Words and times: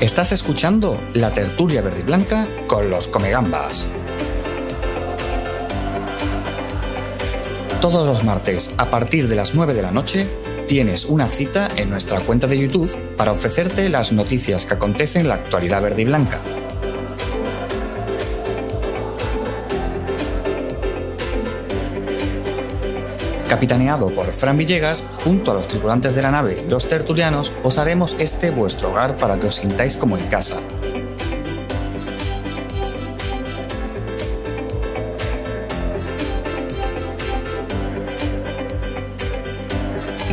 Estás 0.00 0.30
escuchando 0.30 1.02
la 1.14 1.32
tertulia 1.32 1.82
verde 1.82 2.00
y 2.00 2.02
blanca 2.04 2.46
con 2.68 2.88
los 2.88 3.08
Comegambas. 3.08 3.88
Todos 7.80 8.06
los 8.06 8.22
martes, 8.22 8.72
a 8.78 8.90
partir 8.90 9.26
de 9.26 9.34
las 9.34 9.56
9 9.56 9.74
de 9.74 9.82
la 9.82 9.90
noche, 9.90 10.28
tienes 10.68 11.06
una 11.06 11.26
cita 11.26 11.66
en 11.74 11.90
nuestra 11.90 12.20
cuenta 12.20 12.46
de 12.46 12.60
YouTube 12.60 12.96
para 13.16 13.32
ofrecerte 13.32 13.88
las 13.88 14.12
noticias 14.12 14.66
que 14.66 14.74
acontecen 14.74 15.22
en 15.22 15.28
la 15.28 15.34
actualidad 15.34 15.82
verde 15.82 16.02
y 16.02 16.04
blanca. 16.04 16.38
Capitaneado 23.48 24.10
por 24.10 24.26
Fran 24.32 24.58
Villegas, 24.58 25.02
junto 25.24 25.50
a 25.50 25.54
los 25.54 25.68
tripulantes 25.68 26.14
de 26.14 26.20
la 26.20 26.30
nave 26.30 26.66
los 26.68 26.86
tertulianos, 26.86 27.50
os 27.64 27.78
haremos 27.78 28.14
este 28.18 28.50
vuestro 28.50 28.90
hogar 28.90 29.16
para 29.16 29.40
que 29.40 29.46
os 29.46 29.56
sintáis 29.56 29.96
como 29.96 30.18
en 30.18 30.26
casa. 30.26 30.60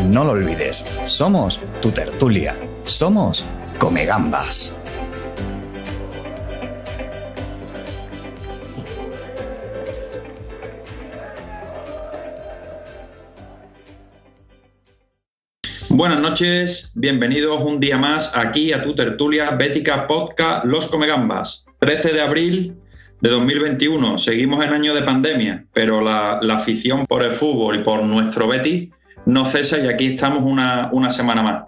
No 0.10 0.24
lo 0.26 0.32
olvides, 0.32 0.86
somos 1.05 1.62
tu 1.82 1.91
tertulia, 1.91 2.58
somos 2.84 3.46
Comegambas. 3.80 4.74
Buenas 16.06 16.22
noches, 16.22 16.94
bienvenidos 16.98 17.64
un 17.64 17.80
día 17.80 17.98
más 17.98 18.32
aquí 18.38 18.72
a 18.72 18.84
tu 18.84 18.94
tertulia 18.94 19.50
Bética 19.50 20.06
Podcast 20.06 20.64
Los 20.64 20.86
Comegambas. 20.86 21.66
13 21.80 22.14
de 22.14 22.22
abril 22.22 22.76
de 23.22 23.30
2021, 23.32 24.20
seguimos 24.20 24.64
en 24.64 24.72
año 24.72 24.94
de 24.94 25.02
pandemia, 25.02 25.66
pero 25.74 26.02
la, 26.02 26.38
afición 26.54 27.08
por 27.08 27.24
el 27.24 27.32
fútbol 27.32 27.78
y 27.78 27.80
por 27.80 28.04
nuestro 28.04 28.48
Betis 28.48 28.92
no 29.26 29.46
cesa 29.46 29.80
y 29.80 29.88
aquí 29.88 30.14
estamos 30.14 30.44
una, 30.44 30.90
una 30.92 31.10
semana 31.10 31.42
más. 31.42 31.64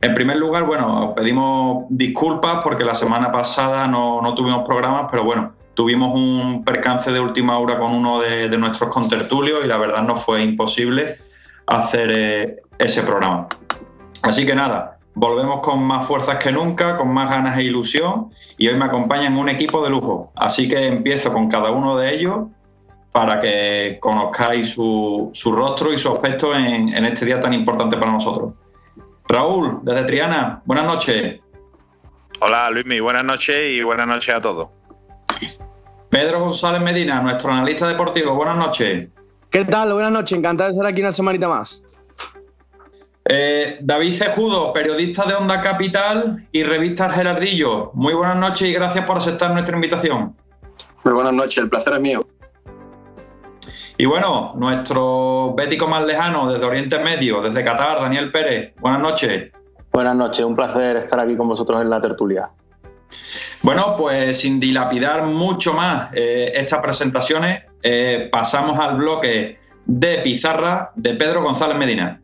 En 0.00 0.14
primer 0.14 0.38
lugar, 0.38 0.64
bueno, 0.64 1.12
pedimos 1.14 1.84
disculpas 1.90 2.64
porque 2.64 2.84
la 2.84 2.94
semana 2.94 3.30
pasada 3.30 3.86
no, 3.86 4.22
no, 4.22 4.34
tuvimos 4.34 4.64
programas, 4.64 5.08
pero 5.10 5.24
bueno, 5.24 5.52
tuvimos 5.74 6.18
un 6.18 6.64
percance 6.64 7.12
de 7.12 7.20
última 7.20 7.58
hora 7.58 7.78
con 7.78 7.92
uno 7.92 8.22
de, 8.22 8.48
de 8.48 8.56
nuestros 8.56 8.88
contertulios 8.88 9.62
y 9.62 9.68
la 9.68 9.76
verdad 9.76 10.02
no 10.04 10.16
fue 10.16 10.42
imposible 10.42 11.16
hacer 11.66 12.10
eh, 12.10 12.62
ese 12.78 13.02
programa. 13.02 13.46
Así 14.24 14.46
que 14.46 14.54
nada, 14.54 14.98
volvemos 15.14 15.60
con 15.60 15.82
más 15.84 16.06
fuerzas 16.06 16.38
que 16.38 16.50
nunca, 16.50 16.96
con 16.96 17.12
más 17.12 17.30
ganas 17.30 17.58
e 17.58 17.64
ilusión 17.64 18.30
y 18.56 18.68
hoy 18.68 18.74
me 18.74 18.86
acompañan 18.86 19.36
un 19.36 19.50
equipo 19.50 19.84
de 19.84 19.90
lujo. 19.90 20.32
Así 20.34 20.66
que 20.66 20.86
empiezo 20.86 21.30
con 21.30 21.48
cada 21.48 21.70
uno 21.70 21.94
de 21.98 22.14
ellos 22.14 22.46
para 23.12 23.38
que 23.38 23.98
conozcáis 24.00 24.72
su, 24.72 25.30
su 25.34 25.52
rostro 25.52 25.92
y 25.92 25.98
su 25.98 26.10
aspecto 26.10 26.56
en, 26.56 26.88
en, 26.94 27.04
este 27.04 27.26
día 27.26 27.38
tan 27.38 27.52
importante 27.52 27.98
para 27.98 28.12
nosotros. 28.12 28.54
Raúl, 29.28 29.80
desde 29.82 30.04
Triana, 30.04 30.62
buenas 30.64 30.86
noches. 30.86 31.40
Hola 32.40 32.70
Luismi, 32.70 33.00
buenas 33.00 33.24
noches 33.24 33.72
y 33.72 33.82
buenas 33.82 34.06
noches 34.06 34.34
a 34.34 34.40
todos. 34.40 34.68
Pedro 36.08 36.40
González 36.40 36.80
Medina, 36.80 37.20
nuestro 37.20 37.52
analista 37.52 37.86
deportivo, 37.86 38.34
buenas 38.34 38.56
noches. 38.56 39.08
¿Qué 39.50 39.64
tal? 39.66 39.92
Buenas 39.92 40.12
noches, 40.12 40.38
encantado 40.38 40.68
de 40.68 40.72
estar 40.72 40.86
aquí 40.86 41.02
una 41.02 41.12
semanita 41.12 41.46
más. 41.48 41.83
Eh, 43.26 43.78
David 43.80 44.12
Cejudo, 44.12 44.72
periodista 44.72 45.24
de 45.24 45.34
Onda 45.34 45.62
Capital 45.62 46.46
y 46.52 46.62
revista 46.62 47.08
Gerardillo. 47.08 47.90
Muy 47.94 48.12
buenas 48.12 48.36
noches 48.36 48.68
y 48.68 48.72
gracias 48.72 49.06
por 49.06 49.16
aceptar 49.16 49.50
nuestra 49.52 49.74
invitación. 49.74 50.36
Muy 51.04 51.14
buenas 51.14 51.32
noches, 51.32 51.58
el 51.58 51.70
placer 51.70 51.94
es 51.94 52.00
mío. 52.00 52.20
Y 53.96 54.04
bueno, 54.04 54.52
nuestro 54.56 55.54
bético 55.56 55.88
más 55.88 56.04
lejano 56.04 56.52
desde 56.52 56.66
Oriente 56.66 56.98
Medio, 56.98 57.40
desde 57.40 57.64
Qatar, 57.64 58.00
Daniel 58.02 58.30
Pérez. 58.30 58.74
Buenas 58.80 59.00
noches. 59.00 59.52
Buenas 59.90 60.16
noches, 60.16 60.44
un 60.44 60.56
placer 60.56 60.96
estar 60.96 61.20
aquí 61.20 61.36
con 61.36 61.48
vosotros 61.48 61.80
en 61.80 61.88
la 61.88 62.00
tertulia. 62.00 62.50
Bueno, 63.62 63.94
pues 63.96 64.40
sin 64.40 64.60
dilapidar 64.60 65.22
mucho 65.24 65.72
más 65.72 66.10
eh, 66.12 66.52
estas 66.56 66.82
presentaciones, 66.82 67.62
eh, 67.82 68.28
pasamos 68.30 68.78
al 68.78 68.96
bloque 68.96 69.58
de 69.86 70.18
pizarra 70.18 70.92
de 70.96 71.14
Pedro 71.14 71.42
González 71.42 71.78
Medina. 71.78 72.20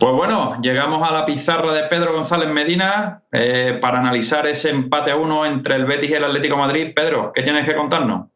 Pues 0.00 0.14
bueno, 0.14 0.58
llegamos 0.62 1.06
a 1.06 1.12
la 1.12 1.26
pizarra 1.26 1.72
de 1.74 1.82
Pedro 1.82 2.14
González 2.14 2.48
Medina 2.48 3.22
eh, 3.32 3.78
para 3.82 3.98
analizar 3.98 4.46
ese 4.46 4.70
empate 4.70 5.10
a 5.10 5.16
uno 5.16 5.44
entre 5.44 5.74
el 5.74 5.84
Betis 5.84 6.08
y 6.08 6.14
el 6.14 6.24
Atlético 6.24 6.56
Madrid. 6.56 6.94
Pedro, 6.96 7.32
¿qué 7.34 7.42
tienes 7.42 7.66
que 7.66 7.74
contarnos? 7.74 8.29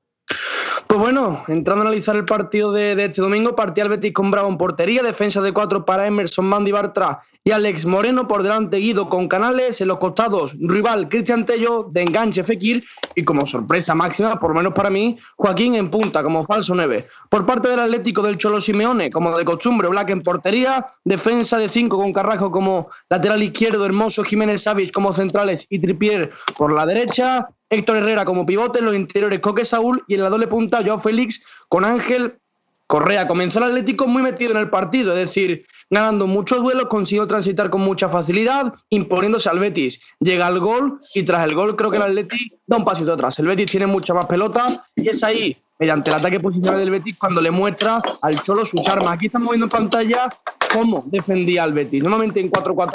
Pues 0.87 1.01
bueno, 1.01 1.43
entrando 1.49 1.83
a 1.83 1.87
analizar 1.87 2.15
el 2.15 2.25
partido 2.25 2.71
de, 2.71 2.93
este 2.93 3.21
domingo, 3.21 3.57
partía 3.57 3.85
el 3.85 3.91
Betis 3.91 4.13
con 4.13 4.31
Bravo 4.31 4.49
en 4.49 4.57
portería, 4.57 5.03
defensa 5.03 5.41
de 5.41 5.53
cuatro 5.53 5.85
para 5.85 6.07
Emerson, 6.07 6.47
Mandy 6.47 6.73
Bartra 6.73 7.21
y 7.43 7.51
Alex 7.51 7.85
Moreno, 7.85 8.29
por 8.29 8.43
delante 8.43 8.77
Guido 8.77 9.09
con 9.09 9.27
Canales, 9.27 9.81
en 9.81 9.89
los 9.89 9.99
costados 9.99 10.55
rival 10.61 11.09
Cristian 11.09 11.45
Tello, 11.45 11.89
de 11.91 12.03
enganche 12.03 12.45
Fekir 12.45 12.85
y 13.15 13.25
como 13.25 13.47
sorpresa 13.47 13.95
máxima, 13.95 14.39
por 14.39 14.51
lo 14.51 14.57
menos 14.57 14.73
para 14.73 14.91
mí, 14.91 15.19
Joaquín 15.37 15.75
en 15.75 15.91
punta 15.91 16.23
como 16.23 16.45
falso 16.45 16.75
9. 16.75 17.07
Por 17.29 17.47
parte 17.47 17.69
del 17.69 17.81
Atlético 17.81 18.23
del 18.23 18.39
Cholo 18.39 18.61
Simeone, 18.61 19.11
como 19.11 19.37
de 19.37 19.45
costumbre, 19.45 19.89
Black 19.89 20.11
en 20.11 20.23
portería, 20.23 20.95
defensa 21.05 21.57
de 21.59 21.69
cinco 21.69 21.97
con 21.97 22.13
Carrajo 22.13 22.51
como 22.51 22.89
lateral 23.09 23.43
izquierdo, 23.43 23.85
Hermoso 23.87 24.25
Jiménez 24.25 24.63
Savich 24.63 24.93
como 24.93 25.13
centrales 25.13 25.67
y 25.69 25.79
Tripier 25.79 26.31
por 26.57 26.73
la 26.73 26.87
derecha, 26.87 27.49
Héctor 27.75 27.99
Herrera 27.99 28.25
como 28.25 28.47
pivote, 28.47 28.79
en 28.79 28.87
los 28.87 28.97
interiores 28.97 29.41
Coque 29.41 29.65
Saúl 29.65 30.03
y 30.09 30.15
en 30.15 30.23
la 30.23 30.29
doble 30.29 30.47
punta 30.47 30.83
Joao 30.85 30.99
Félix 30.99 31.45
con 31.69 31.85
Ángel 31.85 32.39
Correa. 32.87 33.27
Comenzó 33.27 33.59
el 33.59 33.67
Atlético 33.67 34.07
muy 34.07 34.23
metido 34.23 34.53
en 34.53 34.59
el 34.59 34.71
partido, 34.71 35.13
es 35.13 35.19
decir, 35.19 35.67
ganando 35.91 36.27
muchos 36.27 36.63
duelos, 36.63 36.87
consiguió 36.87 37.27
transitar 37.27 37.71
con 37.71 37.81
mucha 37.81 38.09
facilidad, 38.09 38.75
imponiéndose 38.91 39.49
al 39.49 39.59
Betis. 39.59 40.01
Llega 40.21 40.49
el 40.49 40.61
gol 40.61 40.99
y 41.15 41.23
tras 41.23 41.45
el 41.45 41.55
gol 41.55 41.77
creo 41.77 41.91
que 41.91 41.97
el 41.97 42.03
Atlético 42.03 42.57
da 42.67 42.77
un 42.77 42.85
pasito 42.85 43.13
atrás. 43.13 43.39
El 43.39 43.47
Betis 43.47 43.71
tiene 43.71 43.87
mucha 43.87 44.15
más 44.15 44.27
pelota 44.27 44.85
y 44.97 45.09
es 45.09 45.23
ahí, 45.25 45.57
mediante 45.79 46.11
el 46.11 46.17
ataque 46.17 46.41
posicional 46.41 46.81
del 46.81 46.91
Betis, 46.91 47.17
cuando 47.19 47.41
le 47.41 47.51
muestra 47.51 47.99
al 48.23 48.37
Cholo 48.43 48.65
sus 48.65 48.87
armas. 48.89 49.15
Aquí 49.15 49.27
estamos 49.27 49.49
viendo 49.51 49.67
en 49.67 49.71
pantalla 49.71 50.29
cómo 50.75 51.05
defendía 51.07 51.63
al 51.63 51.73
Betis. 51.73 52.03
Normalmente 52.03 52.41
en 52.41 52.51
4-4-2 52.51 52.93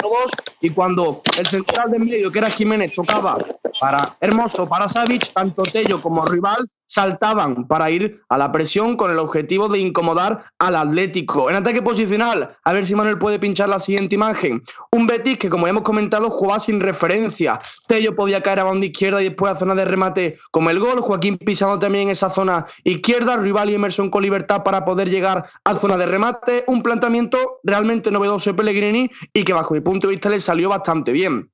y 0.60 0.70
cuando 0.70 1.22
el 1.38 1.46
central 1.46 1.90
de 1.90 1.98
medio, 1.98 2.30
que 2.30 2.38
era 2.38 2.50
Jiménez, 2.50 2.92
tocaba 2.94 3.38
para 3.80 4.16
Hermoso, 4.20 4.68
para 4.68 4.86
Savic, 4.86 5.32
tanto 5.32 5.62
Tello 5.62 6.00
como 6.00 6.24
rival 6.26 6.68
saltaban 6.90 7.68
para 7.68 7.88
ir 7.88 8.20
a 8.28 8.36
la 8.36 8.50
presión 8.50 8.96
con 8.96 9.12
el 9.12 9.18
objetivo 9.18 9.68
de 9.68 9.78
incomodar 9.78 10.44
al 10.58 10.74
Atlético. 10.74 11.48
En 11.48 11.54
ataque 11.54 11.82
posicional, 11.82 12.56
a 12.64 12.72
ver 12.72 12.84
si 12.84 12.96
Manuel 12.96 13.16
puede 13.16 13.38
pinchar 13.38 13.68
la 13.68 13.78
siguiente 13.78 14.16
imagen. 14.16 14.60
Un 14.90 15.06
Betis 15.06 15.38
que, 15.38 15.48
como 15.48 15.68
hemos 15.68 15.84
comentado, 15.84 16.28
jugaba 16.30 16.58
sin 16.58 16.80
referencia. 16.80 17.60
Tello 17.86 18.16
podía 18.16 18.42
caer 18.42 18.58
a 18.58 18.64
banda 18.64 18.86
izquierda 18.86 19.22
y 19.22 19.28
después 19.28 19.52
a 19.52 19.58
zona 19.58 19.76
de 19.76 19.84
remate 19.84 20.38
como 20.50 20.68
el 20.70 20.80
gol. 20.80 21.00
Joaquín 21.00 21.38
pisando 21.38 21.78
también 21.78 22.04
en 22.04 22.10
esa 22.10 22.28
zona 22.28 22.66
izquierda. 22.82 23.36
Rival 23.36 23.70
y 23.70 23.74
Emerson 23.76 24.10
con 24.10 24.24
libertad 24.24 24.64
para 24.64 24.84
poder 24.84 25.08
llegar 25.08 25.48
a 25.62 25.74
zona 25.76 25.96
de 25.96 26.06
remate. 26.06 26.64
Un 26.66 26.82
planteamiento 26.82 27.60
realmente 27.62 28.10
novedoso 28.10 28.50
de 28.50 28.54
Pellegrini 28.54 29.08
y 29.32 29.44
que, 29.44 29.52
bajo 29.52 29.74
mi 29.74 29.80
punto 29.80 30.08
de 30.08 30.14
vista, 30.14 30.28
le 30.28 30.40
salió 30.40 30.68
bastante 30.68 31.12
bien. 31.12 31.49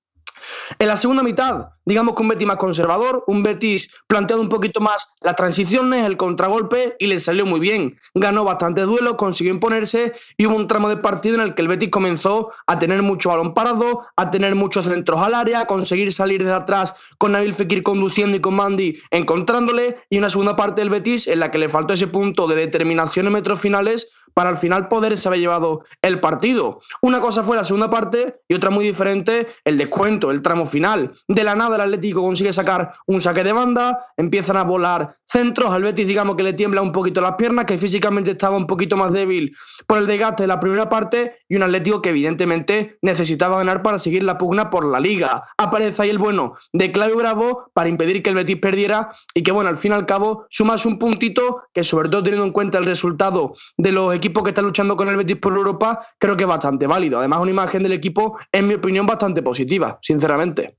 En 0.79 0.89
la 0.89 0.97
segunda 0.97 1.23
mitad, 1.23 1.69
digamos 1.85 2.15
que 2.15 2.23
un 2.23 2.29
Betis 2.29 2.47
más 2.47 2.57
conservador, 2.57 3.25
un 3.27 3.43
Betis 3.43 3.91
planteado 4.07 4.43
un 4.43 4.49
poquito 4.49 4.81
más 4.81 5.09
las 5.21 5.37
transiciones, 5.37 6.05
el 6.05 6.17
contragolpe 6.17 6.97
y 6.99 7.07
le 7.07 7.21
salió 7.21 7.47
muy 7.47 7.61
bien. 7.61 7.99
Ganó 8.15 8.45
bastantes 8.45 8.87
duelos, 8.87 9.15
consiguió 9.15 9.53
imponerse 9.55 10.13
y 10.37 10.47
hubo 10.47 10.57
un 10.57 10.67
tramo 10.67 10.89
de 10.89 10.97
partido 10.97 11.37
en 11.37 11.43
el 11.43 11.55
que 11.55 11.63
el 11.63 11.69
Betis 11.69 11.91
comenzó 11.91 12.53
a 12.67 12.79
tener 12.79 13.03
mucho 13.03 13.31
balón 13.31 13.55
parado, 13.55 14.07
a 14.17 14.31
tener 14.31 14.55
muchos 14.55 14.87
centros 14.87 15.21
al 15.23 15.35
área, 15.35 15.61
a 15.61 15.67
conseguir 15.67 16.13
salir 16.13 16.45
de 16.45 16.53
atrás 16.53 16.95
con 17.19 17.33
Nabil 17.33 17.55
Fekir 17.55 17.83
conduciendo 17.83 18.37
y 18.37 18.41
con 18.41 18.55
Mandy 18.55 18.99
encontrándole 19.11 19.99
y 20.11 20.19
una 20.19 20.31
segunda 20.31 20.57
parte 20.57 20.81
del 20.81 20.91
Betis 20.91 21.29
en 21.29 21.41
la 21.41 21.51
que 21.51 21.59
le 21.59 21.69
faltó 21.69 21.95
ese 21.95 22.09
punto 22.09 22.47
de 22.47 22.57
determinación 22.57 23.27
en 23.27 23.33
metros 23.33 23.61
finales 23.61 24.13
para 24.37 24.51
al 24.51 24.59
final 24.59 24.89
poderse 24.89 25.29
haber 25.29 25.41
llevado 25.41 25.87
el 26.03 26.21
partido. 26.21 26.81
Una 27.01 27.23
cosa 27.23 27.43
fue 27.43 27.57
la 27.57 27.65
segunda 27.65 27.89
parte 27.89 28.43
y 28.47 28.55
otra 28.55 28.69
muy 28.69 28.85
diferente, 28.85 29.47
el 29.65 29.79
descuento, 29.79 30.31
el 30.31 30.43
tramo 30.43 30.67
final. 30.67 31.15
De 31.27 31.43
la 31.43 31.55
nada 31.55 31.77
el 31.77 31.81
Atlético 31.81 32.21
consigue 32.21 32.53
sacar 32.53 32.93
un 33.07 33.23
saque 33.23 33.43
de 33.43 33.55
banda, 33.55 34.11
empiezan 34.19 34.59
a 34.59 34.65
volar 34.65 35.17
centros, 35.27 35.73
al 35.73 35.83
Betis 35.83 36.07
digamos 36.07 36.37
que 36.37 36.43
le 36.43 36.53
tiembla 36.53 36.83
un 36.83 36.93
poquito 36.93 37.23
las 37.23 37.37
piernas, 37.37 37.65
que 37.65 37.79
físicamente 37.79 38.33
estaba 38.33 38.59
un 38.59 38.67
poquito 38.67 38.99
más 38.99 39.11
débil 39.11 39.57
por 39.87 39.99
el 39.99 40.07
desgaste 40.07 40.43
de 40.43 40.49
la 40.49 40.61
primera 40.61 40.91
parte 40.91 41.39
y 41.49 41.57
un 41.57 41.63
Atlético 41.63 42.03
que 42.03 42.11
evidentemente 42.11 42.99
necesitaba 43.01 43.57
ganar 43.57 43.83
para 43.83 43.97
seguir 43.97 44.23
la 44.23 44.37
pugna 44.37 44.69
por 44.69 44.85
la 44.85 45.01
liga. 45.01 45.45
Aparece 45.57 46.03
ahí 46.03 46.11
el 46.11 46.19
bueno 46.19 46.57
de 46.75 46.93
Claudio 46.93 47.17
Bravo 47.17 47.71
para 47.73 47.89
impedir 47.89 48.23
que 48.23 48.29
el 48.31 48.37
Betis 48.37 48.57
perdiera 48.57 49.13
y 49.33 49.43
que 49.43 49.51
bueno, 49.51 49.71
al 49.71 49.79
fin 49.79 49.93
y 49.93 49.95
al 49.95 50.05
cabo 50.05 50.45
sumas 50.51 50.85
un 50.85 50.99
puntito 50.99 51.63
que 51.73 51.85
sobre 51.85 52.11
todo 52.11 52.23
teniendo 52.23 52.45
en 52.45 52.53
cuenta 52.53 52.77
el 52.77 52.85
resultado 52.85 53.55
de 53.79 53.93
los 53.93 54.15
equipos 54.15 54.26
que 54.33 54.51
están 54.51 54.65
luchando 54.65 54.97
con 54.97 55.09
el 55.09 55.17
Betis 55.17 55.37
por 55.37 55.55
Europa, 55.55 56.07
creo 56.19 56.37
que 56.37 56.45
es 56.45 56.49
bastante 56.49 56.87
válido. 56.87 57.19
Además, 57.19 57.41
una 57.41 57.51
imagen 57.51 57.83
del 57.83 57.93
equipo, 57.93 58.39
en 58.53 58.69
mi 58.69 58.75
opinión, 58.75 59.07
bastante 59.07 59.43
positiva, 59.43 59.99
sinceramente. 60.03 60.77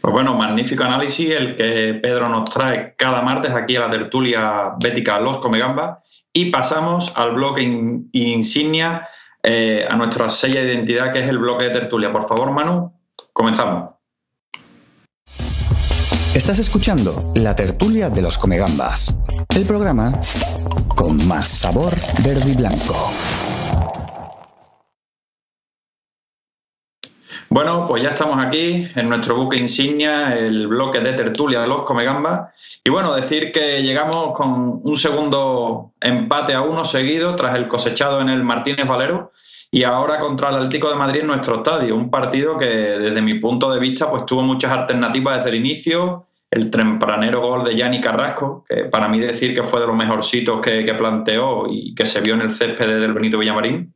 Pues 0.00 0.12
bueno, 0.12 0.34
magnífico 0.34 0.84
análisis 0.84 1.30
el 1.30 1.54
que 1.56 1.98
Pedro 2.02 2.28
nos 2.28 2.48
trae 2.48 2.94
cada 2.96 3.20
martes 3.20 3.52
aquí 3.52 3.76
a 3.76 3.80
la 3.80 3.90
tertulia 3.90 4.72
bética 4.82 5.20
Los 5.20 5.38
Comegamba. 5.38 6.02
Y 6.32 6.46
pasamos 6.50 7.12
al 7.16 7.32
bloque 7.32 7.62
insignia, 8.12 9.08
eh, 9.42 9.86
a 9.90 9.96
nuestra 9.96 10.28
sella 10.28 10.62
de 10.62 10.74
identidad, 10.74 11.12
que 11.12 11.20
es 11.20 11.28
el 11.28 11.38
bloque 11.38 11.64
de 11.64 11.70
tertulia. 11.70 12.12
Por 12.12 12.26
favor, 12.26 12.50
Manu, 12.52 12.92
comenzamos. 13.32 13.97
Estás 16.38 16.60
escuchando 16.60 17.32
la 17.34 17.56
tertulia 17.56 18.10
de 18.10 18.22
los 18.22 18.38
Comegambas, 18.38 19.18
el 19.56 19.66
programa 19.66 20.12
con 20.94 21.26
más 21.26 21.48
sabor 21.48 21.92
verde 22.22 22.52
y 22.52 22.54
blanco. 22.54 23.10
Bueno, 27.48 27.86
pues 27.88 28.04
ya 28.04 28.10
estamos 28.10 28.38
aquí 28.38 28.86
en 28.94 29.08
nuestro 29.08 29.34
buque 29.34 29.56
insignia, 29.56 30.38
el 30.38 30.68
bloque 30.68 31.00
de 31.00 31.14
tertulia 31.14 31.60
de 31.60 31.66
los 31.66 31.82
Comegambas. 31.82 32.52
Y 32.84 32.90
bueno, 32.90 33.14
decir 33.14 33.50
que 33.50 33.82
llegamos 33.82 34.32
con 34.32 34.80
un 34.84 34.96
segundo 34.96 35.90
empate 36.00 36.54
a 36.54 36.62
uno 36.62 36.84
seguido 36.84 37.34
tras 37.34 37.56
el 37.56 37.66
cosechado 37.66 38.20
en 38.20 38.28
el 38.28 38.44
Martínez 38.44 38.86
Valero 38.86 39.32
y 39.72 39.82
ahora 39.82 40.20
contra 40.20 40.50
el 40.50 40.54
Atlético 40.54 40.88
de 40.88 40.94
Madrid 40.94 41.22
en 41.22 41.26
nuestro 41.26 41.56
estadio. 41.56 41.96
Un 41.96 42.10
partido 42.10 42.56
que 42.56 42.66
desde 42.66 43.22
mi 43.22 43.34
punto 43.34 43.72
de 43.72 43.80
vista 43.80 44.08
pues 44.08 44.24
tuvo 44.24 44.42
muchas 44.42 44.70
alternativas 44.70 45.38
desde 45.38 45.50
el 45.50 45.56
inicio. 45.56 46.27
El 46.50 46.70
tempranero 46.70 47.40
gol 47.40 47.64
de 47.64 47.76
Yanni 47.76 48.00
Carrasco, 48.00 48.64
que 48.68 48.84
para 48.84 49.08
mí 49.08 49.18
decir 49.20 49.54
que 49.54 49.62
fue 49.62 49.80
de 49.80 49.86
los 49.86 49.96
mejorcitos 49.96 50.60
que, 50.60 50.82
planteó 50.94 51.66
y 51.68 51.94
que 51.94 52.06
se 52.06 52.20
vio 52.20 52.34
en 52.34 52.40
el 52.40 52.52
césped 52.52 53.00
del 53.00 53.12
Benito 53.12 53.38
Villamarín. 53.38 53.94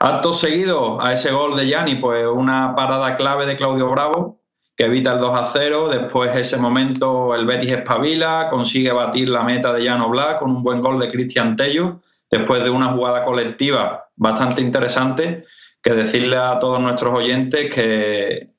Acto 0.00 0.32
seguido 0.32 1.02
a 1.02 1.12
ese 1.12 1.32
gol 1.32 1.56
de 1.56 1.66
Yanni, 1.66 1.96
pues 1.96 2.24
una 2.26 2.74
parada 2.74 3.16
clave 3.16 3.46
de 3.46 3.56
Claudio 3.56 3.90
Bravo, 3.90 4.40
que 4.78 4.84
evita 4.84 5.14
el 5.14 5.18
2 5.18 5.40
a 5.42 5.46
0. 5.46 5.88
Después, 5.88 6.34
ese 6.36 6.56
momento, 6.56 7.34
el 7.34 7.44
Betis 7.44 7.72
espabila, 7.72 8.46
consigue 8.48 8.92
batir 8.92 9.28
la 9.28 9.42
meta 9.42 9.72
de 9.72 9.82
Llano 9.82 10.08
Black 10.08 10.38
con 10.38 10.52
un 10.52 10.62
buen 10.62 10.80
gol 10.80 11.00
de 11.00 11.10
Cristian 11.10 11.56
Tello, 11.56 12.00
después 12.30 12.62
de 12.62 12.70
una 12.70 12.86
jugada 12.86 13.24
colectiva 13.24 14.08
bastante 14.16 14.62
interesante. 14.62 15.44
Que 15.82 15.92
decirle 15.94 16.36
a 16.36 16.58
todos 16.58 16.80
nuestros 16.80 17.14
oyentes 17.14 17.72
que 17.72 18.50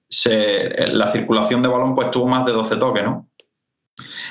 la 0.93 1.09
circulación 1.11 1.61
de 1.61 1.69
balón 1.69 1.95
pues 1.95 2.11
tuvo 2.11 2.27
más 2.27 2.45
de 2.45 2.51
12 2.51 2.75
toques, 2.77 3.03
¿no? 3.03 3.29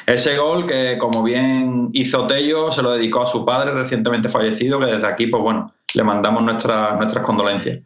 Ese 0.07 0.39
gol 0.39 0.67
que, 0.67 0.97
como 0.99 1.23
bien 1.23 1.91
hizo 1.93 2.27
Tello, 2.27 2.73
se 2.73 2.83
lo 2.83 2.93
dedicó 2.93 3.23
a 3.23 3.27
su 3.27 3.45
padre 3.45 3.73
recientemente 3.73 4.29
fallecido, 4.29 4.81
que 4.81 4.87
desde 4.87 5.07
aquí, 5.07 5.27
pues 5.27 5.43
bueno, 5.43 5.75
le 5.95 6.03
mandamos 6.03 6.43
nuestras 6.43 7.23
condolencias. 7.23 7.81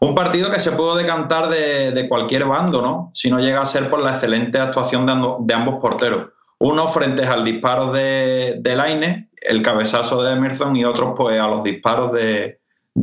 Un 0.00 0.14
partido 0.14 0.50
que 0.50 0.58
se 0.58 0.72
pudo 0.72 0.96
decantar 0.96 1.48
de, 1.48 2.06
cualquier 2.08 2.44
bando, 2.44 2.82
¿no? 2.82 3.10
Si 3.14 3.30
no 3.30 3.38
llega 3.38 3.62
a 3.62 3.66
ser 3.66 3.88
por 3.88 4.02
la 4.02 4.10
excelente 4.10 4.58
actuación 4.58 5.06
de, 5.06 5.54
ambos 5.54 5.80
porteros. 5.80 6.30
Uno 6.58 6.88
frente 6.88 7.24
al 7.24 7.44
disparo 7.44 7.92
de, 7.92 8.56
de 8.60 8.76
Laine, 8.76 9.30
el 9.40 9.62
cabezazo 9.62 10.22
de 10.22 10.32
Emerson, 10.32 10.74
y 10.76 10.84
otros 10.84 11.14
pues 11.16 11.40
a 11.40 11.46
los 11.46 11.62
disparos 11.62 12.12
de, 12.12 12.58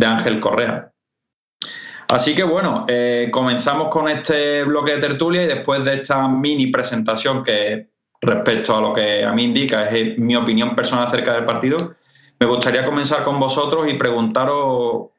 Ángel 0.06 0.40
Correa. 0.40 0.89
Así 2.10 2.34
que 2.34 2.44
bueno, 2.44 2.86
eh, 2.88 3.30
comenzamos 3.32 3.90
con 3.90 4.10
este 4.10 4.64
bloque 4.64 4.96
de 4.96 5.02
tertulia 5.02 5.44
y 5.44 5.48
después 5.48 5.86
de 5.86 5.94
esta 5.94 6.28
mini 6.28 6.68
presentación 6.68 7.44
que 7.44 7.90
respecto 8.20 8.76
a 8.76 8.82
lo 8.82 8.94
que 8.94 9.24
a 9.24 9.32
mí 9.32 9.44
indica, 9.44 9.88
es 9.90 10.18
mi 10.18 10.36
opinión 10.36 10.76
personal 10.76 11.06
acerca 11.06 11.34
del 11.34 11.46
partido. 11.46 11.94
Me 12.40 12.48
gustaría 12.48 12.84
comenzar 12.84 13.24
con 13.24 13.40
vosotros 13.40 13.88
y 13.92 13.94
preguntaros 13.94 15.10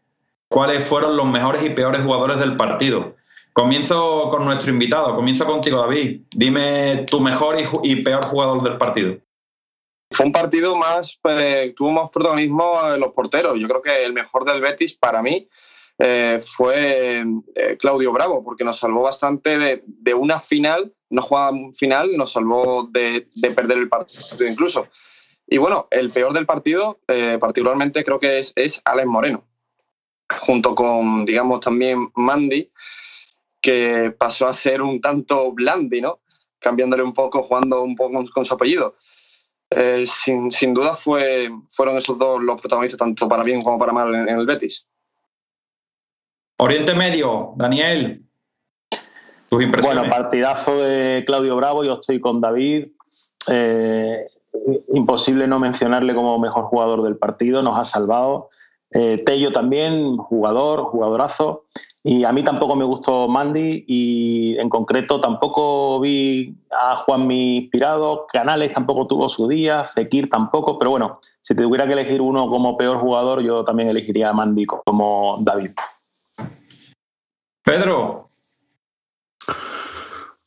cuáles 0.49 0.85
fueron 0.85 1.17
los 1.17 1.27
mejores 1.27 1.63
y 1.65 1.71
peores 1.71 2.03
jugadores 2.03 2.41
del 2.41 2.57
partido. 2.57 3.15
Comienzo 3.53 4.29
con 4.29 4.45
nuestro 4.45 4.71
invitado, 4.71 5.15
comienzo 5.15 5.47
contigo 5.47 5.81
David. 5.81 6.23
Dime 6.33 7.05
tu 7.09 7.21
mejor 7.21 7.57
y, 7.85 7.97
peor 8.03 8.25
jugador 8.25 8.65
del 8.65 8.79
partido. 8.79 9.17
Fue 10.11 10.27
un 10.27 10.33
partido 10.33 10.75
más, 10.75 11.21
pues, 11.23 11.73
tuvo 11.77 11.91
más 11.93 12.11
protagonismo 12.11 12.81
los 12.99 13.13
porteros. 13.13 13.57
Yo 13.61 13.69
creo 13.69 13.81
que 13.81 14.05
el 14.05 14.13
mejor 14.13 14.45
del 14.45 14.61
Betis 14.61 14.97
para 14.97 15.23
mí 15.23 15.49
eh, 16.03 16.41
fue 16.43 17.23
eh, 17.55 17.77
Claudio 17.79 18.11
Bravo, 18.11 18.43
porque 18.43 18.65
nos 18.65 18.79
salvó 18.79 19.03
bastante 19.03 19.83
de, 19.87 20.15
una 20.15 20.41
final, 20.41 20.95
no 21.11 21.21
jugaba 21.21 21.55
final, 21.75 22.13
nos 22.17 22.33
salvó 22.33 22.89
de, 22.91 23.27
perder 23.55 23.77
el 23.77 23.91
partido 23.91 24.49
incluso. 24.49 24.89
Y 25.47 25.59
bueno, 25.59 25.89
el 25.91 26.09
peor 26.09 26.33
del 26.33 26.47
partido, 26.47 27.01
eh, 27.07 27.37
particularmente 27.39 28.03
creo 28.03 28.19
que 28.19 28.39
es, 28.39 28.55
es 28.57 28.81
Alex 28.87 29.09
Moreno, 29.09 29.45
junto 30.39 30.75
con, 30.75 31.27
digamos, 31.27 31.61
también 31.61 32.11
Mandy, 32.15 32.73
que 33.61 34.15
pasó 34.17 34.49
a 34.49 34.55
ser 34.55 34.81
un 34.81 35.03
tanto 35.03 35.53
Blandi, 35.53 36.01
¿no? 36.01 36.21
Cambiándole 36.59 37.03
un 37.03 37.13
poco, 37.13 37.43
jugando 37.43 37.83
un 37.83 37.95
poco 37.95 38.25
con, 38.33 38.47
su 38.47 38.55
apellido. 38.55 38.97
sin, 40.07 40.51
sin, 40.51 40.73
duda 40.73 40.95
fue, 40.95 41.51
fueron 41.69 41.99
esos 41.99 42.19
dos 42.19 42.43
los 42.43 42.59
protagonistas, 42.59 42.99
tanto 42.99 43.29
para 43.29 43.43
bien 43.43 43.63
como 43.63 43.79
para 43.79 43.93
mal 43.93 44.15
en 44.15 44.39
el 44.39 44.47
Betis. 44.47 44.87
Oriente 46.63 46.95
Medio, 46.95 47.55
Daniel. 47.57 48.23
Tus 49.49 49.63
impresiones. 49.63 50.03
Bueno, 50.03 50.15
partidazo 50.15 50.79
de 50.79 51.25
Claudio 51.27 51.57
Bravo, 51.57 51.85
yo 51.85 51.95
estoy 51.95 52.21
con 52.21 52.43
David. 52.43 52.89
Eh, 53.51 54.27
imposible 54.93 55.47
no 55.47 55.59
mencionarle 55.59 56.15
como 56.15 56.39
mejor 56.39 56.65
jugador 56.65 57.03
del 57.03 57.17
partido, 57.17 57.63
nos 57.63 57.79
ha 57.79 57.85
salvado. 57.85 58.51
Eh, 58.93 59.23
Tello 59.25 59.53
también, 59.53 60.19
jugador, 60.19 60.83
jugadorazo. 60.83 61.65
Y 62.05 62.25
a 62.25 62.33
mí 62.33 62.43
tampoco 62.43 62.77
me 62.77 62.85
gustó 62.85 63.27
Mandy 63.27 63.87
y 63.89 64.59
en 64.59 64.69
concreto 64.69 65.19
tampoco 65.19 65.99
vi 66.01 66.59
a 66.71 66.97
Juanmi 66.97 67.57
inspirado, 67.57 68.27
Canales 68.31 68.73
tampoco 68.73 69.07
tuvo 69.07 69.31
su 69.31 69.49
día, 69.49 69.85
Fekir 69.85 70.29
tampoco, 70.29 70.79
pero 70.79 70.91
bueno, 70.91 71.21
si 71.41 71.55
tuviera 71.55 71.87
que 71.87 71.95
elegir 71.95 72.21
uno 72.21 72.51
como 72.51 72.77
peor 72.77 72.99
jugador, 72.99 73.41
yo 73.43 73.65
también 73.65 73.89
elegiría 73.89 74.29
a 74.29 74.35
Mandy 74.35 74.67
como 74.67 75.39
David. 75.41 75.73
Pedro. 77.71 78.27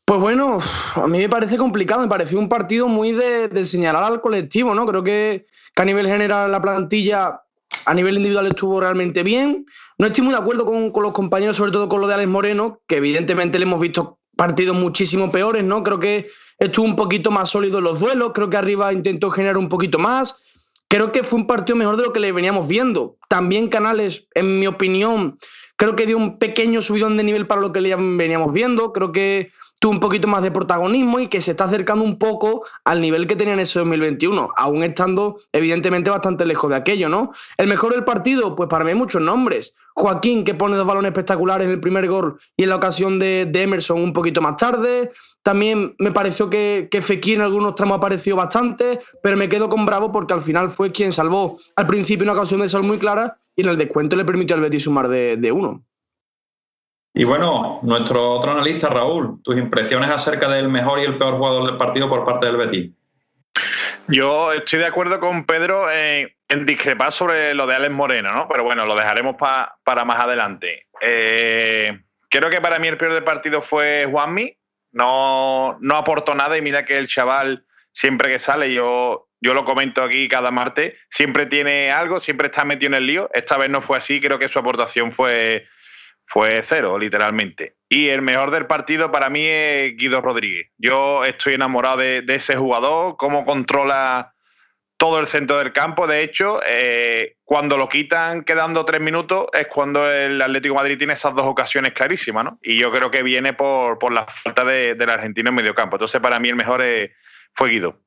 Pues 0.04 0.20
bueno, 0.20 0.60
a 0.96 1.08
mí 1.08 1.20
me 1.20 1.30
parece 1.30 1.58
complicado, 1.58 2.02
me 2.02 2.10
pareció 2.10 2.38
un 2.38 2.50
partido 2.50 2.90
muy 2.90 3.14
de, 3.14 3.64
señalar 3.64 4.04
al 4.04 4.20
colectivo, 4.20 4.76
¿no? 4.76 4.86
Creo 4.86 5.06
que, 5.06 5.46
a 5.78 5.86
nivel 5.86 6.06
general 6.06 6.52
la 6.52 6.62
plantilla, 6.62 7.42
a 7.86 7.94
nivel 7.94 8.18
individual 8.18 8.48
estuvo 8.48 8.82
realmente 8.82 9.24
bien. 9.24 9.66
No 9.98 10.08
estoy 10.08 10.26
muy 10.26 10.34
de 10.34 10.42
acuerdo 10.42 10.66
con, 10.66 10.92
los 11.02 11.14
compañeros, 11.14 11.56
sobre 11.56 11.72
todo 11.72 11.88
con 11.88 12.02
lo 12.02 12.08
de 12.08 12.16
Alex 12.16 12.30
Moreno, 12.30 12.82
que 12.88 12.98
evidentemente 12.98 13.58
le 13.58 13.64
hemos 13.64 13.80
visto 13.80 14.20
partidos 14.36 14.76
muchísimo 14.76 15.32
peores, 15.32 15.64
¿no? 15.64 15.82
Creo 15.82 16.02
que 16.02 16.30
estuvo 16.60 16.86
un 16.86 16.98
poquito 16.98 17.32
más 17.32 17.50
sólido 17.50 17.78
en 17.78 17.86
los 17.86 18.02
duelos, 18.02 18.34
creo 18.36 18.50
que 18.50 18.58
arriba 18.58 18.92
intentó 18.92 19.32
generar 19.32 19.58
un 19.58 19.70
poquito 19.70 19.98
más. 19.98 20.53
Creo 20.94 21.12
que 21.12 21.24
fue 21.24 21.40
un 21.40 21.48
partido 21.48 21.76
mejor 21.76 21.98
de 21.98 22.04
lo 22.04 22.14
que 22.14 22.20
le 22.20 22.32
veníamos 22.32 22.68
viendo. 22.68 23.18
También 23.28 23.68
Canales, 23.68 24.28
en 24.36 24.60
mi 24.60 24.68
opinión, 24.68 25.40
Creo 25.76 25.96
que 25.96 26.06
dio 26.06 26.18
un 26.18 26.38
pequeño 26.38 26.82
subidón 26.82 27.18
de 27.18 27.24
nivel 27.24 27.48
para 27.48 27.62
lo 27.62 27.74
que 27.74 27.82
le 27.82 27.96
veníamos 27.96 28.54
viendo. 28.54 28.94
Creo 28.94 29.12
que 29.12 29.52
un 29.90 30.00
poquito 30.00 30.28
más 30.28 30.42
de 30.44 30.52
protagonismo 30.52 31.20
y 31.20 31.28
que 31.28 31.42
se 31.42 31.52
está 31.52 31.66
acercando 31.66 32.04
un 32.04 32.18
poco 32.18 32.66
al 32.84 33.02
nivel 33.02 33.28
que 33.28 33.36
tenía 33.36 33.54
en 33.54 33.60
ese 33.60 33.80
2021, 33.80 34.50
aún 34.56 34.84
estando 34.84 35.40
evidentemente 35.52 36.10
bastante 36.10 36.46
lejos 36.46 36.70
de 36.70 36.78
aquello, 36.78 37.10
¿no? 37.10 37.34
El 37.58 37.68
mejor 37.68 37.94
del 37.94 38.04
partido, 38.04 38.56
pues 38.56 38.70
para 38.70 38.84
mí 38.84 38.92
hay 38.92 38.98
muchos 38.98 39.22
nombres. 39.22 39.76
Joaquín, 39.96 40.44
que 40.44 40.56
pone 40.56 40.76
dos 40.76 40.88
balones 40.88 41.10
espectaculares 41.10 41.66
en 41.66 41.74
el 41.74 41.80
primer 41.80 42.08
gol 42.08 42.40
y 42.58 42.64
en 42.64 42.70
la 42.70 42.78
ocasión 42.78 43.20
de, 43.20 43.50
Emerson 43.54 44.02
un 44.02 44.14
poquito 44.14 44.42
más 44.42 44.58
tarde. 44.58 45.12
También 45.44 45.96
me 46.00 46.12
pareció 46.12 46.50
que, 46.50 46.88
que 46.90 47.02
Fekir 47.02 47.36
en 47.36 47.42
algunos 47.42 47.76
tramos 47.76 47.98
apareció 47.98 48.36
bastante, 48.36 49.00
pero 49.22 49.38
me 49.38 49.50
quedo 49.50 49.70
con 49.70 49.86
Bravo 49.86 50.12
porque 50.12 50.34
al 50.34 50.42
final 50.42 50.70
fue 50.70 50.92
quien 50.92 51.12
salvó 51.12 51.60
al 51.76 51.86
principio 51.86 52.24
una 52.24 52.34
ocasión 52.34 52.62
de 52.62 52.70
sol 52.70 52.84
muy 52.84 52.98
clara 52.98 53.38
y 53.56 53.62
en 53.62 53.70
el 53.70 53.78
descuento 53.78 54.16
le 54.16 54.26
permitió 54.26 54.56
al 54.56 54.62
Betis 54.62 54.84
sumar 54.84 55.08
de, 55.08 55.52
uno. 55.52 55.84
Y 57.14 57.26
bueno, 57.26 57.80
nuestro 57.84 58.32
otro 58.32 58.52
analista, 58.52 58.90
Raúl, 58.90 59.42
tus 59.44 59.56
impresiones 59.56 60.10
acerca 60.10 60.50
del 60.50 60.68
mejor 60.68 61.00
y 61.00 61.04
el 61.04 61.18
peor 61.18 61.36
jugador 61.36 61.66
del 61.68 61.78
partido 61.78 62.10
por 62.10 62.26
parte 62.26 62.48
del 62.48 62.58
Betis. 62.58 62.92
Yo 64.08 64.52
estoy 64.52 64.80
de 64.80 64.88
acuerdo 64.88 65.20
con 65.20 65.46
Pedro 65.46 65.90
en, 65.92 66.34
discrepar 66.66 67.12
sobre 67.12 67.54
lo 67.54 67.68
de 67.68 67.76
Alex 67.76 67.94
Moreno, 67.94 68.32
¿no? 68.34 68.48
Pero 68.48 68.64
bueno, 68.64 68.86
lo 68.86 68.96
dejaremos 68.96 69.36
para 69.38 70.06
más 70.06 70.20
adelante. 70.20 70.88
Eh, 71.02 72.00
creo 72.30 72.50
que 72.50 72.62
para 72.62 72.80
mí 72.80 72.88
el 72.88 72.98
peor 72.98 73.14
del 73.14 73.24
partido 73.24 73.62
fue 73.62 74.08
Juanmi. 74.10 74.58
No, 74.92 75.78
no 75.82 75.96
aportó 75.96 76.36
nada 76.36 76.58
y 76.58 76.62
mira 76.62 76.86
que 76.86 76.98
el 76.98 77.08
chaval, 77.08 77.66
siempre 77.92 78.30
que 78.30 78.40
sale, 78.40 78.74
yo, 78.74 79.28
yo 79.42 79.54
lo 79.54 79.66
comento 79.66 80.04
aquí 80.04 80.28
cada 80.28 80.52
martes, 80.52 80.94
siempre 81.10 81.48
tiene 81.48 81.92
algo, 81.92 82.20
siempre 82.20 82.48
está 82.48 82.64
metido 82.64 82.90
en 82.90 82.96
el 82.96 83.08
lío. 83.08 83.30
Esta 83.34 83.58
vez 83.58 83.70
no 83.70 83.82
fue 83.82 83.98
así, 83.98 84.22
creo 84.22 84.38
que 84.38 84.48
su 84.48 84.60
aportación 84.60 85.12
fue, 85.12 85.66
fue 86.26 86.62
cero, 86.64 86.98
literalmente. 86.98 87.76
Y 87.90 88.10
el 88.10 88.22
mejor 88.22 88.52
del 88.52 88.66
partido 88.66 89.12
para 89.12 89.30
mí 89.30 89.46
es 89.46 89.96
Guido 89.96 90.22
Rodríguez. 90.22 90.68
Yo 90.78 91.24
estoy 91.26 91.56
enamorado 91.56 91.98
de, 91.98 92.24
ese 92.28 92.56
jugador, 92.56 93.18
cómo 93.18 93.44
controla 93.44 94.34
todo 94.98 95.20
el 95.20 95.28
centro 95.28 95.58
del 95.58 95.74
campo. 95.74 96.08
De 96.08 96.24
hecho, 96.24 96.62
eh, 96.66 97.36
cuando 97.44 97.78
lo 97.78 97.90
quitan 97.90 98.44
quedando 98.44 98.86
tres 98.86 99.02
minutos 99.02 99.48
es 99.54 99.68
cuando 99.68 100.10
el 100.10 100.42
Atlético 100.42 100.76
Madrid 100.76 100.98
tiene 100.98 101.14
esas 101.14 101.36
dos 101.36 101.46
ocasiones 101.46 101.94
clarísimas, 101.94 102.46
¿no? 102.46 102.60
Y 102.64 102.78
yo 102.78 102.92
creo 102.92 103.12
que 103.12 103.22
viene 103.22 103.54
por, 103.54 104.12
la 104.12 104.26
falta 104.26 104.64
de, 104.64 104.96
del 104.96 105.10
argentino 105.10 105.50
en 105.50 105.56
medio 105.56 105.76
campo. 105.76 105.98
Entonces, 105.98 106.22
para 106.22 106.40
mí 106.40 106.50
el 106.50 106.56
mejor 106.56 106.84
fue 107.54 107.70
Guido. 107.70 108.03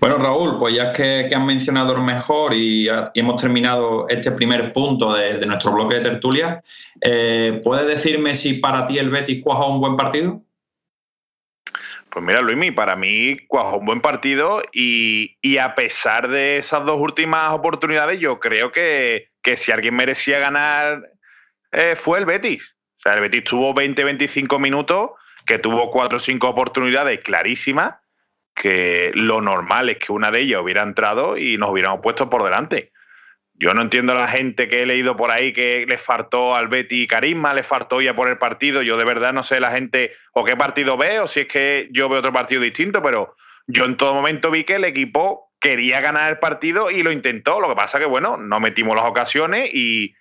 Bueno, 0.00 0.18
Raúl, 0.18 0.58
pues 0.58 0.74
ya 0.74 0.92
que, 0.92 1.26
que 1.28 1.34
han 1.34 1.46
mencionado 1.46 1.94
el 1.94 2.02
mejor 2.02 2.54
y, 2.54 2.88
hemos 3.14 3.40
terminado 3.40 4.08
este 4.08 4.32
primer 4.32 4.72
punto 4.72 5.14
de, 5.14 5.44
nuestro 5.46 5.72
bloque 5.72 5.96
de 5.96 6.00
tertulia, 6.00 6.62
eh, 7.00 7.60
¿puedes 7.62 7.86
decirme 7.86 8.34
si 8.34 8.54
para 8.54 8.86
ti 8.86 8.98
el 8.98 9.10
Betis 9.10 9.42
cuajó 9.42 9.72
un 9.72 9.80
buen 9.80 9.96
partido? 9.96 10.42
Pues 12.10 12.24
mira, 12.24 12.40
Luismi, 12.40 12.72
para 12.72 12.96
mí 12.96 13.36
cuajó 13.46 13.76
un 13.76 13.86
buen 13.86 14.00
partido 14.00 14.60
y, 14.72 15.36
a 15.58 15.76
pesar 15.76 16.28
de 16.28 16.58
esas 16.58 16.84
dos 16.84 16.98
últimas 16.98 17.52
oportunidades, 17.52 18.18
yo 18.18 18.40
creo 18.40 18.72
que, 18.72 19.28
si 19.56 19.70
alguien 19.70 19.94
merecía 19.94 20.40
ganar 20.40 21.12
eh, 21.72 21.94
fue 21.94 22.18
el 22.18 22.26
Betis. 22.26 22.74
O 22.98 23.02
sea, 23.02 23.14
el 23.14 23.20
Betis 23.20 23.44
tuvo 23.44 23.72
20-25 23.72 24.58
minutos, 24.58 25.10
que 25.46 25.58
tuvo 25.58 25.90
cuatro 25.90 26.16
o 26.16 26.20
cinco 26.20 26.48
oportunidades 26.48 27.20
clarísimas 27.20 27.94
que 28.54 29.10
lo 29.14 29.40
normal 29.40 29.88
es 29.88 29.98
que 29.98 30.12
una 30.12 30.30
de 30.30 30.40
ellas 30.40 30.60
hubiera 30.62 30.82
entrado 30.82 31.36
y 31.36 31.56
nos 31.56 31.70
hubiéramos 31.70 32.00
puesto 32.02 32.28
por 32.28 32.42
delante. 32.44 32.92
Yo 33.54 33.74
no 33.74 33.82
entiendo 33.82 34.12
a 34.12 34.16
la 34.16 34.28
gente 34.28 34.68
que 34.68 34.82
he 34.82 34.86
leído 34.86 35.16
por 35.16 35.30
ahí 35.30 35.52
que 35.52 35.84
le 35.86 35.98
faltó 35.98 36.56
al 36.56 36.68
Betty 36.68 37.06
carisma, 37.06 37.52
le 37.52 37.62
faltó 37.62 38.00
ya 38.00 38.16
por 38.16 38.28
el 38.28 38.38
partido. 38.38 38.80
Yo 38.80 38.96
de 38.96 39.04
verdad 39.04 39.34
no 39.34 39.42
sé 39.42 39.60
la 39.60 39.70
gente 39.70 40.12
o 40.32 40.44
qué 40.44 40.56
partido 40.56 40.96
ve 40.96 41.20
o 41.20 41.26
si 41.26 41.40
es 41.40 41.46
que 41.46 41.88
yo 41.90 42.08
veo 42.08 42.20
otro 42.20 42.32
partido 42.32 42.62
distinto, 42.62 43.02
pero 43.02 43.36
yo 43.66 43.84
en 43.84 43.98
todo 43.98 44.14
momento 44.14 44.50
vi 44.50 44.64
que 44.64 44.76
el 44.76 44.84
equipo 44.86 45.52
quería 45.60 46.00
ganar 46.00 46.30
el 46.30 46.38
partido 46.38 46.90
y 46.90 47.02
lo 47.02 47.12
intentó. 47.12 47.60
Lo 47.60 47.68
que 47.68 47.76
pasa 47.76 47.98
que, 47.98 48.06
bueno, 48.06 48.38
no 48.38 48.60
metimos 48.60 48.96
las 48.96 49.04
ocasiones 49.04 49.68
y, 49.72 50.14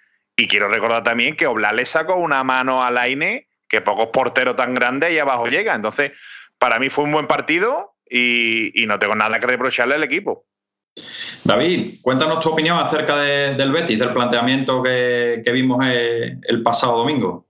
quiero 0.50 0.68
recordar 0.70 1.04
también 1.04 1.36
que 1.36 1.48
Oblak 1.48 1.74
le 1.74 1.86
sacó 1.86 2.16
una 2.16 2.44
mano 2.44 2.84
al 2.84 2.98
Aine 2.98 3.48
que 3.68 3.82
pocos 3.82 4.08
porteros 4.12 4.56
tan 4.56 4.74
grandes 4.74 5.10
ahí 5.10 5.20
abajo 5.20 5.48
llegan. 5.48 5.78
Entonces, 5.78 6.12
para 6.58 6.78
mí 6.80 6.90
fue 6.90 7.06
un 7.06 7.12
buen 7.12 7.28
partido 7.28 7.89
y, 8.10 8.86
no 8.88 8.98
tengo 8.98 9.16
nada 9.16 9.40
que 9.40 9.48
reprocharle 9.48 9.96
al 9.96 10.04
equipo. 10.04 10.46
David, 11.44 11.96
cuéntanos 12.02 12.40
tu 12.42 12.50
opinión 12.50 12.78
acerca 12.78 13.18
del 13.18 13.72
Betis, 13.72 14.00
del 14.00 14.14
planteamiento 14.14 14.84
que, 14.84 15.44
vimos 15.52 15.86
eh, 15.86 16.38
el, 16.44 16.64
pasado 16.64 16.98
domingo. 16.98 17.48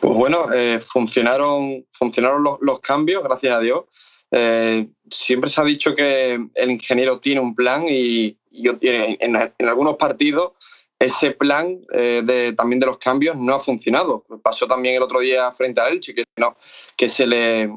Pues 0.00 0.14
bueno, 0.14 0.52
eh, 0.52 0.80
funcionaron, 0.80 1.86
funcionaron 1.92 2.44
los, 2.60 2.80
cambios, 2.80 3.22
gracias 3.22 3.56
a 3.56 3.60
Dios. 3.60 3.84
Eh, 4.30 4.88
siempre 5.08 5.48
se 5.48 5.60
ha 5.60 5.64
dicho 5.64 5.94
que 5.94 6.38
el 6.54 6.70
ingeniero 6.70 7.18
tiene 7.18 7.40
un 7.40 7.54
plan 7.54 7.84
y, 7.88 8.36
en, 8.50 9.36
algunos 9.66 9.96
partidos 9.96 10.52
ese 10.98 11.32
plan 11.32 11.78
de, 11.90 12.54
también 12.56 12.80
de 12.80 12.86
los 12.86 12.96
cambios 12.98 13.36
no 13.36 13.54
ha 13.54 13.60
funcionado. 13.60 14.24
Pasó 14.42 14.66
también 14.66 14.96
el 14.96 15.02
otro 15.02 15.20
día 15.20 15.52
frente 15.52 15.80
a 15.80 15.88
Elche, 15.88 16.14
que, 16.14 16.24
no, 16.36 16.56
que 16.96 17.08
se 17.08 17.26
le 17.26 17.68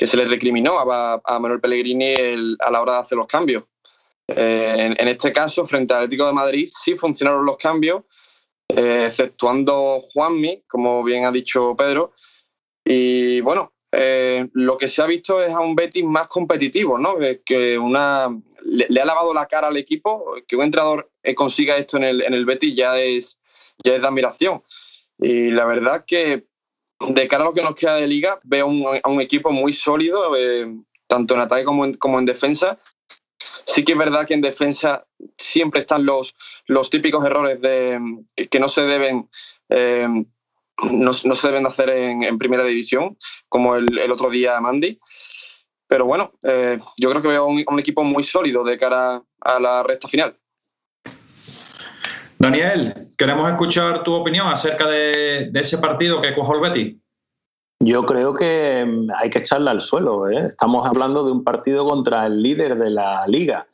que 0.00 0.06
se 0.06 0.16
le 0.16 0.24
recriminó 0.24 0.78
a, 0.78 1.20
Manuel 1.40 1.60
Pellegrini 1.60 2.14
a 2.58 2.70
la 2.70 2.80
hora 2.80 2.92
de 2.94 2.98
hacer 3.00 3.18
los 3.18 3.26
cambios. 3.26 3.64
Eh, 4.28 4.94
en, 4.98 5.08
este 5.08 5.30
caso, 5.30 5.66
frente 5.66 5.92
al 5.92 6.04
Atlético 6.04 6.26
de 6.26 6.32
Madrid, 6.32 6.66
sí 6.72 6.94
funcionaron 6.94 7.44
los 7.44 7.58
cambios, 7.58 8.04
eh, 8.68 9.04
exceptuando 9.04 10.00
Juanmi, 10.00 10.64
como 10.66 11.04
bien 11.04 11.26
ha 11.26 11.30
dicho 11.30 11.76
Pedro. 11.76 12.14
Y 12.82 13.42
bueno, 13.42 13.74
eh, 13.92 14.48
lo 14.54 14.78
que 14.78 14.88
se 14.88 15.02
ha 15.02 15.06
visto 15.06 15.42
es 15.42 15.52
a 15.52 15.60
un 15.60 15.76
Betis 15.76 16.04
más 16.04 16.28
competitivo, 16.28 16.96
¿no? 16.96 17.16
Que 17.44 17.78
una, 17.78 18.28
le, 18.64 19.02
ha 19.02 19.04
lavado 19.04 19.34
la 19.34 19.44
cara 19.44 19.68
al 19.68 19.76
equipo. 19.76 20.32
Que 20.48 20.56
un 20.56 20.62
entrenador 20.62 21.10
consiga 21.36 21.76
esto 21.76 21.98
en 21.98 22.04
el, 22.04 22.22
en 22.22 22.32
el 22.32 22.46
Betis 22.46 22.74
ya 22.74 22.98
es, 22.98 23.38
ya 23.84 23.96
es 23.96 24.00
de 24.00 24.08
admiración. 24.08 24.62
Y 25.18 25.50
la 25.50 25.66
verdad 25.66 26.06
que 26.06 26.46
de 27.08 27.28
cara 27.28 27.44
a 27.44 27.46
lo 27.46 27.52
que 27.54 27.62
nos 27.62 27.74
queda 27.74 27.94
de 27.94 28.06
liga, 28.06 28.38
veo 28.44 28.66
a 29.02 29.08
un 29.08 29.20
equipo 29.20 29.50
muy 29.50 29.72
sólido, 29.72 30.36
eh, 30.36 30.68
tanto 31.06 31.34
en 31.34 31.40
ataque 31.40 31.64
como 31.64 32.18
en, 32.18 32.26
defensa. 32.26 32.78
Sí 33.64 33.84
que 33.84 33.92
es 33.92 33.98
verdad 33.98 34.26
que 34.26 34.34
en 34.34 34.40
defensa 34.40 35.06
siempre 35.36 35.80
están 35.80 36.04
los, 36.04 36.34
típicos 36.90 37.24
errores 37.24 37.58
que, 37.60 38.60
no 38.60 38.68
se 38.68 38.82
deben... 38.82 39.28
Eh, 39.70 40.06
no, 40.82 41.12
se 41.12 41.48
deben 41.48 41.66
hacer 41.66 41.90
en, 41.90 42.38
primera 42.38 42.64
división, 42.64 43.16
como 43.48 43.76
el, 43.76 44.10
otro 44.10 44.30
día 44.30 44.60
Mandy. 44.60 44.98
Pero 45.86 46.06
bueno, 46.06 46.32
eh, 46.42 46.78
yo 46.96 47.10
creo 47.10 47.20
que 47.20 47.28
veo 47.28 47.46
un, 47.46 47.62
un 47.66 47.80
equipo 47.80 48.02
muy 48.02 48.22
sólido 48.22 48.64
de 48.64 48.78
cara 48.78 49.22
a 49.40 49.60
la 49.60 49.82
recta 49.82 50.08
final. 50.08 50.39
Daniel, 52.40 52.94
queremos 53.18 53.50
escuchar 53.50 54.02
tu 54.02 54.14
opinión 54.14 54.46
acerca 54.46 54.88
de, 54.88 55.50
ese 55.52 55.76
partido 55.76 56.22
que 56.22 56.34
cuajó 56.34 56.54
el 56.54 56.62
Betis. 56.62 56.96
Yo 57.80 58.06
creo 58.06 58.32
que 58.32 58.82
mm, 58.82 59.10
hay 59.14 59.28
que 59.28 59.40
echarla 59.40 59.72
al 59.72 59.82
suelo. 59.82 60.26
¿eh? 60.26 60.38
Estamos 60.46 60.88
hablando 60.88 61.22
de 61.22 61.32
un 61.32 61.44
partido 61.44 61.86
contra 61.86 62.24
el 62.24 62.42
líder 62.42 62.78
de 62.78 62.88
la 62.88 63.26
liga, 63.26 63.66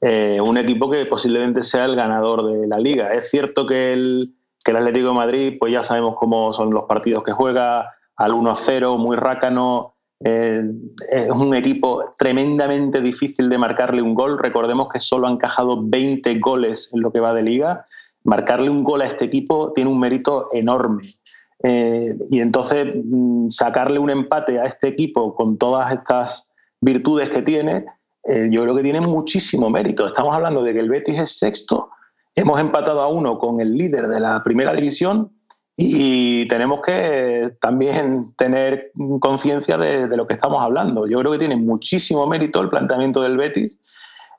eh, 0.00 0.40
un 0.40 0.56
equipo 0.56 0.90
que 0.90 1.04
posiblemente 1.04 1.60
sea 1.60 1.84
el 1.84 1.96
ganador 1.96 2.50
de 2.50 2.66
la 2.66 2.78
liga. 2.78 3.10
Es 3.10 3.28
cierto 3.28 3.66
que 3.66 3.92
el, 3.92 4.34
el 4.64 4.76
Atlético 4.76 5.08
de 5.08 5.14
Madrid, 5.14 5.56
pues 5.60 5.74
ya 5.74 5.82
sabemos 5.82 6.14
cómo 6.18 6.50
son 6.54 6.70
los 6.70 6.84
partidos 6.84 7.24
que 7.24 7.32
juega, 7.32 7.90
al 8.16 8.32
1-0, 8.32 8.96
muy 8.96 9.16
rácano. 9.16 9.96
Eh, 10.24 10.62
es 11.10 11.28
un 11.28 11.54
equipo 11.54 12.14
tremendamente 12.16 13.02
difícil 13.02 13.50
de 13.50 13.58
marcarle 13.58 14.00
un 14.00 14.14
gol. 14.14 14.38
Recordemos 14.38 14.88
que 14.88 14.98
solo 14.98 15.26
han 15.26 15.34
encajado 15.34 15.82
20 15.82 16.38
goles 16.38 16.88
en 16.94 17.02
lo 17.02 17.12
que 17.12 17.20
va 17.20 17.34
de 17.34 17.42
liga 17.42 17.84
marcarle 18.24 18.70
un 18.70 18.82
gol 18.82 19.02
a 19.02 19.06
este 19.06 19.26
equipo 19.26 19.72
tiene 19.72 19.90
un 19.90 20.00
mérito 20.00 20.48
enorme. 20.52 21.14
Eh, 21.62 22.16
y 22.30 22.40
entonces 22.40 22.86
mm, 23.04 23.48
sacarle 23.48 23.98
un 23.98 24.10
empate 24.10 24.58
a 24.58 24.64
este 24.64 24.88
equipo 24.88 25.34
con 25.34 25.56
todas 25.56 25.92
estas 25.92 26.52
virtudes 26.80 27.30
que 27.30 27.42
tiene, 27.42 27.84
eh, 28.24 28.48
yo 28.50 28.62
creo 28.62 28.74
que 28.76 28.82
tiene 28.82 29.00
muchísimo 29.00 29.70
mérito. 29.70 30.06
Estamos 30.06 30.34
hablando 30.34 30.62
de 30.62 30.72
que 30.72 30.80
el 30.80 30.88
Betis 30.88 31.18
es 31.18 31.38
sexto, 31.38 31.90
hemos 32.34 32.60
empatado 32.60 33.00
a 33.00 33.08
uno 33.08 33.38
con 33.38 33.60
el 33.60 33.76
líder 33.76 34.08
de 34.08 34.20
la 34.20 34.42
primera 34.42 34.74
división 34.74 35.30
y 35.76 36.46
tenemos 36.48 36.80
que 36.84 37.50
también 37.60 38.34
tener 38.36 38.92
conciencia 39.20 39.76
de, 39.76 40.16
lo 40.16 40.26
que 40.26 40.34
estamos 40.34 40.62
hablando. 40.62 41.06
Yo 41.06 41.18
creo 41.20 41.32
que 41.32 41.38
tiene 41.38 41.56
muchísimo 41.56 42.26
mérito 42.26 42.60
el 42.60 42.68
planteamiento 42.68 43.22
del 43.22 43.36
Betis 43.36 43.78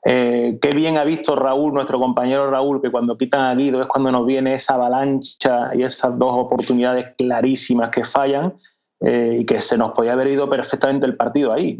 eh, 0.08 0.56
qué 0.62 0.70
bien 0.70 0.98
ha 0.98 1.04
visto 1.04 1.34
Raúl, 1.34 1.74
nuestro 1.74 1.98
compañero 1.98 2.48
Raúl, 2.48 2.80
que 2.80 2.92
cuando 2.92 3.18
quitan 3.18 3.40
a 3.40 3.54
Guido 3.56 3.80
es 3.80 3.88
cuando 3.88 4.12
nos 4.12 4.24
viene 4.24 4.54
esa 4.54 4.74
avalancha 4.74 5.70
y 5.74 5.82
esas 5.82 6.16
dos 6.16 6.30
oportunidades 6.32 7.08
clarísimas 7.18 7.90
que 7.90 8.04
fallan 8.04 8.54
eh, 9.00 9.38
y 9.40 9.44
que 9.44 9.58
se 9.58 9.76
nos 9.76 9.90
podía 9.90 10.12
haber 10.12 10.28
ido 10.28 10.48
perfectamente 10.48 11.06
el 11.06 11.16
partido 11.16 11.52
ahí. 11.52 11.76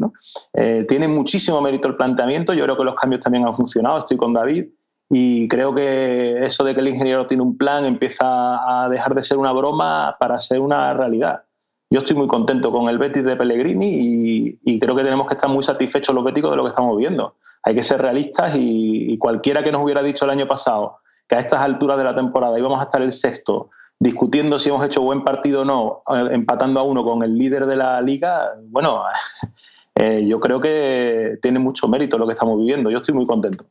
Eh, 0.53 0.83
tiene 0.89 1.07
muchísimo 1.07 1.61
mérito 1.61 1.87
el 1.87 1.95
planteamiento, 1.95 2.53
yo 2.53 2.65
creo 2.65 2.75
que 2.75 2.83
los 2.83 2.95
cambios 2.95 3.21
también 3.21 3.47
han 3.47 3.53
funcionado, 3.53 3.99
estoy 3.99 4.17
con 4.17 4.33
David. 4.33 4.65
Y 5.09 5.47
creo 5.47 5.73
que 5.73 6.43
eso 6.43 6.65
de 6.65 6.73
que 6.73 6.81
el 6.81 6.89
ingeniero 6.89 7.27
tiene 7.27 7.43
un 7.43 7.57
plan 7.57 7.85
empieza 7.85 8.25
a 8.25 8.89
dejar 8.89 9.15
de 9.15 9.23
ser 9.23 9.37
una 9.37 9.53
broma 9.53 10.17
para 10.19 10.37
ser 10.37 10.59
una 10.59 10.93
realidad 10.93 11.46
yo 11.89 11.99
estoy 11.99 12.15
muy 12.15 12.27
contento 12.27 12.71
con 12.71 12.89
el 12.89 12.97
Betis 12.97 13.23
de 13.23 13.35
Pellegrini 13.35 14.57
y, 14.63 14.79
creo 14.79 14.95
que 14.95 15.03
tenemos 15.03 15.27
que 15.27 15.35
estar 15.35 15.49
muy 15.49 15.63
satisfechos 15.63 16.13
los 16.13 16.23
béticos 16.23 16.51
de 16.51 16.57
lo 16.57 16.63
que 16.63 16.69
estamos 16.69 16.97
viendo. 16.97 17.35
Hay 17.63 17.75
que 17.75 17.83
ser 17.83 18.01
realistas 18.01 18.53
y, 18.55 19.17
cualquiera 19.17 19.63
que 19.63 19.71
nos 19.71 19.83
hubiera 19.83 20.03
dicho 20.03 20.25
el 20.25 20.31
año 20.31 20.47
pasado 20.47 20.99
que 21.27 21.35
a 21.35 21.39
estas 21.39 21.61
alturas 21.61 21.97
de 21.97 22.03
la 22.03 22.15
temporada 22.15 22.57
íbamos 22.57 22.79
a 22.79 22.83
estar 22.83 23.01
el 23.01 23.11
sexto 23.11 23.69
discutiendo 23.99 24.59
si 24.59 24.69
hemos 24.69 24.85
hecho 24.85 25.01
buen 25.01 25.23
partido 25.23 25.61
o 25.61 25.65
no, 25.65 26.03
eh, 26.15 26.29
empatando 26.31 26.79
a 26.79 26.83
uno 26.83 27.03
con 27.03 27.23
el 27.23 27.35
líder 27.35 27.65
de 27.65 27.75
la 27.75 27.99
liga, 27.99 28.53
bueno, 28.67 29.03
eh, 29.95 30.25
yo 30.27 30.39
creo 30.39 30.61
que 30.61 31.39
tiene 31.41 31.59
mucho 31.59 31.87
mérito 31.87 32.17
lo 32.17 32.27
que 32.27 32.33
estamos 32.33 32.59
viviendo. 32.59 32.91
Yo 32.91 32.97
estoy 32.97 33.15
muy 33.15 33.25
contento. 33.25 33.65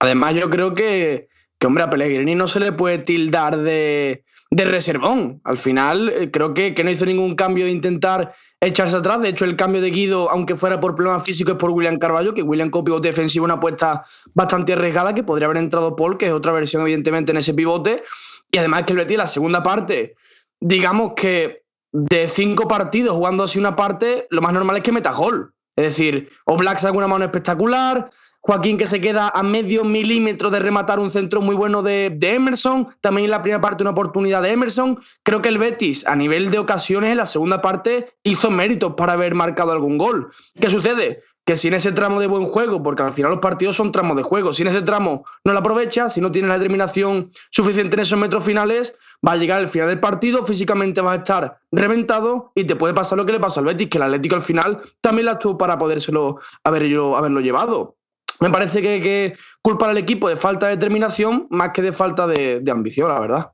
Además, 0.00 0.34
yo 0.34 0.50
creo 0.50 0.74
que 0.74 1.29
que 1.60 1.66
hombre, 1.66 1.84
a 1.84 1.90
Pellegrini 1.90 2.34
no 2.34 2.48
se 2.48 2.58
le 2.58 2.72
puede 2.72 2.98
tildar 2.98 3.58
de, 3.58 4.24
de 4.50 4.64
reservón. 4.64 5.42
Al 5.44 5.58
final, 5.58 6.08
eh, 6.08 6.30
creo 6.30 6.54
que, 6.54 6.74
que 6.74 6.82
no 6.82 6.90
hizo 6.90 7.04
ningún 7.04 7.36
cambio 7.36 7.66
de 7.66 7.70
intentar 7.70 8.34
echarse 8.60 8.96
atrás. 8.96 9.20
De 9.20 9.28
hecho, 9.28 9.44
el 9.44 9.56
cambio 9.56 9.82
de 9.82 9.90
Guido, 9.90 10.30
aunque 10.30 10.56
fuera 10.56 10.80
por 10.80 10.94
problemas 10.94 11.22
físicos, 11.22 11.52
es 11.52 11.58
por 11.58 11.70
William 11.70 11.98
Carballo, 11.98 12.32
que 12.32 12.42
William 12.42 12.70
pivote 12.70 13.08
defensivo 13.08 13.44
una 13.44 13.54
apuesta 13.54 14.06
bastante 14.32 14.72
arriesgada, 14.72 15.14
que 15.14 15.22
podría 15.22 15.46
haber 15.46 15.58
entrado 15.58 15.94
Paul, 15.94 16.16
que 16.16 16.28
es 16.28 16.32
otra 16.32 16.52
versión, 16.52 16.80
evidentemente, 16.82 17.30
en 17.30 17.38
ese 17.38 17.52
pivote. 17.52 18.04
Y 18.50 18.56
además 18.56 18.84
que 18.84 18.94
el 18.94 18.98
Betis, 18.98 19.18
la 19.18 19.26
segunda 19.26 19.62
parte, 19.62 20.16
digamos 20.60 21.12
que 21.14 21.62
de 21.92 22.26
cinco 22.26 22.68
partidos 22.68 23.16
jugando 23.16 23.44
así 23.44 23.58
una 23.58 23.76
parte, 23.76 24.26
lo 24.30 24.40
más 24.40 24.54
normal 24.54 24.76
es 24.78 24.82
que 24.82 24.92
meta 24.92 25.12
gol. 25.12 25.52
Es 25.76 25.84
decir, 25.84 26.30
o 26.46 26.56
Black 26.56 26.78
saca 26.78 26.96
una 26.96 27.06
mano 27.06 27.24
espectacular, 27.24 28.10
Joaquín 28.42 28.78
que 28.78 28.86
se 28.86 29.00
queda 29.00 29.28
a 29.28 29.42
medio 29.42 29.84
milímetro 29.84 30.50
de 30.50 30.60
rematar 30.60 30.98
un 30.98 31.10
centro 31.10 31.42
muy 31.42 31.54
bueno 31.54 31.82
de, 31.82 32.18
Emerson. 32.20 32.88
También 33.00 33.26
en 33.26 33.30
la 33.32 33.42
primera 33.42 33.60
parte 33.60 33.82
una 33.82 33.90
oportunidad 33.90 34.42
de 34.42 34.52
Emerson. 34.52 34.98
Creo 35.22 35.42
que 35.42 35.50
el 35.50 35.58
Betis, 35.58 36.06
a 36.06 36.16
nivel 36.16 36.50
de 36.50 36.58
ocasiones, 36.58 37.10
en 37.10 37.18
la 37.18 37.26
segunda 37.26 37.60
parte 37.60 38.14
hizo 38.22 38.50
méritos 38.50 38.94
para 38.94 39.12
haber 39.12 39.34
marcado 39.34 39.72
algún 39.72 39.98
gol. 39.98 40.30
¿Qué 40.58 40.70
sucede? 40.70 41.22
Que 41.44 41.56
si 41.56 41.68
en 41.68 41.74
ese 41.74 41.92
tramo 41.92 42.18
de 42.18 42.28
buen 42.28 42.46
juego, 42.46 42.82
porque 42.82 43.02
al 43.02 43.12
final 43.12 43.32
los 43.32 43.40
partidos 43.40 43.76
son 43.76 43.92
tramos 43.92 44.16
de 44.16 44.22
juego, 44.22 44.52
si 44.52 44.62
en 44.62 44.68
ese 44.68 44.82
tramo 44.82 45.24
no 45.44 45.52
lo 45.52 45.58
aprovecha, 45.58 46.08
si 46.08 46.20
no 46.20 46.32
tiene 46.32 46.48
la 46.48 46.54
determinación 46.54 47.30
suficiente 47.50 47.96
en 47.96 48.00
esos 48.00 48.18
metros 48.18 48.44
finales, 48.44 48.94
va 49.26 49.32
a 49.32 49.36
llegar 49.36 49.58
al 49.58 49.68
final 49.68 49.88
del 49.88 50.00
partido, 50.00 50.44
físicamente 50.46 51.00
va 51.00 51.12
a 51.12 51.16
estar 51.16 51.58
reventado 51.72 52.52
y 52.54 52.64
te 52.64 52.76
puede 52.76 52.94
pasar 52.94 53.18
lo 53.18 53.26
que 53.26 53.32
le 53.32 53.40
pasó 53.40 53.60
al 53.60 53.66
Betis, 53.66 53.88
que 53.88 53.98
el 53.98 54.04
Atlético 54.04 54.36
al 54.36 54.42
final 54.42 54.80
también 55.00 55.26
la 55.26 55.38
tuvo 55.38 55.58
para 55.58 55.76
podérselo 55.76 56.40
haber 56.64 56.82
haberlo 56.82 57.40
llevado. 57.40 57.96
Me 58.40 58.50
parece 58.50 58.80
que, 58.80 59.00
que 59.00 59.34
culpar 59.62 59.90
al 59.90 59.98
equipo 59.98 60.28
de 60.28 60.36
falta 60.36 60.66
de 60.66 60.76
determinación 60.76 61.46
más 61.50 61.70
que 61.72 61.82
de 61.82 61.92
falta 61.92 62.26
de, 62.26 62.62
ambición, 62.70 63.08
la 63.08 63.20
verdad. 63.20 63.52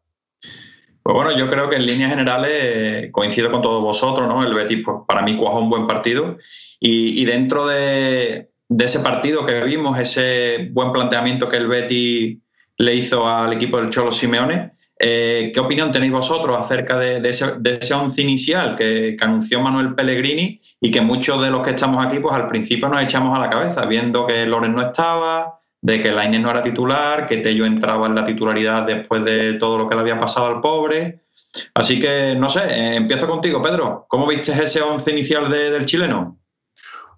Pues 1.02 1.14
bueno, 1.14 1.36
yo 1.36 1.48
creo 1.48 1.68
que 1.68 1.76
en 1.76 1.86
líneas 1.86 2.10
generales 2.10 2.50
eh, 2.52 3.08
coincido 3.12 3.50
con 3.50 3.62
todos 3.62 3.82
vosotros, 3.82 4.26
¿no? 4.28 4.44
El 4.44 4.54
Betis, 4.54 4.82
pues, 4.84 4.98
para 5.06 5.22
mí, 5.22 5.36
cuajó 5.36 5.60
un 5.60 5.70
buen 5.70 5.86
partido. 5.86 6.36
Y, 6.78 7.24
dentro 7.24 7.66
de, 7.66 8.50
ese 8.68 9.00
partido 9.00 9.46
que 9.46 9.60
vimos, 9.62 9.98
ese 9.98 10.68
buen 10.72 10.92
planteamiento 10.92 11.48
que 11.48 11.56
el 11.56 11.68
Betis 11.68 12.38
le 12.78 12.94
hizo 12.94 13.28
al 13.28 13.52
equipo 13.52 13.78
del 13.78 13.90
Cholo 13.90 14.12
Simeone, 14.12 14.72
eh, 14.98 15.50
¿Qué 15.52 15.60
opinión 15.60 15.92
tenéis 15.92 16.12
vosotros 16.12 16.56
acerca 16.58 16.98
de, 16.98 17.28
ese, 17.28 17.94
once 17.94 18.22
inicial 18.22 18.74
que, 18.74 19.16
anunció 19.20 19.60
Manuel 19.60 19.94
Pellegrini 19.94 20.58
y 20.80 20.90
que 20.90 21.02
muchos 21.02 21.42
de 21.42 21.50
los 21.50 21.62
que 21.62 21.70
estamos 21.70 22.04
aquí, 22.04 22.18
pues 22.18 22.34
al 22.34 22.48
principio 22.48 22.88
nos 22.88 23.02
echamos 23.02 23.36
a 23.36 23.40
la 23.40 23.50
cabeza, 23.50 23.84
viendo 23.84 24.26
que 24.26 24.46
Loren 24.46 24.74
no 24.74 24.80
estaba, 24.80 25.58
de 25.82 26.00
que 26.00 26.12
Lainez 26.12 26.40
no 26.40 26.50
era 26.50 26.62
titular, 26.62 27.26
que 27.26 27.36
Tello 27.38 27.66
entraba 27.66 28.06
en 28.06 28.14
la 28.14 28.24
titularidad 28.24 28.84
después 28.84 29.22
de 29.24 29.54
todo 29.54 29.76
lo 29.76 29.88
que 29.88 29.96
le 29.96 30.00
había 30.00 30.18
pasado 30.18 30.46
al 30.46 30.60
pobre? 30.60 31.20
Así 31.74 32.00
que, 32.00 32.34
no 32.36 32.48
sé, 32.48 32.60
eh, 32.60 32.96
empiezo 32.96 33.28
contigo, 33.28 33.60
Pedro. 33.60 34.06
¿Cómo 34.08 34.26
viste 34.26 34.52
ese 34.52 34.80
once 34.80 35.10
inicial 35.10 35.50
del 35.50 35.84
chileno? 35.84 36.38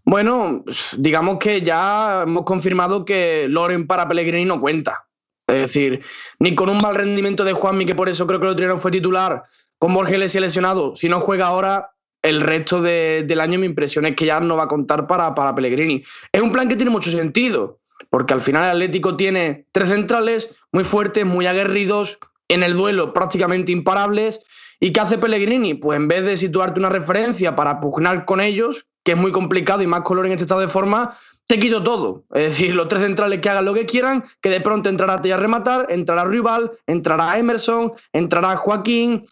Bueno, 0.04 0.64
digamos 0.96 1.38
que 1.38 1.60
ya 1.60 2.22
hemos 2.22 2.44
confirmado 2.44 3.04
que 3.04 3.46
Loren 3.48 3.86
para 3.86 4.08
Pellegrini 4.08 4.44
no 4.46 4.60
cuenta. 4.60 5.07
Es 5.48 5.60
decir, 5.62 6.02
ni 6.38 6.54
con 6.54 6.68
un 6.68 6.78
mal 6.78 6.94
rendimiento 6.94 7.42
de 7.42 7.54
Juanmi, 7.54 7.86
que 7.86 7.94
por 7.94 8.08
eso 8.08 8.26
creo 8.26 8.38
que 8.38 8.46
lo 8.46 8.54
no 8.68 8.78
fue 8.78 8.90
titular, 8.90 9.42
con 9.78 9.94
Borges 9.94 10.34
lesionado, 10.34 10.94
si 10.94 11.08
no 11.08 11.20
juega 11.20 11.46
ahora, 11.46 11.92
el 12.22 12.40
resto 12.40 12.82
del 12.82 13.40
año 13.40 13.58
mi 13.58 13.66
impresión 13.66 14.04
es 14.04 14.14
que 14.14 14.26
ya 14.26 14.40
no 14.40 14.56
va 14.56 14.64
a 14.64 14.68
contar 14.68 15.06
para, 15.06 15.34
para 15.34 15.54
Pellegrini. 15.54 16.04
Es 16.32 16.42
un 16.42 16.52
plan 16.52 16.68
que 16.68 16.76
tiene 16.76 16.90
mucho 16.90 17.10
sentido, 17.10 17.78
porque 18.10 18.34
al 18.34 18.40
final 18.40 18.64
el 18.64 18.70
Atlético 18.70 19.16
tiene 19.16 19.66
tres 19.72 19.88
centrales 19.88 20.58
muy 20.72 20.84
fuertes, 20.84 21.24
muy 21.24 21.46
aguerridos, 21.46 22.18
en 22.48 22.62
el 22.62 22.74
duelo 22.74 23.12
prácticamente 23.12 23.72
imparables. 23.72 24.44
¿Y 24.80 24.92
qué 24.92 25.00
hace 25.00 25.18
Pellegrini? 25.18 25.74
Pues 25.74 25.96
en 25.96 26.08
vez 26.08 26.24
de 26.24 26.36
situarte 26.36 26.80
una 26.80 26.88
referencia 26.88 27.56
para 27.56 27.80
pugnar 27.80 28.24
con 28.24 28.40
ellos, 28.40 28.86
que 29.04 29.12
es 29.12 29.18
muy 29.18 29.32
complicado 29.32 29.82
y 29.82 29.86
más 29.86 30.02
color 30.02 30.26
en 30.26 30.32
este 30.32 30.44
estado 30.44 30.60
de 30.60 30.68
forma, 30.68 31.16
te 31.48 31.58
quito 31.58 31.82
todo. 31.82 32.24
Es 32.34 32.44
decir, 32.44 32.74
los 32.74 32.88
tres 32.88 33.02
centrales 33.02 33.40
que 33.40 33.48
hagan 33.48 33.64
lo 33.64 33.74
que 33.74 33.86
quieran, 33.86 34.22
que 34.42 34.50
de 34.50 34.60
pronto 34.60 34.90
entrará 34.90 35.14
a 35.14 35.36
rematar, 35.36 35.86
entrará 35.88 36.24
Rival, 36.24 36.70
entrará 36.86 37.38
Emerson, 37.38 37.92
entrará 38.12 38.56
Joaquín. 38.56 39.24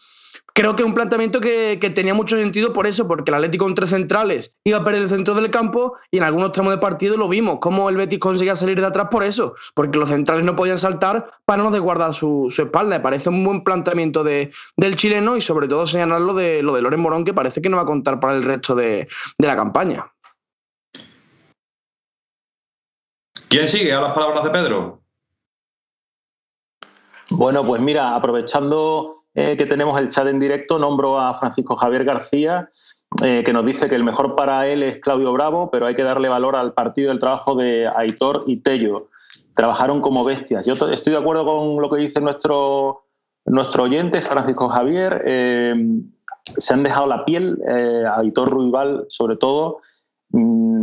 Creo 0.53 0.75
que 0.75 0.81
es 0.81 0.87
un 0.87 0.95
planteamiento 0.95 1.39
que, 1.39 1.77
tenía 1.93 2.15
mucho 2.15 2.35
sentido 2.35 2.73
por 2.73 2.87
eso, 2.87 3.07
porque 3.07 3.29
el 3.29 3.35
Atlético 3.35 3.65
con 3.65 3.75
tres 3.75 3.91
centrales 3.91 4.57
iba 4.63 4.79
a 4.79 4.83
perder 4.83 5.03
el 5.03 5.09
centro 5.09 5.35
del 5.35 5.51
campo 5.51 5.93
y 6.09 6.17
en 6.17 6.23
algunos 6.23 6.51
tramos 6.51 6.73
de 6.73 6.79
partido 6.79 7.15
lo 7.17 7.29
vimos, 7.29 7.59
cómo 7.61 7.87
el 7.89 7.97
Betis 7.97 8.17
conseguía 8.17 8.55
salir 8.55 8.81
de 8.81 8.87
atrás 8.87 9.09
por 9.11 9.23
eso, 9.23 9.53
porque 9.75 9.99
los 9.99 10.09
centrales 10.09 10.43
no 10.43 10.55
podían 10.55 10.79
saltar 10.79 11.29
para 11.45 11.61
no 11.61 11.69
desguardar 11.69 12.15
su, 12.15 12.47
espalda. 12.57 12.97
Me 12.97 13.03
parece 13.03 13.29
un 13.29 13.43
buen 13.43 13.63
planteamiento 13.63 14.23
de, 14.23 14.51
del 14.75 14.95
chileno 14.95 15.37
y 15.37 15.41
sobre 15.41 15.67
todo 15.67 15.85
señalar 15.85 16.21
lo 16.21 16.33
de, 16.33 16.63
lo 16.63 16.73
de 16.73 16.81
Loren 16.81 16.99
Morón, 16.99 17.23
que 17.23 17.35
parece 17.35 17.61
que 17.61 17.69
no 17.69 17.77
va 17.77 17.83
a 17.83 17.85
contar 17.85 18.19
para 18.19 18.33
el 18.33 18.43
resto 18.43 18.73
de 18.73 19.07
la 19.37 19.55
campaña. 19.55 20.11
¿Quién 23.49 23.67
sigue 23.69 23.93
a 23.93 24.01
las 24.01 24.13
palabras 24.13 24.43
de 24.43 24.49
Pedro? 24.49 25.01
Bueno, 27.29 27.65
pues 27.65 27.81
mira, 27.81 28.13
aprovechando 28.15 29.13
eh, 29.35 29.55
que 29.55 29.65
tenemos 29.65 29.97
el 29.99 30.09
chat 30.09 30.27
en 30.27 30.39
directo, 30.39 30.77
nombro 30.77 31.19
a 31.19 31.33
Francisco 31.33 31.77
Javier 31.77 32.03
García, 32.03 32.67
eh, 33.23 33.43
que 33.45 33.53
nos 33.53 33.65
dice 33.65 33.87
que 33.87 33.95
el 33.95 34.03
mejor 34.03 34.35
para 34.35 34.67
él 34.67 34.83
es 34.83 34.97
Claudio 34.97 35.31
Bravo, 35.31 35.71
pero 35.71 35.85
hay 35.85 35.95
que 35.95 36.03
darle 36.03 36.27
valor 36.27 36.57
al 36.57 36.73
partido 36.73 37.09
del 37.09 37.19
trabajo 37.19 37.55
de 37.55 37.89
Aitor 37.95 38.43
y 38.47 38.57
Tello. 38.57 39.09
Trabajaron 39.55 40.01
como 40.01 40.25
bestias. 40.25 40.65
Yo 40.65 40.73
estoy 40.73 41.13
de 41.13 41.19
acuerdo 41.19 41.45
con 41.45 41.81
lo 41.81 41.89
que 41.89 42.01
dice 42.01 42.19
nuestro, 42.19 43.05
nuestro 43.45 43.83
oyente, 43.83 44.21
Francisco 44.21 44.67
Javier. 44.67 45.21
Eh, 45.25 45.73
se 46.57 46.73
han 46.73 46.83
dejado 46.83 47.07
la 47.07 47.23
piel, 47.23 47.57
Aitor 48.15 48.49
Ruibal 48.49 49.05
sobre 49.09 49.35
todo, 49.35 49.79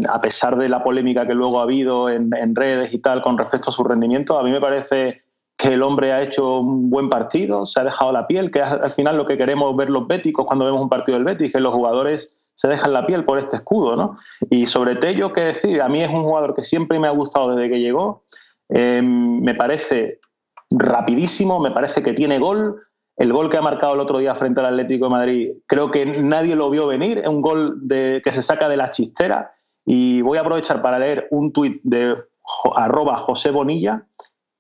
a 0.09 0.21
pesar 0.21 0.57
de 0.57 0.69
la 0.69 0.83
polémica 0.83 1.27
que 1.27 1.35
luego 1.35 1.61
ha 1.61 1.65
habido 1.65 2.09
en, 2.09 2.55
redes 2.55 2.95
y 2.95 2.99
tal 2.99 3.23
con 3.23 3.39
respecto 3.39 3.71
a 3.71 3.73
su 3.73 3.85
rendimiento, 3.85 4.39
a 4.39 4.43
mí 4.43 4.51
me 4.51 4.61
parece 4.61 5.23
que 5.57 5.75
el 5.75 5.83
hombre 5.83 6.13
ha 6.13 6.23
hecho 6.23 6.61
un 6.61 6.91
buen 6.91 7.09
partido, 7.09 7.65
se 7.67 7.81
ha 7.81 7.85
dejado 7.85 8.11
la 8.11 8.27
piel, 8.27 8.51
que 8.51 8.61
es 8.61 8.69
al 8.69 8.91
final 8.91 9.17
lo 9.17 9.27
que 9.27 9.39
queremos 9.39 9.77
ver 9.77 9.91
los 9.91 10.07
béticos 10.09 10.47
cuando 10.47 10.65
vemos 10.65 10.81
un 10.81 10.89
partido 10.89 11.17
del 11.17 11.25
Betis, 11.25 11.53
que 11.53 11.61
los 11.61 11.73
jugadores 11.73 12.53
se 12.55 12.69
dejan 12.69 12.93
la 12.93 13.07
piel 13.07 13.25
por 13.25 13.39
este 13.39 13.57
escudo, 13.57 13.97
¿no? 13.97 14.15
Y 14.51 14.67
sobre 14.67 14.97
Tello, 14.97 15.33
qué 15.33 15.43
decir, 15.43 15.81
a 15.83 15.89
mí 15.89 16.03
es 16.03 16.11
un 16.11 16.23
jugador 16.23 16.55
que 16.55 16.63
siempre 16.63 16.99
me 16.99 17.09
ha 17.09 17.13
gustado 17.13 17.55
desde 17.55 17.71
que 17.71 17.81
llegó, 17.81 18.25
em, 18.69 19.41
me 19.43 19.55
parece 19.55 20.21
rapidísimo, 20.71 21.61
me 21.61 21.71
parece 21.71 22.03
que 22.03 22.15
tiene 22.15 22.39
gol, 22.39 22.81
el 23.17 23.33
gol 23.33 23.49
que 23.49 23.57
ha 23.57 23.63
marcado 23.63 23.95
el 23.95 24.01
otro 24.01 24.19
día 24.19 24.35
frente 24.35 24.61
al 24.61 24.67
Atlético 24.67 25.07
de 25.07 25.11
Madrid, 25.11 25.51
creo 25.67 25.91
que 25.91 26.05
nadie 26.05 26.57
lo 26.57 26.69
vio 26.71 26.87
venir, 26.87 27.19
es 27.19 27.29
un 27.29 27.43
gol 27.43 27.83
que 27.89 28.31
se 28.31 28.43
saca 28.43 28.69
de 28.69 28.77
la 28.77 28.91
chistera. 28.91 29.51
Y 29.87 30.23
voy 30.23 30.39
a 30.39 30.41
aprovechar 30.41 30.83
para 30.83 30.99
leer 30.99 31.29
un 31.31 31.53
tuit 31.53 31.81
de 31.85 32.17
arroba 32.75 33.19
José 33.19 33.51
Bonilla, 33.51 34.07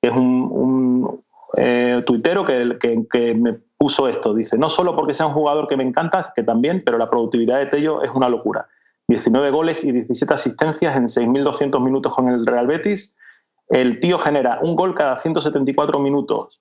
que 0.00 0.08
es 0.08 0.16
un, 0.16 1.24
eh, 1.56 2.02
tuitero 2.06 2.44
que, 2.44 2.78
que, 3.10 3.34
me 3.34 3.54
puso 3.76 4.06
esto. 4.06 4.34
Dice, 4.34 4.56
no 4.58 4.68
solo 4.68 4.94
porque 4.94 5.14
sea 5.14 5.26
un 5.26 5.32
jugador 5.32 5.66
que 5.66 5.76
me 5.76 5.82
encanta, 5.82 6.32
que 6.34 6.42
también, 6.42 6.82
pero 6.84 6.98
la 6.98 7.10
productividad 7.10 7.58
de 7.58 7.66
Tello 7.66 8.02
es 8.02 8.10
una 8.10 8.28
locura. 8.28 8.68
19 9.08 9.50
goles 9.50 9.82
y 9.84 9.92
17 9.92 10.32
asistencias 10.32 10.96
en 10.96 11.08
6.200 11.08 11.82
minutos 11.82 12.14
con 12.14 12.28
el 12.28 12.46
Real 12.46 12.66
Betis. 12.66 13.16
El 13.68 13.98
tío 13.98 14.18
genera 14.18 14.60
un 14.62 14.76
gol 14.76 14.94
cada 14.94 15.16
174 15.16 15.98
minutos 15.98 16.60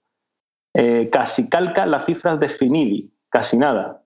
eh, 0.74 1.10
casi 1.12 1.50
calca 1.50 1.86
las 1.86 2.06
cifras 2.06 2.40
de 2.40 2.50
Finidi, 2.50 3.12
casi 3.30 3.58
nada. 3.58 4.02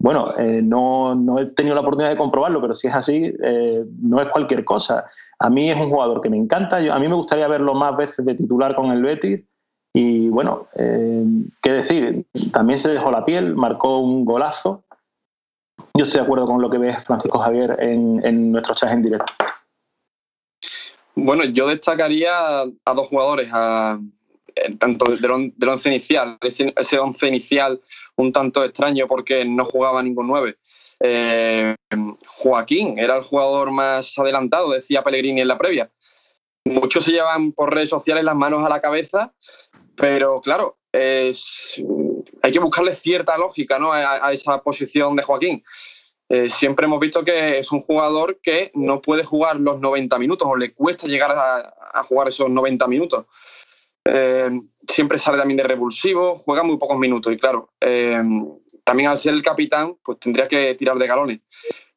Bueno, 0.00 0.32
eh, 0.38 0.60
no, 0.62 1.38
he 1.38 1.46
tenido 1.46 1.74
la 1.74 1.80
oportunidad 1.80 2.10
de 2.10 2.16
comprobarlo, 2.16 2.60
pero 2.60 2.74
si 2.74 2.86
es 2.86 2.94
así, 2.94 3.34
eh, 3.42 3.84
no 4.00 4.20
es 4.20 4.28
cualquier 4.28 4.64
cosa. 4.64 5.04
A 5.38 5.50
mí 5.50 5.70
es 5.70 5.76
un 5.76 5.90
jugador 5.90 6.20
que 6.20 6.30
me 6.30 6.36
encanta, 6.36 6.76
a 6.76 6.98
mí 6.98 7.08
me 7.08 7.14
gustaría 7.14 7.48
verlo 7.48 7.74
más 7.74 7.96
veces 7.96 8.24
de 8.24 8.34
titular 8.34 8.74
con 8.74 8.90
el 8.90 9.02
Betis. 9.02 9.40
Y 9.94 10.28
bueno, 10.28 10.68
qué 10.76 11.72
decir, 11.72 12.24
también 12.52 12.78
se 12.78 12.90
dejó 12.90 13.10
la 13.10 13.24
piel, 13.24 13.56
marcó 13.56 13.98
un 13.98 14.24
golazo. 14.24 14.84
Yo 15.94 16.04
estoy 16.04 16.20
de 16.20 16.24
acuerdo 16.24 16.46
con 16.46 16.60
lo 16.60 16.70
que 16.70 16.78
ves, 16.78 17.04
Francisco 17.04 17.38
Javier, 17.38 17.76
en, 17.80 18.20
en 18.24 18.52
nuestro 18.52 18.74
chat 18.74 18.92
en 18.92 19.02
directo. 19.02 19.32
Bueno, 21.16 21.44
yo 21.44 21.66
destacaría 21.66 22.30
a 22.60 22.94
dos 22.94 23.08
jugadores, 23.08 23.50
a, 23.52 23.98
tanto 24.78 25.06
del, 25.06 25.68
once 25.68 25.88
inicial, 25.88 26.38
ese, 26.42 26.98
once 26.98 27.26
inicial 27.26 27.80
un 28.16 28.32
tanto 28.32 28.64
extraño 28.64 29.06
porque 29.06 29.44
no 29.44 29.64
jugaba 29.64 30.02
ningún 30.02 30.26
nueve. 30.26 30.56
Eh, 31.00 31.76
Joaquín 32.26 32.98
era 32.98 33.16
el 33.16 33.22
jugador 33.22 33.70
más 33.70 34.18
adelantado, 34.18 34.70
decía 34.70 35.02
Pellegrini 35.02 35.40
en 35.40 35.48
la 35.48 35.58
previa. 35.58 35.90
Muchos 36.64 37.04
se 37.04 37.12
llevan 37.12 37.52
por 37.52 37.72
redes 37.72 37.88
sociales 37.88 38.24
las 38.24 38.34
manos 38.34 38.64
a 38.64 38.68
la 38.68 38.80
cabeza, 38.80 39.32
pero 39.96 40.40
claro, 40.40 40.76
hay 40.92 42.52
que 42.52 42.58
buscarle 42.60 42.92
cierta 42.94 43.38
lógica 43.38 43.78
¿no? 43.78 43.92
a, 43.92 44.32
esa 44.32 44.62
posición 44.62 45.16
de 45.16 45.22
Joaquín. 45.22 45.62
Eh, 46.30 46.50
siempre 46.50 46.84
hemos 46.84 47.00
visto 47.00 47.24
que 47.24 47.58
es 47.58 47.72
un 47.72 47.80
jugador 47.80 48.38
que 48.42 48.70
no 48.74 49.00
puede 49.00 49.24
jugar 49.24 49.56
los 49.56 49.80
90 49.80 50.18
minutos 50.18 50.46
o 50.50 50.56
le 50.56 50.74
cuesta 50.74 51.06
llegar 51.06 51.34
a, 51.34 51.74
a 51.94 52.04
jugar 52.04 52.28
esos 52.28 52.50
90 52.50 52.86
minutos. 52.86 53.24
Eh, 54.10 54.48
siempre 54.86 55.18
sale 55.18 55.36
también 55.36 55.58
de 55.58 55.64
revulsivo, 55.64 56.36
juega 56.36 56.62
muy 56.62 56.78
pocos 56.78 56.98
minutos 56.98 57.30
y 57.30 57.36
claro, 57.36 57.74
eh, 57.78 58.22
también 58.82 59.10
al 59.10 59.18
ser 59.18 59.34
el 59.34 59.42
capitán, 59.42 59.98
pues 60.02 60.18
tendría 60.18 60.48
que 60.48 60.74
tirar 60.76 60.96
de 60.96 61.06
galones. 61.06 61.40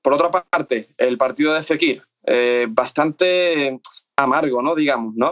Por 0.01 0.13
otra 0.13 0.29
parte, 0.29 0.89
el 0.97 1.17
partido 1.17 1.53
de 1.53 1.63
Fekir, 1.63 2.03
eh, 2.25 2.67
bastante 2.69 3.79
amargo, 4.17 4.61
¿no? 4.61 4.75
Digamos, 4.75 5.15
¿no? 5.15 5.31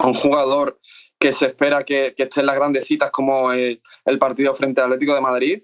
un 0.00 0.14
jugador 0.14 0.80
que 1.16 1.32
se 1.32 1.46
espera 1.46 1.84
que, 1.84 2.14
esté 2.16 2.40
en 2.40 2.46
las 2.46 2.56
grandes 2.56 2.86
citas 2.86 3.12
como 3.12 3.52
el, 3.52 3.80
partido 4.18 4.54
frente 4.56 4.80
al 4.80 4.88
Atlético 4.88 5.14
de 5.14 5.20
Madrid 5.20 5.62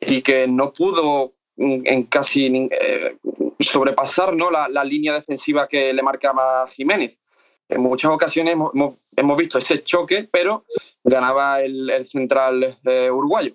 y 0.00 0.22
que 0.22 0.46
no 0.46 0.72
pudo 0.72 1.34
en 1.56 2.04
casi 2.04 2.70
sobrepasar 3.58 4.34
¿no? 4.34 4.50
la, 4.50 4.68
la, 4.68 4.84
línea 4.84 5.12
defensiva 5.12 5.68
que 5.68 5.92
le 5.92 6.02
marcaba 6.02 6.66
Jiménez 6.66 7.20
en 7.70 7.80
muchas 7.80 8.10
ocasiones 8.10 8.56
hemos, 9.16 9.36
visto 9.36 9.58
ese 9.58 9.82
choque, 9.82 10.28
pero 10.30 10.64
ganaba 11.04 11.60
el, 11.60 12.04
central 12.04 12.76
eh, 12.84 13.10
uruguayo. 13.10 13.54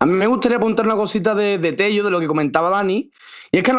A 0.00 0.06
mí 0.06 0.14
me 0.14 0.26
gustaría 0.26 0.58
apuntar 0.58 0.84
una 0.84 0.96
cosita 0.96 1.34
de, 1.34 1.72
Tello, 1.72 2.04
de 2.04 2.10
lo 2.10 2.18
que 2.18 2.26
comentaba 2.26 2.70
Dani. 2.70 3.10
Y 3.52 3.58
es 3.58 3.62
que 3.62 3.70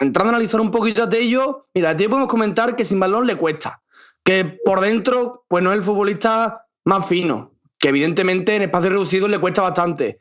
entrando 0.00 0.26
a 0.26 0.28
analizar 0.28 0.60
un 0.60 0.70
poquito 0.70 1.02
a 1.02 1.08
Tello, 1.08 1.64
mira, 1.74 1.90
a 1.90 1.96
Tello 1.96 2.10
podemos 2.10 2.28
comentar 2.28 2.76
que 2.76 2.84
sin 2.84 3.00
balón 3.00 3.26
le 3.26 3.36
cuesta. 3.36 3.82
Que 4.22 4.44
por 4.64 4.80
dentro, 4.80 5.44
pues 5.48 5.64
no 5.64 5.72
es 5.72 5.78
el 5.78 5.82
futbolista 5.82 6.64
más 6.84 7.06
fino. 7.06 7.52
Que 7.78 7.88
evidentemente 7.88 8.54
en 8.54 8.62
espacios 8.62 8.92
reducidos 8.92 9.28
le 9.28 9.40
cuesta 9.40 9.62
bastante. 9.62 10.18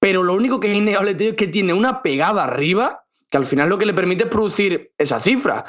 Pero 0.00 0.24
lo 0.24 0.34
único 0.34 0.58
que 0.58 0.70
es 0.70 0.76
innegable, 0.76 1.14
Tello, 1.14 1.30
es 1.30 1.36
que 1.36 1.46
tiene 1.46 1.72
una 1.72 2.02
pegada 2.02 2.44
arriba 2.44 3.04
que 3.30 3.36
al 3.36 3.44
final 3.44 3.68
lo 3.68 3.78
que 3.78 3.86
le 3.86 3.94
permite 3.94 4.24
es 4.24 4.30
producir 4.30 4.92
esa 4.98 5.20
cifra. 5.20 5.64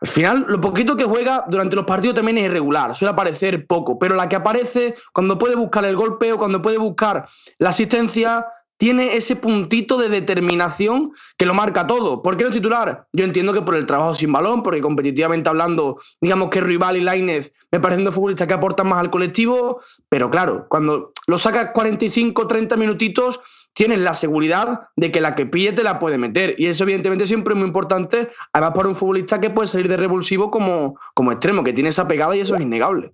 Al 0.00 0.08
final, 0.08 0.46
lo 0.48 0.60
poquito 0.60 0.96
que 0.96 1.04
juega 1.04 1.44
durante 1.48 1.76
los 1.76 1.84
partidos 1.84 2.14
también 2.14 2.38
es 2.38 2.44
irregular, 2.44 2.94
suele 2.94 3.12
aparecer 3.12 3.66
poco, 3.66 3.98
pero 3.98 4.14
la 4.14 4.28
que 4.28 4.36
aparece 4.36 4.96
cuando 5.12 5.38
puede 5.38 5.54
buscar 5.54 5.84
el 5.84 5.96
golpe 5.96 6.32
o 6.32 6.38
cuando 6.38 6.60
puede 6.60 6.78
buscar 6.78 7.26
la 7.58 7.70
asistencia, 7.70 8.46
tiene 8.76 9.16
ese 9.16 9.36
puntito 9.36 9.96
de 9.96 10.08
determinación 10.08 11.12
que 11.36 11.46
lo 11.46 11.54
marca 11.54 11.86
todo. 11.86 12.22
¿Por 12.22 12.36
qué 12.36 12.44
no 12.44 12.50
titular? 12.50 13.06
Yo 13.12 13.24
entiendo 13.24 13.52
que 13.52 13.62
por 13.62 13.76
el 13.76 13.86
trabajo 13.86 14.14
sin 14.14 14.32
balón, 14.32 14.62
porque 14.62 14.80
competitivamente 14.80 15.48
hablando, 15.48 16.00
digamos 16.20 16.50
que 16.50 16.60
Rival 16.60 16.96
y 16.96 17.00
Lainez 17.00 17.52
me 17.70 17.80
parecen 17.80 18.04
dos 18.04 18.14
futbolistas 18.14 18.48
que 18.48 18.54
aportan 18.54 18.88
más 18.88 18.98
al 18.98 19.10
colectivo, 19.10 19.80
pero 20.08 20.30
claro, 20.30 20.66
cuando 20.68 21.12
lo 21.26 21.38
sacas 21.38 21.70
45, 21.72 22.46
30 22.46 22.76
minutitos, 22.76 23.40
tienes 23.74 23.98
la 23.98 24.14
seguridad 24.14 24.88
de 24.96 25.12
que 25.12 25.20
la 25.20 25.34
que 25.34 25.44
pille 25.44 25.72
te 25.72 25.82
la 25.82 25.98
puede 25.98 26.16
meter. 26.16 26.54
Y 26.56 26.66
eso, 26.66 26.84
evidentemente, 26.84 27.26
siempre 27.26 27.52
es 27.52 27.58
muy 27.58 27.66
importante, 27.66 28.30
además 28.52 28.74
para 28.74 28.88
un 28.88 28.96
futbolista 28.96 29.40
que 29.40 29.50
puede 29.50 29.66
salir 29.66 29.88
de 29.88 29.96
revulsivo 29.96 30.50
como, 30.50 30.98
como 31.12 31.32
extremo, 31.32 31.62
que 31.62 31.72
tiene 31.72 31.90
esa 31.90 32.08
pegada 32.08 32.34
y 32.34 32.40
eso 32.40 32.54
es 32.54 32.62
innegable. 32.62 33.12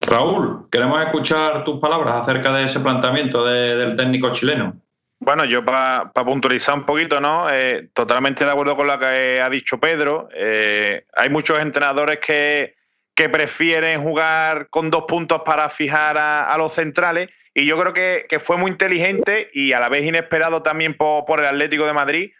Raúl, 0.00 0.68
queremos 0.70 1.00
escuchar 1.02 1.64
tus 1.64 1.80
palabras 1.80 2.14
acerca 2.20 2.52
de 2.52 2.64
ese 2.64 2.78
planteamiento 2.80 3.44
del 3.44 3.96
técnico 3.96 4.32
chileno. 4.32 4.76
Bueno, 5.20 5.44
yo 5.44 5.64
para 5.64 6.12
puntualizar 6.12 6.76
un 6.76 6.86
poquito, 6.86 7.20
¿no? 7.20 7.50
Eh, 7.50 7.90
totalmente 7.92 8.44
de 8.44 8.50
acuerdo 8.52 8.76
con 8.76 8.86
lo 8.86 8.98
que 9.00 9.40
ha 9.42 9.50
dicho 9.50 9.80
Pedro. 9.80 10.28
Eh, 10.32 11.06
hay 11.16 11.28
muchos 11.28 11.58
entrenadores 11.58 12.20
que, 12.24 12.76
que, 13.16 13.28
prefieren 13.28 14.00
jugar 14.00 14.68
con 14.70 14.90
dos 14.90 15.04
puntos 15.08 15.42
para 15.44 15.68
fijar 15.68 16.16
a 16.16 16.56
los 16.56 16.72
centrales 16.72 17.28
y 17.58 17.66
yo 17.66 17.76
creo 17.76 17.92
que, 17.92 18.38
fue 18.38 18.56
muy 18.56 18.70
inteligente 18.70 19.50
y 19.52 19.72
a 19.72 19.80
la 19.80 19.88
vez 19.88 20.04
inesperado 20.04 20.62
también 20.62 20.94
por, 20.94 21.40
el 21.40 21.46
Atlético 21.46 21.86
de 21.86 21.92
Madrid 21.92 22.30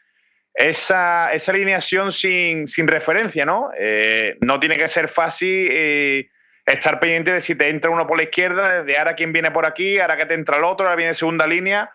esa, 0.55 1.33
esa 1.33 1.51
alineación 1.51 2.13
sin, 2.13 2.67
referencia, 2.87 3.45
¿no? 3.45 3.71
Eh, 3.77 4.37
no 4.41 4.61
tiene 4.61 4.77
que 4.77 4.87
ser 4.87 5.09
fácil 5.09 5.69
eh, 5.73 6.29
estar 6.65 7.01
pendiente 7.01 7.33
de 7.33 7.41
si 7.41 7.57
te 7.57 7.69
entra 7.69 7.91
uno 7.91 8.07
por 8.07 8.17
la 8.17 8.23
izquierda, 8.23 8.85
de 8.85 8.97
ahora 8.97 9.15
quién 9.15 9.33
viene 9.33 9.51
por 9.51 9.67
aquí, 9.67 9.99
ahora 9.99 10.17
que 10.17 10.27
te 10.27 10.35
entra 10.35 10.57
el 10.57 10.65
otro, 10.65 10.87
ahora 10.87 10.97
viene 10.97 11.15
segunda 11.15 11.49
línea. 11.49 11.91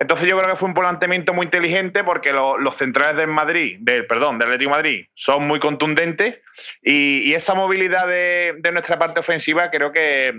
Entonces 0.00 0.28
yo 0.28 0.36
creo 0.36 0.50
que 0.50 0.56
fue 0.56 0.68
un 0.68 0.74
planteamiento 0.74 1.32
muy 1.34 1.44
inteligente 1.44 2.02
porque 2.02 2.32
los 2.32 2.74
centrales 2.74 3.16
del 3.16 3.28
Madrid, 3.28 3.78
del 3.80 4.08
perdón, 4.08 4.38
del 4.38 4.48
Atlético 4.48 4.70
de 4.70 4.76
Madrid, 4.76 5.06
son 5.14 5.46
muy 5.46 5.60
contundentes 5.60 6.40
y, 6.82 7.32
esa 7.32 7.54
movilidad 7.54 8.08
de, 8.08 8.56
de, 8.58 8.72
nuestra 8.72 8.98
parte 8.98 9.20
ofensiva 9.20 9.70
creo 9.70 9.92
que, 9.92 10.34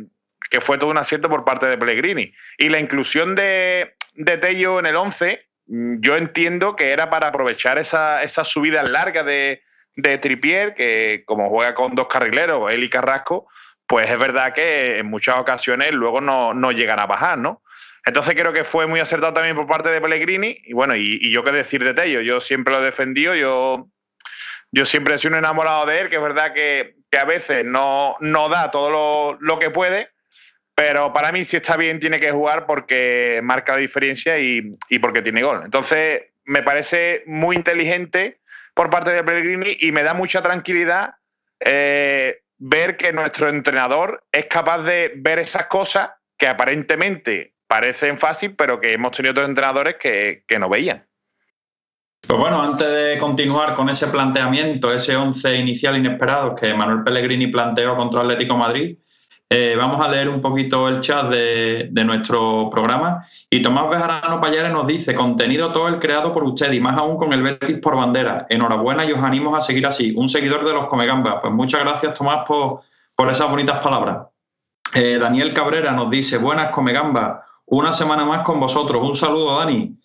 que 0.50 0.62
fue 0.62 0.78
todo 0.78 0.90
un 0.90 0.98
acierto 0.98 1.30
por 1.30 1.46
parte 1.46 1.66
de 1.66 1.78
Pellegrini. 1.78 2.34
Y 2.58 2.70
la 2.70 2.80
inclusión 2.80 3.36
de, 3.36 3.96
de 4.14 4.38
Tello 4.38 4.80
en 4.80 4.86
el 4.86 4.96
11, 4.96 5.48
mm, 5.68 5.96
yo 6.00 6.16
entiendo 6.16 6.76
que 6.76 6.92
era 6.92 7.10
para 7.10 7.28
aprovechar 7.28 7.78
esa, 7.78 8.24
esa 8.24 8.44
subida 8.44 8.84
larga 8.84 9.24
de, 9.24 9.62
de 9.96 10.18
Tripier, 10.18 10.74
que 10.74 11.24
como 11.26 11.50
juega 11.50 11.74
con 11.74 11.96
dos 11.96 12.08
carrileros, 12.08 12.72
él 12.72 12.84
y 12.84 12.90
Carrasco, 12.90 13.48
pues 13.88 14.10
es 14.10 14.20
verdad 14.20 14.54
que 14.54 15.00
en 15.00 15.08
muchas 15.08 15.38
ocasiones 15.38 15.92
luego 15.94 16.22
no, 16.22 16.54
no 16.54 16.72
llegan 16.72 17.00
a 17.00 17.06
bajar, 17.06 17.38
¿no? 17.38 17.64
Entonces 18.06 18.36
creo 18.36 18.54
que 18.54 18.64
fue 18.64 18.88
muy 18.88 19.02
acertado 19.02 19.34
también 19.34 19.56
por 19.56 19.68
parte 19.68 19.90
de 19.90 20.00
Pellegrini. 20.00 20.62
Y 20.64 20.74
bueno, 20.74 20.96
y, 20.96 21.30
yo 21.30 21.44
qué 21.44 21.52
decir 21.52 21.84
de 21.84 21.94
Tello, 21.94 22.22
yo 22.22 22.40
siempre 22.40 22.74
lo 22.74 22.82
he 22.82 22.86
defendido, 22.86 23.36
yo, 23.36 23.90
yo 24.72 24.86
siempre 24.86 25.18
sido 25.18 25.34
un 25.34 25.40
enamorado 25.40 25.86
de 25.86 26.00
él, 26.00 26.10
que 26.10 26.16
es 26.16 26.22
verdad 26.22 26.54
que, 26.54 26.96
que 27.12 27.18
a 27.18 27.26
veces 27.26 27.66
no, 27.66 28.16
no 28.22 28.48
da 28.48 28.72
todo 28.72 28.90
lo, 28.90 29.38
lo, 29.42 29.60
que 29.60 29.72
puede, 29.72 30.12
pero 30.78 31.12
para 31.12 31.32
mí, 31.32 31.44
si 31.44 31.58
está 31.58 31.76
bien, 31.76 32.00
tiene 32.00 32.20
que 32.20 32.32
jugar 32.32 32.68
porque 32.68 33.40
marca 33.42 33.74
la 33.74 33.80
diferencia 33.80 34.38
y, 34.38 34.78
porque 35.02 35.24
tiene 35.24 35.42
gol. 35.42 35.62
Entonces, 35.66 36.26
me 36.46 36.62
parece 36.62 37.24
muy 37.26 37.56
inteligente 37.56 38.42
por 38.76 38.92
parte 38.92 39.10
de 39.10 39.24
Pellegrini 39.24 39.76
y 39.80 39.92
me 39.92 40.04
da 40.04 40.14
mucha 40.14 40.44
tranquilidad 40.44 41.16
eh, 41.60 42.44
ver 42.60 42.96
que 42.96 43.12
nuestro 43.12 43.50
entrenador 43.50 44.24
es 44.32 44.46
capaz 44.46 44.84
de 44.84 45.14
ver 45.16 45.40
esas 45.40 45.66
cosas 45.66 46.12
que 46.38 46.48
aparentemente 46.48 47.56
parecen 47.68 48.20
fácil, 48.20 48.54
pero 48.56 48.80
que 48.80 48.94
hemos 48.94 49.14
tenido 49.14 49.32
otros 49.32 49.50
entrenadores 49.50 49.96
que, 49.96 50.44
que 50.48 50.60
no 50.60 50.70
veían. 50.70 51.08
Pues 52.28 52.40
bueno, 52.40 52.62
antes 52.62 52.88
de 52.92 53.18
continuar 53.18 53.74
con 53.74 53.90
ese 53.90 54.10
planteamiento, 54.10 54.94
ese 54.94 55.16
once 55.16 55.56
inicial 55.56 55.98
inesperado 55.98 56.54
que 56.54 56.76
Manuel 56.76 57.04
Pellegrini 57.04 57.48
planteó 57.48 57.96
contra 57.96 58.22
Atlético 58.22 58.56
Madrid, 58.56 58.96
eh, 59.50 59.76
vamos 59.78 60.06
a 60.06 60.10
leer 60.10 60.28
un 60.28 60.42
poquito 60.42 60.90
el 60.90 61.00
chat 61.00 61.30
de, 61.30 61.90
nuestro 62.04 62.70
programa. 62.70 63.26
Y 63.50 63.62
Tomás 63.62 63.90
Bejarano 63.90 64.42
Payares 64.42 64.72
nos 64.72 64.86
dice: 64.86 65.16
contenido 65.16 65.72
todo 65.72 65.88
el 65.88 66.00
creado 66.00 66.34
por 66.34 66.44
usted 66.44 66.72
y 66.74 66.82
más 66.82 66.98
aún 66.98 67.18
con 67.18 67.32
el 67.32 67.44
Betis 67.44 67.78
por 67.82 67.96
bandera. 67.96 68.46
Enhorabuena 68.50 69.06
y 69.06 69.14
os 69.14 69.20
animo 69.20 69.56
a 69.56 69.62
seguir 69.62 69.88
así. 69.88 70.14
Un 70.18 70.28
seguidor 70.28 70.66
de 70.66 70.74
los 70.74 70.88
Comegambas. 70.88 71.36
Pues 71.42 71.54
muchas 71.54 71.82
gracias, 71.82 72.14
Tomás, 72.14 72.46
por, 72.46 72.82
por 73.16 73.32
esas 73.32 73.50
bonitas 73.50 73.80
palabras. 73.80 74.28
Eh, 74.94 75.18
Daniel 75.18 75.54
Cabrera 75.54 75.92
nos 75.92 76.10
dice: 76.10 76.38
Buenas 76.38 76.72
Comegambas, 76.72 77.46
una 77.68 77.94
semana 77.94 78.26
más 78.26 78.42
con 78.42 78.60
vosotros. 78.60 79.02
Un 79.02 79.16
saludo, 79.16 79.60
Dani. 79.60 79.98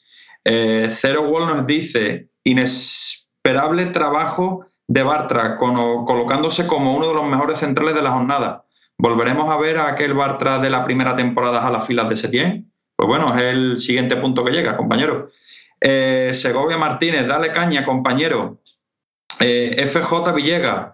Eh, 0.44 0.88
Zero 0.92 1.22
Wall 1.22 1.48
nos 1.48 1.66
dice: 1.66 2.28
inesperable 2.44 3.86
trabajo 3.86 4.66
de 4.86 5.02
Bartra, 5.02 5.56
colocándose 5.56 6.66
como 6.68 6.94
uno 6.94 7.08
de 7.08 7.14
los 7.14 7.24
mejores 7.24 7.58
centrales 7.58 7.96
de 7.96 8.02
la 8.02 8.12
jornada. 8.12 8.64
¿Volveremos 9.02 9.50
a 9.50 9.56
ver 9.56 9.78
a 9.78 9.88
aquel 9.88 10.14
Bartra 10.14 10.60
de 10.60 10.70
la 10.70 10.84
primera 10.84 11.16
temporada 11.16 11.66
a 11.66 11.70
las 11.72 11.84
filas 11.84 12.08
de 12.08 12.14
Setién? 12.14 12.72
Pues 12.94 13.08
bueno, 13.08 13.26
es 13.36 13.42
el 13.42 13.78
siguiente 13.80 14.16
punto 14.16 14.44
que 14.44 14.52
llega, 14.52 14.76
compañero. 14.76 15.26
Eh, 15.80 16.30
Segovia 16.32 16.78
Martínez, 16.78 17.26
dale 17.26 17.50
caña, 17.50 17.84
compañero. 17.84 18.60
Eh, 19.40 19.88
FJ 19.88 20.32
Villegas, 20.32 20.92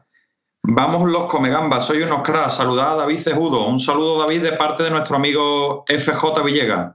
vamos 0.63 1.07
los 1.07 1.25
comegambas, 1.25 1.85
soy 1.85 2.01
unos 2.01 2.23
cracks. 2.23 2.55
Saludad 2.55 2.95
a 2.95 2.97
David 2.97 3.21
Cejudo. 3.21 3.67
Un 3.67 3.79
saludo, 3.79 4.21
David, 4.21 4.41
de 4.41 4.53
parte 4.53 4.85
de 4.85 4.91
nuestro 4.91 5.17
amigo 5.17 5.85
FJ 5.87 6.43
Villegas. 6.43 6.95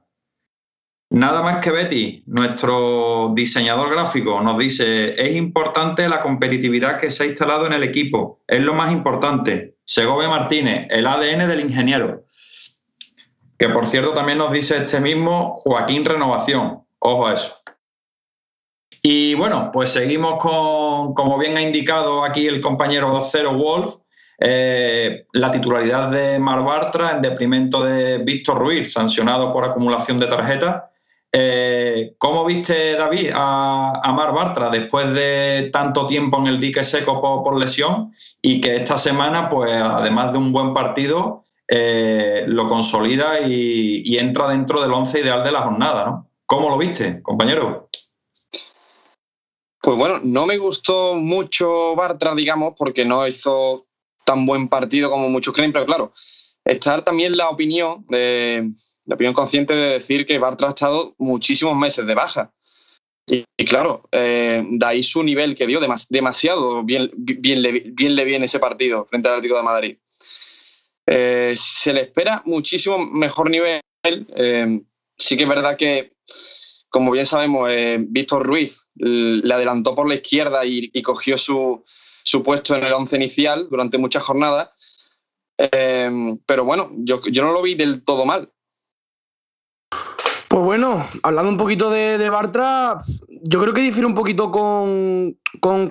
Nada 1.12 1.44
más 1.44 1.60
que 1.60 1.70
Betty, 1.70 2.24
nuestro 2.26 3.34
diseñador 3.36 3.92
gráfico, 3.92 4.42
nos 4.42 4.58
dice, 4.58 5.14
es 5.14 5.36
importante 5.36 6.10
la 6.10 6.22
competitividad 6.22 7.00
que 7.00 7.12
se 7.12 7.24
ha 7.24 7.28
instalado 7.28 7.68
en 7.68 7.74
el 7.74 7.84
equipo, 7.84 8.42
es 8.48 8.64
lo 8.64 8.74
más 8.74 8.92
importante. 8.92 9.73
Segovia 9.86 10.30
Martínez, 10.30 10.88
el 10.90 11.08
ADN 11.08 11.48
del 11.48 11.60
ingeniero. 11.62 12.26
Que 13.58 13.70
por 13.70 13.86
cierto 13.86 14.12
también 14.12 14.38
nos 14.38 14.52
dice 14.52 14.78
este 14.78 15.00
mismo 15.00 15.54
Joaquín 15.56 16.06
Renovación. 16.06 16.84
Ojo 17.00 17.28
a 17.28 17.34
eso. 17.34 17.58
Y 19.02 19.36
bueno, 19.36 19.70
pues 19.74 19.92
seguimos 19.92 20.42
con, 20.42 21.14
como 21.14 21.38
bien 21.38 21.58
ha 21.58 21.62
indicado 21.62 22.24
aquí 22.24 22.48
el 22.48 22.62
compañero 22.62 23.20
Cero 23.22 23.54
Wolf, 23.54 23.96
eh, 24.40 25.26
la 25.34 25.52
titularidad 25.52 26.10
de 26.10 26.40
Mar 26.40 26.64
Bartra 26.64 27.12
en 27.12 27.22
deprimento 27.22 27.84
de 27.84 28.20
Víctor 28.20 28.58
Ruiz, 28.58 28.94
sancionado 28.94 29.52
por 29.52 29.66
acumulación 29.66 30.20
de 30.20 30.28
tarjetas 30.28 30.84
eh, 31.36 32.14
¿Cómo 32.20 32.46
viste, 32.46 32.94
David, 32.94 33.32
a, 33.34 34.14
Mar 34.16 34.34
Bartra 34.36 34.70
después 34.70 35.12
de 35.16 35.72
tanto 35.74 36.06
tiempo 36.06 36.38
en 36.38 36.46
el 36.46 36.60
dique 36.60 36.84
seco 36.84 37.20
por, 37.20 37.60
lesión 37.60 38.12
y 38.40 38.62
que 38.62 38.76
esta 38.76 39.00
semana, 39.00 39.50
pues 39.50 39.74
además 39.74 40.32
de 40.32 40.38
un 40.38 40.52
buen 40.52 40.76
partido, 40.76 41.44
eh, 41.68 42.44
lo 42.48 42.68
consolida 42.68 43.42
y, 43.42 44.16
entra 44.20 44.48
dentro 44.48 44.80
del 44.80 44.94
once 44.94 45.22
ideal 45.22 45.44
de 45.44 45.52
la 45.52 45.64
jornada, 45.64 46.06
¿no? 46.06 46.30
¿Cómo 46.46 46.70
lo 46.70 46.78
viste, 46.78 47.24
compañero? 47.24 47.90
Pues 49.82 49.98
bueno, 49.98 50.20
no 50.24 50.46
me 50.46 50.58
gustó 50.58 51.16
mucho 51.16 51.96
Bartra, 51.96 52.36
digamos, 52.36 52.76
porque 52.78 53.06
no 53.06 53.28
hizo 53.28 53.88
tan 54.24 54.46
buen 54.46 54.68
partido 54.68 55.10
como 55.10 55.30
muchos 55.30 55.54
creen, 55.54 55.74
pero 55.74 55.86
claro, 55.86 56.14
está 56.64 57.04
también 57.04 57.36
la 57.36 57.50
opinión, 57.50 58.06
de, 58.08 58.72
la 59.06 59.16
opinión 59.16 59.34
consciente 59.34 59.74
de 59.74 59.94
decir 59.94 60.26
que 60.26 60.40
Bartra 60.40 60.68
ha 60.68 60.72
estado 60.72 61.16
muchísimos 61.18 61.76
meses 61.76 62.06
de 62.06 62.16
baja. 62.16 62.54
Y, 63.26 63.46
claro, 63.66 64.08
eh, 64.12 64.66
de 64.68 64.86
ahí 64.86 65.02
su 65.02 65.24
nivel 65.24 65.56
que 65.56 65.68
dio, 65.68 65.80
demasiado 66.10 66.84
bien, 66.84 67.10
bien, 67.16 67.62
le, 67.62 67.72
bien 67.72 68.16
le 68.16 68.26
viene 68.26 68.46
ese 68.46 68.60
partido 68.60 69.06
frente 69.10 69.30
al 69.30 69.36
Atlético 69.36 69.58
de 69.58 69.64
Madrid. 69.64 69.98
Eh, 71.06 71.54
se 71.56 71.94
le 71.94 72.02
espera 72.02 72.42
muchísimo 72.46 72.98
mejor 72.98 73.50
nivel. 73.50 73.82
Eh, 74.04 74.82
sí 75.18 75.38
que 75.38 75.44
es 75.44 75.50
verdad 75.50 75.78
que, 75.78 76.14
como 76.90 77.12
bien 77.12 77.26
sabemos, 77.26 77.70
Víctor 78.10 78.46
Ruiz 78.46 78.88
le 78.96 79.54
adelantó 79.54 79.96
por 79.96 80.08
la 80.08 80.16
izquierda 80.16 80.66
y, 80.66 81.02
cogió 81.02 81.38
su, 81.38 81.84
su, 82.24 82.44
puesto 82.44 82.76
en 82.76 82.84
el 82.84 82.94
once 82.94 83.16
inicial 83.16 83.68
durante 83.70 83.98
muchas 83.98 84.24
jornadas. 84.24 84.70
pero 86.46 86.66
bueno, 86.66 86.92
yo, 86.98 87.22
yo 87.32 87.44
no 87.44 87.54
lo 87.54 87.62
vi 87.62 87.76
del 87.76 88.04
todo 88.04 88.26
mal. 88.26 88.53
Pues 90.54 90.66
bueno, 90.66 91.04
hablando 91.24 91.50
un 91.50 91.58
poquito 91.58 91.90
de, 91.90 92.30
Bartra, 92.30 93.00
yo 93.28 93.60
creo 93.60 93.74
que 93.74 93.82
difiere 93.82 94.06
un 94.06 94.14
poquito 94.14 94.52
con, 94.52 95.36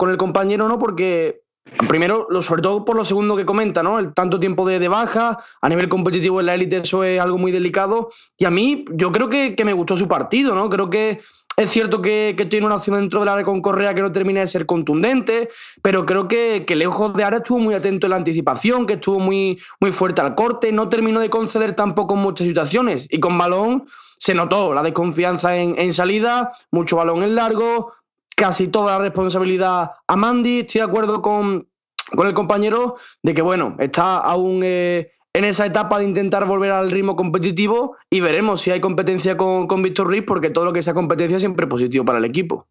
el 0.09 0.17
compañero, 0.17 0.69
¿no? 0.69 0.79
Porque 0.79 1.43
primero, 1.89 2.29
sobre 2.43 2.63
todo 2.63 2.85
por 2.85 2.95
lo 2.95 3.05
segundo 3.05 3.35
que 3.35 3.45
comenta, 3.45 3.83
¿no? 3.83 3.99
El 3.99 4.15
tanto 4.15 4.39
tiempo 4.39 4.65
de, 4.65 4.87
baja, 4.87 5.37
a 5.61 5.69
nivel 5.69 5.89
competitivo 5.89 6.39
en 6.39 6.47
la 6.47 6.55
élite 6.55 6.77
eso 6.77 7.03
es 7.03 7.21
algo 7.21 7.39
muy 7.39 7.51
delicado. 7.51 8.11
Y 8.39 8.45
a 8.45 8.51
mí, 8.53 8.85
yo 8.93 9.11
creo 9.11 9.29
que, 9.29 9.57
me 9.65 9.73
gustó 9.73 9.97
su 9.97 10.07
partido, 10.07 10.55
¿no? 10.55 10.71
Creo 10.71 10.89
que 10.89 11.21
es 11.57 11.69
cierto 11.69 12.01
que, 12.01 12.37
tiene 12.49 12.65
una 12.65 12.77
opción 12.77 13.01
dentro 13.01 13.19
del 13.19 13.31
área 13.31 13.45
con 13.45 13.63
Correa 13.63 13.97
que 13.97 14.03
no 14.03 14.13
termina 14.13 14.43
de 14.43 14.47
ser 14.47 14.65
contundente, 14.65 15.49
pero 15.83 16.07
creo 16.07 16.29
que, 16.29 16.65
que 16.65 16.77
lejos 16.77 17.13
de 17.15 17.25
área 17.25 17.41
estuvo 17.41 17.59
muy 17.59 17.75
atento 17.75 18.07
en 18.07 18.11
la 18.11 18.17
anticipación, 18.17 18.87
que 18.87 18.93
estuvo 18.93 19.19
muy, 19.19 19.61
muy 19.81 19.91
fuerte 19.91 20.21
al 20.21 20.37
corte, 20.37 20.71
no 20.71 20.89
terminó 20.89 21.19
de 21.19 21.31
conceder 21.31 21.75
tampoco 21.75 22.15
en 22.15 22.21
muchas 22.21 22.47
situaciones. 22.47 23.09
Y 23.11 23.19
con 23.19 23.37
balón 23.37 23.89
se 24.23 24.35
notó 24.35 24.73
la 24.73 24.85
desconfianza 24.85 25.57
en, 25.57 25.93
salida, 25.93 26.53
mucho 26.71 26.99
balón 26.99 27.25
en 27.25 27.35
largo, 27.35 27.93
casi 28.37 28.69
toda 28.69 28.97
la 28.97 29.03
responsabilidad 29.03 29.91
a 30.07 30.17
Mandy. 30.17 30.61
Estoy 30.61 30.81
de 30.81 30.85
acuerdo 30.85 31.21
con, 31.21 31.67
el 32.13 32.33
compañero 32.33 32.99
de 33.21 33.35
que, 33.35 33.43
bueno, 33.43 33.75
está 33.81 34.19
aún 34.19 34.61
eh, 34.63 35.11
en 35.33 35.45
esa 35.45 35.67
etapa 35.67 35.99
de 35.99 36.05
intentar 36.05 36.47
volver 36.47 36.71
al 36.71 36.93
ritmo 36.93 37.17
competitivo 37.17 37.97
y 38.09 38.21
veremos 38.21 38.61
si 38.61 38.71
hay 38.71 38.79
competencia 38.79 39.37
con, 39.37 39.83
Víctor 39.83 40.07
Ruiz, 40.07 40.23
porque 40.25 40.51
todo 40.51 40.67
lo 40.67 40.73
que 40.73 40.83
sea 40.83 40.95
competencia 40.95 41.41
siempre 41.41 41.65
es 41.65 41.71
positivo 41.71 42.05
para 42.05 42.19
el 42.19 42.25
equipo. 42.25 42.69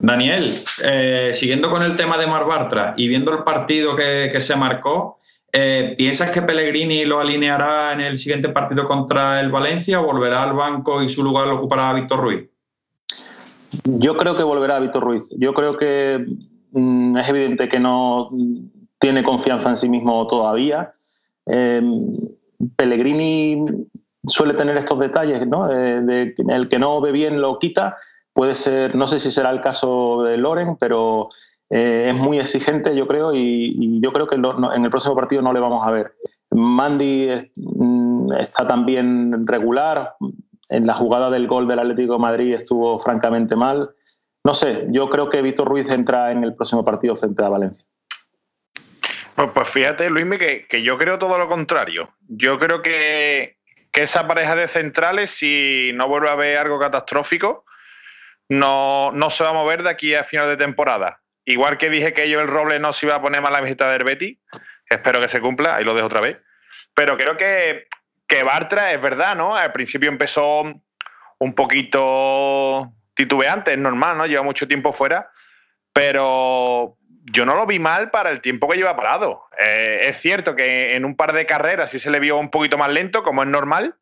Daniel, 0.00 0.52
eh, 0.86 1.30
siguiendo 1.34 1.70
con 1.70 1.84
el 1.84 1.94
tema 1.94 2.18
de 2.18 2.26
Mar 2.26 2.46
Bartra 2.46 2.94
y 2.96 3.06
viendo 3.06 3.32
el 3.32 3.44
partido 3.44 3.94
que, 3.94 4.28
que 4.32 4.40
se 4.40 4.56
marcó, 4.56 5.20
eh, 5.58 5.94
¿Piensas 5.96 6.30
que 6.32 6.42
Pellegrini 6.42 7.06
lo 7.06 7.18
alineará 7.18 7.94
en 7.94 8.02
el 8.02 8.18
siguiente 8.18 8.50
partido 8.50 8.84
contra 8.84 9.40
el 9.40 9.50
Valencia 9.50 9.98
o 9.98 10.04
volverá 10.04 10.42
al 10.42 10.52
banco 10.52 11.02
y 11.02 11.08
su 11.08 11.24
lugar 11.24 11.46
lo 11.46 11.56
ocupará 11.56 11.94
Víctor 11.94 12.20
Ruiz? 12.20 12.50
Yo 13.84 14.18
creo 14.18 14.36
que 14.36 14.42
volverá 14.42 14.78
Víctor 14.80 15.04
Ruiz. 15.04 15.30
Yo 15.38 15.54
creo 15.54 15.78
que 15.78 16.26
mm, 16.72 17.16
es 17.16 17.28
evidente 17.30 17.70
que 17.70 17.80
no 17.80 18.30
tiene 18.98 19.22
confianza 19.22 19.70
en 19.70 19.78
sí 19.78 19.88
mismo 19.88 20.26
todavía. 20.26 20.92
Eh, 21.46 21.80
Pellegrini 22.76 23.64
suele 24.26 24.52
tener 24.52 24.76
estos 24.76 24.98
detalles, 24.98 25.46
¿no? 25.46 25.70
El 25.70 26.68
que 26.68 26.78
no 26.78 27.00
ve 27.00 27.12
bien 27.12 27.40
lo 27.40 27.58
quita. 27.58 27.96
Puede 28.34 28.54
ser, 28.54 28.94
no 28.94 29.08
sé 29.08 29.18
si 29.18 29.30
será 29.30 29.48
el 29.48 29.62
caso 29.62 30.22
de 30.22 30.36
Loren, 30.36 30.76
pero 30.76 31.30
eh, 31.68 32.10
es 32.10 32.14
muy 32.14 32.38
exigente, 32.38 32.94
yo 32.94 33.06
creo, 33.08 33.32
y, 33.34 34.00
yo 34.00 34.12
creo 34.12 34.26
que 34.26 34.36
en 34.36 34.84
el 34.84 34.90
próximo 34.90 35.16
partido 35.16 35.42
no 35.42 35.52
le 35.52 35.60
vamos 35.60 35.86
a 35.86 35.90
ver. 35.90 36.14
Mandy 36.50 37.30
mm, 37.56 38.32
está 38.34 38.66
también 38.66 39.44
regular. 39.46 40.14
En 40.68 40.84
la 40.84 40.94
jugada 40.94 41.30
del 41.30 41.46
gol 41.46 41.68
del 41.68 41.78
Atlético 41.78 42.14
de 42.14 42.18
Madrid 42.18 42.54
estuvo 42.54 42.98
francamente 42.98 43.54
mal. 43.54 43.90
No 44.42 44.52
sé, 44.52 44.86
yo 44.90 45.08
creo 45.08 45.28
que 45.28 45.42
Víctor 45.42 45.68
Ruiz 45.68 45.90
entra 45.90 46.32
en 46.32 46.42
el 46.42 46.54
próximo 46.54 46.84
partido 46.84 47.14
frente 47.14 47.44
a 47.44 47.48
Valencia. 47.48 47.86
Pues, 49.36 49.50
pues 49.52 49.68
fíjate, 49.68 50.10
Luismi, 50.10 50.38
que, 50.38 50.66
que, 50.66 50.82
yo 50.82 50.98
creo 50.98 51.18
todo 51.18 51.38
lo 51.38 51.48
contrario. 51.48 52.10
Yo 52.26 52.58
creo 52.58 52.82
que, 52.82 53.58
que 53.92 54.02
esa 54.02 54.26
pareja 54.26 54.56
de 54.56 54.66
centrales, 54.66 55.30
si 55.30 55.92
no 55.94 56.08
vuelve 56.08 56.30
a 56.30 56.32
haber 56.32 56.58
algo 56.58 56.78
catastrófico, 56.78 57.64
no, 58.48 59.12
no 59.12 59.30
se 59.30 59.44
va 59.44 59.50
a 59.50 59.54
mover 59.54 59.82
de 59.82 59.90
aquí 59.90 60.14
a 60.14 60.24
final 60.24 60.48
de 60.48 60.56
temporada. 60.56 61.20
Igual 61.46 61.78
que 61.78 61.90
dije 61.90 62.12
que 62.12 62.28
yo 62.28 62.40
el 62.40 62.48
Roble 62.48 62.80
no 62.80 62.92
se 62.92 63.06
iba 63.06 63.14
a 63.14 63.22
poner 63.22 63.40
mal 63.40 63.52
la 63.52 63.60
visita 63.60 63.88
de 63.90 64.02
Betty, 64.02 64.40
espero 64.90 65.20
que 65.20 65.28
se 65.28 65.40
cumpla, 65.40 65.76
ahí 65.76 65.84
lo 65.84 65.94
dejo 65.94 66.08
otra 66.08 66.20
vez. 66.20 66.38
Pero 66.92 67.16
creo 67.16 67.36
que, 67.36 67.86
que 68.26 68.42
Bartra 68.42 68.92
es 68.92 69.00
verdad, 69.00 69.36
¿no? 69.36 69.56
Al 69.56 69.70
principio 69.70 70.08
empezó 70.08 70.64
un 71.38 71.54
poquito 71.54 72.92
titubeante, 73.14 73.72
es 73.72 73.78
normal, 73.78 74.18
¿no? 74.18 74.26
Lleva 74.26 74.42
mucho 74.42 74.66
tiempo 74.66 74.92
fuera, 74.92 75.30
pero 75.92 76.96
yo 77.32 77.46
no 77.46 77.54
lo 77.54 77.64
vi 77.64 77.78
mal 77.78 78.10
para 78.10 78.30
el 78.30 78.40
tiempo 78.40 78.68
que 78.68 78.76
lleva 78.76 78.96
parado. 78.96 79.44
Eh, 79.56 80.00
es 80.02 80.16
cierto 80.16 80.56
que 80.56 80.96
en 80.96 81.04
un 81.04 81.14
par 81.14 81.32
de 81.32 81.46
carreras 81.46 81.90
sí 81.90 82.00
se 82.00 82.10
le 82.10 82.18
vio 82.18 82.38
un 82.38 82.50
poquito 82.50 82.76
más 82.76 82.88
lento, 82.88 83.22
como 83.22 83.44
es 83.44 83.48
normal, 83.48 83.94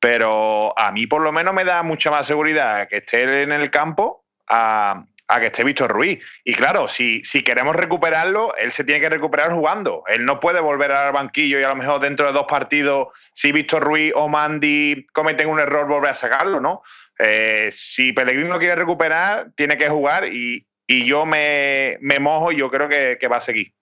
pero 0.00 0.76
a 0.76 0.90
mí 0.90 1.06
por 1.06 1.22
lo 1.22 1.30
menos 1.30 1.54
me 1.54 1.64
da 1.64 1.84
mucha 1.84 2.10
más 2.10 2.26
seguridad 2.26 2.88
que 2.88 2.96
esté 2.96 3.42
en 3.42 3.52
el 3.52 3.70
campo 3.70 4.24
a, 4.48 5.04
a 5.30 5.40
que 5.40 5.46
esté 5.46 5.62
Víctor 5.62 5.90
Ruiz. 5.90 6.18
Y 6.44 6.54
claro, 6.54 6.88
si, 6.88 7.22
si 7.24 7.42
queremos 7.42 7.76
recuperarlo, 7.76 8.54
él 8.56 8.72
se 8.72 8.84
tiene 8.84 9.00
que 9.00 9.08
recuperar 9.08 9.52
jugando. 9.52 10.02
Él 10.08 10.24
no 10.24 10.40
puede 10.40 10.60
volver 10.60 10.90
al 10.90 11.12
banquillo 11.12 11.60
y 11.60 11.62
a 11.62 11.68
lo 11.68 11.76
mejor 11.76 12.00
dentro 12.00 12.26
de 12.26 12.32
dos 12.32 12.46
partidos, 12.48 13.08
si 13.32 13.52
Víctor 13.52 13.84
Ruiz 13.84 14.12
o 14.16 14.28
Mandy 14.28 15.06
cometen 15.12 15.48
un 15.48 15.60
error, 15.60 15.86
volver 15.86 16.10
a 16.10 16.14
sacarlo, 16.14 16.60
¿no? 16.60 16.82
Eh, 17.18 17.68
si 17.70 18.12
Pellegrini 18.12 18.48
lo 18.48 18.58
quiere 18.58 18.74
recuperar, 18.74 19.52
tiene 19.54 19.78
que 19.78 19.88
jugar 19.88 20.26
y, 20.26 20.66
yo 20.88 21.24
me, 21.24 21.98
mojo 22.20 22.50
y 22.50 22.56
yo 22.56 22.68
creo 22.68 22.88
que, 22.88 23.28
va 23.30 23.36
a 23.36 23.40
seguir. 23.40 23.72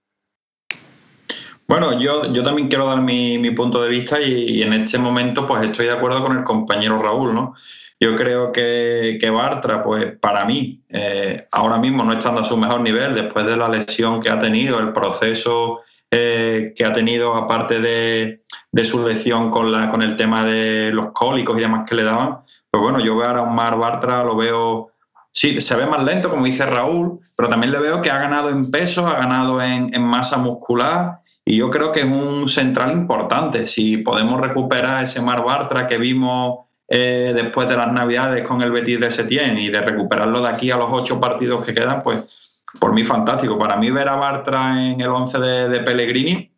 Bueno, 1.67 1.99
yo, 1.99 2.31
yo 2.33 2.43
también 2.43 2.69
quiero 2.69 2.87
dar 2.87 3.01
mi, 3.01 3.51
punto 3.53 3.83
de 3.83 3.89
vista 3.89 4.21
y, 4.21 4.59
y, 4.59 4.63
en 4.63 4.75
este 4.75 4.99
momento 4.99 5.47
pues 5.47 5.65
estoy 5.65 5.87
de 5.87 5.93
acuerdo 5.93 6.23
con 6.23 6.37
el 6.37 6.45
compañero 6.45 7.01
Raúl, 7.01 7.35
¿no? 7.35 7.55
Yo 8.01 8.15
creo 8.15 8.53
que, 8.53 9.19
que 9.21 9.31
Bartra, 9.31 9.83
pues 9.83 10.17
para 10.21 10.45
mí, 10.45 10.85
eh, 10.89 11.49
ahora 11.51 11.79
mismo 11.79 12.05
no 12.05 12.13
estando 12.13 12.41
a 12.41 12.45
su 12.45 12.57
mejor 12.57 12.81
nivel, 12.81 13.15
después 13.15 13.45
de 13.45 13.57
la 13.57 13.69
lesión 13.69 14.21
que 14.21 14.31
ha 14.31 14.39
tenido, 14.39 14.79
el 14.79 14.93
proceso 14.93 15.81
eh, 16.11 16.73
que 16.77 16.85
ha 16.85 16.93
tenido, 16.93 17.35
aparte 17.35 17.81
de, 17.81 18.41
su 18.85 19.07
lesión 19.07 19.51
con, 19.51 19.73
la, 19.73 19.91
con 19.91 20.03
el 20.03 20.17
tema 20.17 20.45
de 20.45 20.91
los 20.93 21.09
cólicos 21.13 21.59
y 21.59 21.63
demás 21.63 21.89
que 21.89 21.97
le 21.97 22.05
daban, 22.05 22.39
pues 22.71 22.81
bueno, 22.81 23.01
yo 23.01 23.17
veo 23.17 23.27
ahora 23.27 23.41
a 23.41 23.43
un 23.43 23.55
Mar 23.57 23.77
Bartra, 23.77 24.23
lo 24.23 24.37
veo, 24.37 24.93
sí, 25.33 25.61
se 25.61 25.75
ve 25.75 25.85
más 25.87 26.05
lento, 26.05 26.31
como 26.31 26.45
dice 26.45 26.65
Raúl, 26.67 27.19
pero 27.37 27.49
también 27.49 27.73
le 27.73 27.81
veo 27.81 28.01
que 28.01 28.13
ha 28.13 28.19
ganado 28.19 28.51
en 28.51 28.71
peso, 28.71 29.09
ha 29.09 29.17
ganado 29.17 29.61
en 29.61 30.03
masa 30.03 30.37
muscular 30.39 31.19
y 31.49 31.57
yo 31.57 31.71
creo 31.71 31.93
que 31.93 32.01
es 32.01 32.07
un 32.07 32.47
central 32.47 32.93
importante. 32.93 33.65
Si 33.65 33.97
podemos 33.97 34.39
recuperar 34.39 35.05
ese 35.05 35.23
Mar 35.23 35.43
Bartra 35.43 35.87
que 35.87 35.97
vimos 35.97 36.68
eh, 36.89 37.33
después 37.35 37.69
de 37.69 37.77
las 37.77 37.93
Navidades 37.93 38.43
con 38.43 38.63
el 38.63 38.73
Betis 38.73 38.99
de 38.99 39.11
Setién 39.11 39.59
y 39.59 39.69
de 39.69 39.83
recuperarlo 39.83 40.41
de 40.41 40.49
aquí 40.49 40.71
a 40.71 40.79
los 40.79 40.89
ocho 40.91 41.21
partidos 41.21 41.65
que 41.65 41.75
quedan, 41.75 42.03
pues 42.03 42.63
por 42.81 42.93
mí 42.93 43.05
fantástico. 43.05 43.59
Para 43.59 43.77
mí 43.77 43.91
ver 43.91 44.09
a 44.09 44.17
Bartra 44.17 44.87
en 44.87 45.01
el 45.01 45.09
11 45.09 45.39
de, 45.39 45.81
Pellegrini 45.81 46.51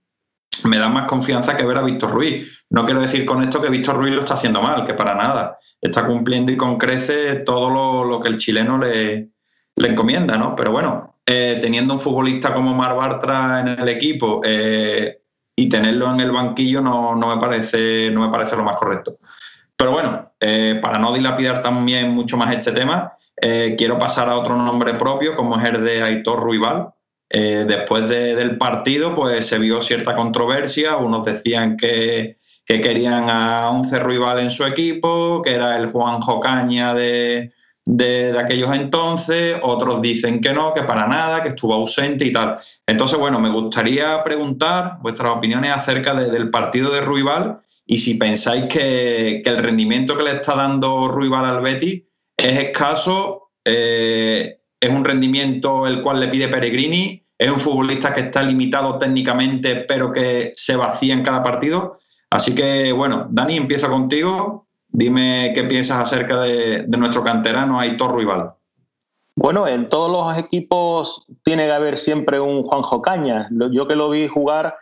me 0.64 0.78
da 0.78 0.88
más 0.88 1.06
confianza 1.06 1.56
que 1.56 1.64
ver 1.64 1.78
a 1.78 1.82
Víctor 1.82 2.10
Ruiz. 2.10 2.64
No 2.70 2.84
quiero 2.84 3.00
decir 3.00 3.24
con 3.24 3.42
esto 3.42 3.60
que 3.60 3.70
Víctor 3.70 3.96
Ruiz 3.96 4.14
lo 4.14 4.20
está 4.20 4.34
haciendo 4.34 4.62
mal, 4.62 4.84
que 4.84 4.94
para 4.94 5.14
nada. 5.14 5.58
Está 5.80 6.06
cumpliendo 6.06 6.52
y 6.52 6.56
con 6.56 6.78
crece 6.78 7.36
todo 7.36 8.04
lo, 8.04 8.20
que 8.20 8.28
el 8.28 8.38
chileno 8.38 8.78
le, 8.78 9.30
le, 9.76 9.88
encomienda, 9.88 10.36
¿no? 10.36 10.54
Pero 10.54 10.70
bueno, 10.72 11.16
eh, 11.26 11.58
teniendo 11.60 11.94
un 11.94 12.00
futbolista 12.00 12.52
como 12.52 12.74
Mar 12.74 12.94
Bartra 12.94 13.60
en 13.60 13.68
el 13.68 13.88
equipo 13.88 14.42
eh, 14.44 15.22
y 15.56 15.68
tenerlo 15.68 16.12
en 16.12 16.20
el 16.20 16.30
banquillo 16.30 16.80
no, 16.82 17.16
no, 17.16 17.34
me 17.34 17.40
parece, 17.40 18.10
no 18.12 18.20
me 18.22 18.32
parece 18.32 18.56
lo 18.56 18.62
más 18.62 18.76
correcto. 18.76 19.18
Pero 19.80 19.92
bueno, 19.92 20.34
eh, 20.38 20.78
para 20.82 20.98
no 20.98 21.10
dilapidar 21.10 21.62
también 21.62 22.10
mucho 22.10 22.36
más 22.36 22.54
este 22.54 22.70
tema, 22.72 23.16
eh, 23.40 23.76
quiero 23.78 23.98
pasar 23.98 24.28
a 24.28 24.36
otro 24.36 24.54
nombre 24.54 24.92
propio, 24.92 25.34
como 25.34 25.58
es 25.58 25.64
el 25.64 25.82
de 25.82 26.02
Aitor 26.02 26.38
Ruibal. 26.38 26.90
Eh, 27.30 27.64
después 27.66 28.06
del 28.06 28.58
partido, 28.58 29.14
pues 29.14 29.46
se 29.46 29.58
vio 29.58 29.80
cierta 29.80 30.14
controversia. 30.14 30.98
Unos 30.98 31.24
decían 31.24 31.78
que, 31.78 32.36
querían 32.66 33.30
a 33.30 33.70
11 33.70 34.00
Ruibal 34.00 34.40
en 34.40 34.50
su 34.50 34.66
equipo, 34.66 35.40
que 35.40 35.54
era 35.54 35.78
el 35.78 35.86
Juanjo 35.86 36.40
Caña 36.40 36.92
de, 36.92 37.50
de, 37.86 38.38
aquellos 38.38 38.74
entonces, 38.76 39.58
otros 39.62 40.02
dicen 40.02 40.42
que 40.42 40.52
no, 40.52 40.74
que 40.74 40.82
para 40.82 41.06
nada, 41.06 41.42
que 41.42 41.48
estuvo 41.48 41.72
ausente 41.72 42.26
y 42.26 42.34
tal. 42.34 42.58
Entonces, 42.86 43.18
bueno, 43.18 43.40
me 43.40 43.48
gustaría 43.48 44.22
preguntar 44.22 44.98
vuestras 45.00 45.32
opiniones 45.32 45.72
acerca 45.72 46.14
del 46.14 46.50
partido 46.50 46.90
de 46.90 47.00
Ruibal 47.00 47.62
y 47.90 47.98
si 47.98 48.14
pensáis 48.14 48.66
que, 48.66 49.42
el 49.44 49.56
rendimiento 49.56 50.16
que 50.16 50.22
le 50.22 50.30
está 50.30 50.54
dando 50.54 51.08
Ruibal 51.08 51.44
al 51.44 51.60
Betis 51.60 52.04
es 52.36 52.58
escaso, 52.66 53.50
eh, 53.64 54.60
es 54.78 54.90
un 54.90 55.04
rendimiento 55.04 55.88
el 55.88 56.00
cual 56.00 56.20
le 56.20 56.28
pide 56.28 56.46
Peregrini, 56.46 57.26
es 57.36 57.50
un 57.50 57.58
futbolista 57.58 58.12
que 58.12 58.20
está 58.20 58.44
limitado 58.44 58.96
técnicamente, 58.96 59.74
pero 59.74 60.12
que 60.12 60.52
se 60.54 60.76
vacía 60.76 61.14
en 61.14 61.24
cada 61.24 61.42
partido. 61.42 61.98
Así 62.30 62.54
que, 62.54 62.92
bueno, 62.92 63.26
Dani, 63.28 63.56
empiezo 63.56 63.90
contigo. 63.90 64.68
Dime 64.86 65.50
qué 65.52 65.64
piensas 65.64 66.00
acerca 66.00 66.40
de, 66.42 66.86
nuestro 66.96 67.24
canterano 67.24 67.80
Aitor 67.80 68.12
Ruibal. 68.12 68.52
Bueno, 69.34 69.66
en 69.66 69.88
todos 69.88 70.12
los 70.12 70.38
equipos 70.38 71.26
tiene 71.42 71.64
que 71.64 71.72
haber 71.72 71.96
siempre 71.96 72.38
un 72.38 72.62
Juanjo 72.62 73.02
Cañas. 73.02 73.48
Yo 73.72 73.88
que 73.88 73.96
lo 73.96 74.10
vi 74.10 74.28
jugar, 74.28 74.76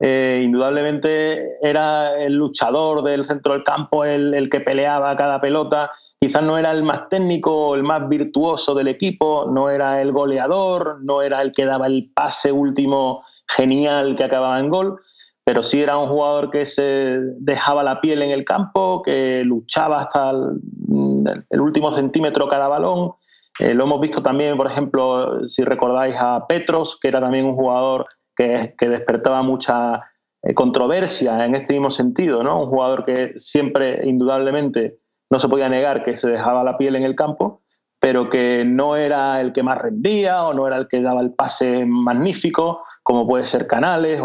eh, 0.00 0.42
indudablemente 0.44 1.56
era 1.60 2.16
el 2.20 2.34
luchador 2.34 3.02
del 3.02 3.24
centro 3.24 3.54
del 3.54 3.64
campo, 3.64 4.04
el, 4.04 4.48
que 4.48 4.60
peleaba 4.60 5.16
cada 5.16 5.40
pelota. 5.40 5.90
Quizás 6.20 6.42
no 6.42 6.56
era 6.56 6.70
el 6.70 6.84
más 6.84 7.08
técnico, 7.08 7.74
el 7.74 7.82
más 7.82 8.08
virtuoso 8.08 8.74
del 8.74 8.88
equipo, 8.88 9.48
no 9.50 9.70
era 9.70 10.00
el 10.00 10.12
goleador, 10.12 10.98
no 11.02 11.22
era 11.22 11.42
el 11.42 11.50
que 11.50 11.64
daba 11.64 11.86
el 11.86 12.10
pase 12.14 12.52
último 12.52 13.22
genial 13.48 14.14
que 14.14 14.24
acababa 14.24 14.60
en 14.60 14.68
gol, 14.68 14.98
pero 15.44 15.62
sí 15.62 15.82
era 15.82 15.96
un 15.96 16.06
jugador 16.06 16.50
que 16.50 16.64
se 16.64 17.18
dejaba 17.38 17.82
la 17.82 18.00
piel 18.00 18.22
en 18.22 18.30
el 18.30 18.44
campo, 18.44 19.02
que 19.02 19.42
luchaba 19.44 19.98
hasta 19.98 20.30
el, 20.30 21.60
último 21.60 21.90
centímetro 21.90 22.46
cada 22.46 22.68
balón. 22.68 23.12
Eh, 23.58 23.74
lo 23.74 23.84
hemos 23.84 24.00
visto 24.00 24.22
también, 24.22 24.56
por 24.56 24.68
ejemplo, 24.68 25.44
si 25.48 25.64
recordáis 25.64 26.14
a 26.20 26.46
Petros, 26.46 26.96
que 27.00 27.08
era 27.08 27.20
también 27.20 27.46
un 27.46 27.54
jugador 27.54 28.06
que, 28.38 28.88
despertaba 28.88 29.42
mucha 29.42 30.00
eh, 30.42 30.54
controversia 30.54 31.44
en 31.44 31.56
este 31.56 31.72
mismo 31.72 31.90
sentido, 31.90 32.44
¿no? 32.44 32.60
Un 32.60 32.66
jugador 32.66 33.04
que 33.04 33.32
siempre, 33.36 34.00
indudablemente, 34.04 34.98
no 35.28 35.38
se 35.40 35.48
podía 35.48 35.68
negar 35.68 36.04
que 36.04 36.16
se 36.16 36.30
dejaba 36.30 36.62
la 36.62 36.78
piel 36.78 36.94
en 36.94 37.02
el 37.02 37.16
campo, 37.16 37.62
pero 38.00 38.30
que 38.30 38.64
no 38.64 38.94
era 38.94 39.40
el 39.40 39.52
que 39.52 39.64
más 39.64 39.78
rendía 39.78 40.44
o 40.44 40.54
no 40.54 40.68
era 40.68 40.76
el 40.76 40.86
que 40.86 41.00
daba 41.00 41.20
el 41.20 41.34
pase 41.34 41.84
magnífico, 41.84 42.80
como 43.02 43.26
puede 43.26 43.42
ser 43.42 43.66
Canales. 43.66 44.20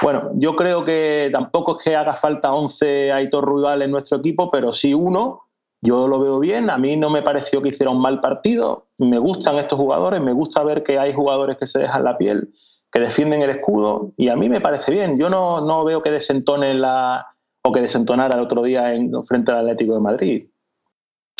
Bueno, 0.00 0.30
yo 0.36 0.56
creo 0.56 0.82
que 0.84 1.28
tampoco 1.30 1.78
es 1.78 1.84
que 1.84 1.96
haga 1.96 2.14
falta 2.14 2.54
11 2.54 3.12
Aitor 3.12 3.44
Ruibal 3.44 3.82
en 3.82 3.90
nuestro 3.90 4.18
equipo, 4.18 4.50
pero 4.50 4.72
sí 4.72 4.94
uno. 4.94 5.42
Yo 5.82 6.08
lo 6.08 6.18
veo 6.18 6.38
bien, 6.40 6.68
a 6.68 6.76
mí 6.76 6.96
no 6.96 7.08
me 7.08 7.22
pareció 7.22 7.62
que 7.62 7.70
hiciera 7.70 7.90
un 7.90 8.02
mal 8.02 8.20
partido, 8.20 8.88
me 8.98 9.18
gustan 9.18 9.56
estos 9.58 9.78
jugadores, 9.78 10.20
me 10.20 10.34
gusta 10.34 10.62
ver 10.62 10.82
que 10.82 10.98
hay 10.98 11.14
jugadores 11.14 11.56
que 11.56 11.66
se 11.66 11.78
dejan 11.78 12.04
la 12.04 12.18
piel 12.18 12.50
que 12.92 13.00
defienden 13.00 13.42
el 13.42 13.50
escudo 13.50 14.12
y 14.16 14.28
a 14.28 14.36
mí 14.36 14.48
me 14.48 14.60
parece 14.60 14.92
bien. 14.92 15.18
Yo 15.18 15.30
no, 15.30 15.60
no 15.60 15.84
veo 15.84 16.02
que 16.02 16.10
desentone 16.10 16.74
la 16.74 17.26
o 17.62 17.72
que 17.72 17.80
desentonara 17.80 18.34
el 18.34 18.40
otro 18.40 18.62
día 18.62 18.94
en 18.94 19.12
frente 19.24 19.52
al 19.52 19.58
Atlético 19.58 19.94
de 19.94 20.00
Madrid. 20.00 20.46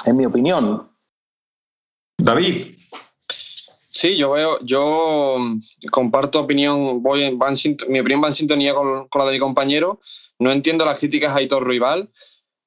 En 0.05 0.17
mi 0.17 0.27
opinión. 0.27 0.91
David. 2.19 2.75
Sí, 3.29 4.17
yo 4.17 4.31
veo, 4.31 4.59
yo 4.63 5.37
comparto 5.91 6.41
opinión, 6.41 7.03
voy 7.03 7.25
en, 7.25 7.39
mi 7.89 8.01
opinión 8.01 8.23
va 8.23 8.29
en 8.29 8.35
sintonía 8.35 8.75
con, 8.75 9.09
la 9.13 9.25
de 9.25 9.33
mi 9.33 9.39
compañero. 9.39 10.01
No 10.39 10.53
entiendo 10.53 10.85
las 10.85 10.99
críticas 10.99 11.33
a 11.33 11.39
Aitor 11.39 11.67
Rival. 11.67 12.11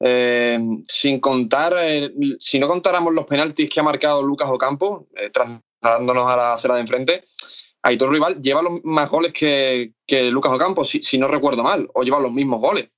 Eh, 0.06 0.60
sin 0.88 1.22
contar, 1.22 1.76
eh, 1.80 2.12
si 2.38 2.60
no 2.60 2.68
contáramos 2.68 3.14
los 3.14 3.26
penaltis 3.26 3.70
que 3.70 3.80
ha 3.80 3.84
marcado 3.84 4.22
Lucas 4.22 4.50
Ocampo, 4.50 5.08
eh, 5.16 5.30
trasladándonos 5.30 6.28
a 6.28 6.36
la 6.36 6.54
acera 6.54 6.76
de 6.76 6.82
enfrente, 6.82 7.24
Aitor 7.84 8.12
Rival 8.12 8.42
lleva 8.42 8.62
los 8.62 8.84
más 8.86 9.10
goles 9.10 9.34
que, 9.34 9.94
Lucas 10.32 10.54
Ocampo, 10.54 10.86
si, 10.86 11.18
no 11.18 11.28
recuerdo 11.28 11.64
mal, 11.64 11.90
o 11.94 12.04
lleva 12.04 12.20
los 12.20 12.32
mismos 12.32 12.62
goles. 12.62 12.90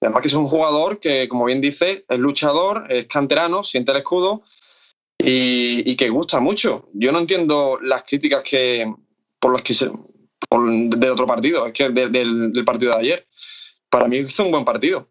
además 0.00 0.22
que 0.22 0.28
es 0.28 0.34
un 0.34 0.46
jugador 0.46 1.00
que, 1.00 1.28
como 1.28 1.44
bien 1.44 1.60
dice, 1.60 2.04
es 2.08 2.18
luchador, 2.18 2.86
es 2.90 3.06
canterano, 3.06 3.64
siente 3.64 3.90
el 3.90 3.98
escudo 3.98 4.42
y, 5.18 5.96
que 5.96 6.08
gusta 6.10 6.38
mucho. 6.38 6.88
Yo 6.92 7.10
no 7.10 7.18
entiendo 7.18 7.78
las 7.82 8.04
críticas 8.04 8.42
que 8.44 8.92
por 9.40 9.52
las 9.52 9.62
que 9.62 9.74
se, 9.74 9.90
del 10.50 11.10
otro 11.10 11.26
partido, 11.26 11.66
es 11.66 11.72
que 11.72 11.88
del, 11.88 12.64
partido 12.64 12.92
de 12.92 13.00
ayer. 13.00 13.26
Para 13.90 14.06
mí 14.06 14.18
hizo 14.18 14.44
un 14.44 14.52
buen 14.52 14.64
partido. 14.64 15.08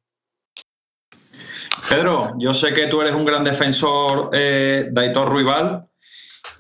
Pedro, 1.90 2.34
yo 2.40 2.54
sé 2.54 2.74
que 2.74 2.88
tú 2.88 3.02
eres 3.02 3.14
un 3.14 3.26
gran 3.26 3.44
defensor 3.44 4.30
eh, 4.34 4.88
de 4.90 5.02
Aitor 5.02 5.30
Ruibal, 5.30 5.90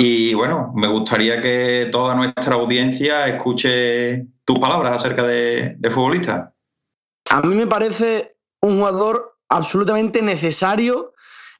y 0.06 0.34
bueno, 0.34 0.74
me 0.76 0.88
gustaría 0.88 1.39
que 1.42 1.88
toda 1.89 2.13
nuestra 2.13 2.56
audiencia 2.56 3.26
escuche 3.26 4.26
tus 4.44 4.60
palabras 4.60 4.98
acerca 4.98 5.24
de, 5.24 5.78
futbolista. 5.89 6.54
A 7.30 7.42
mí 7.42 7.56
me 7.56 7.68
parece 7.68 8.36
un 8.62 8.80
jugador 8.80 9.38
absolutamente 9.48 10.22
necesario 10.22 11.13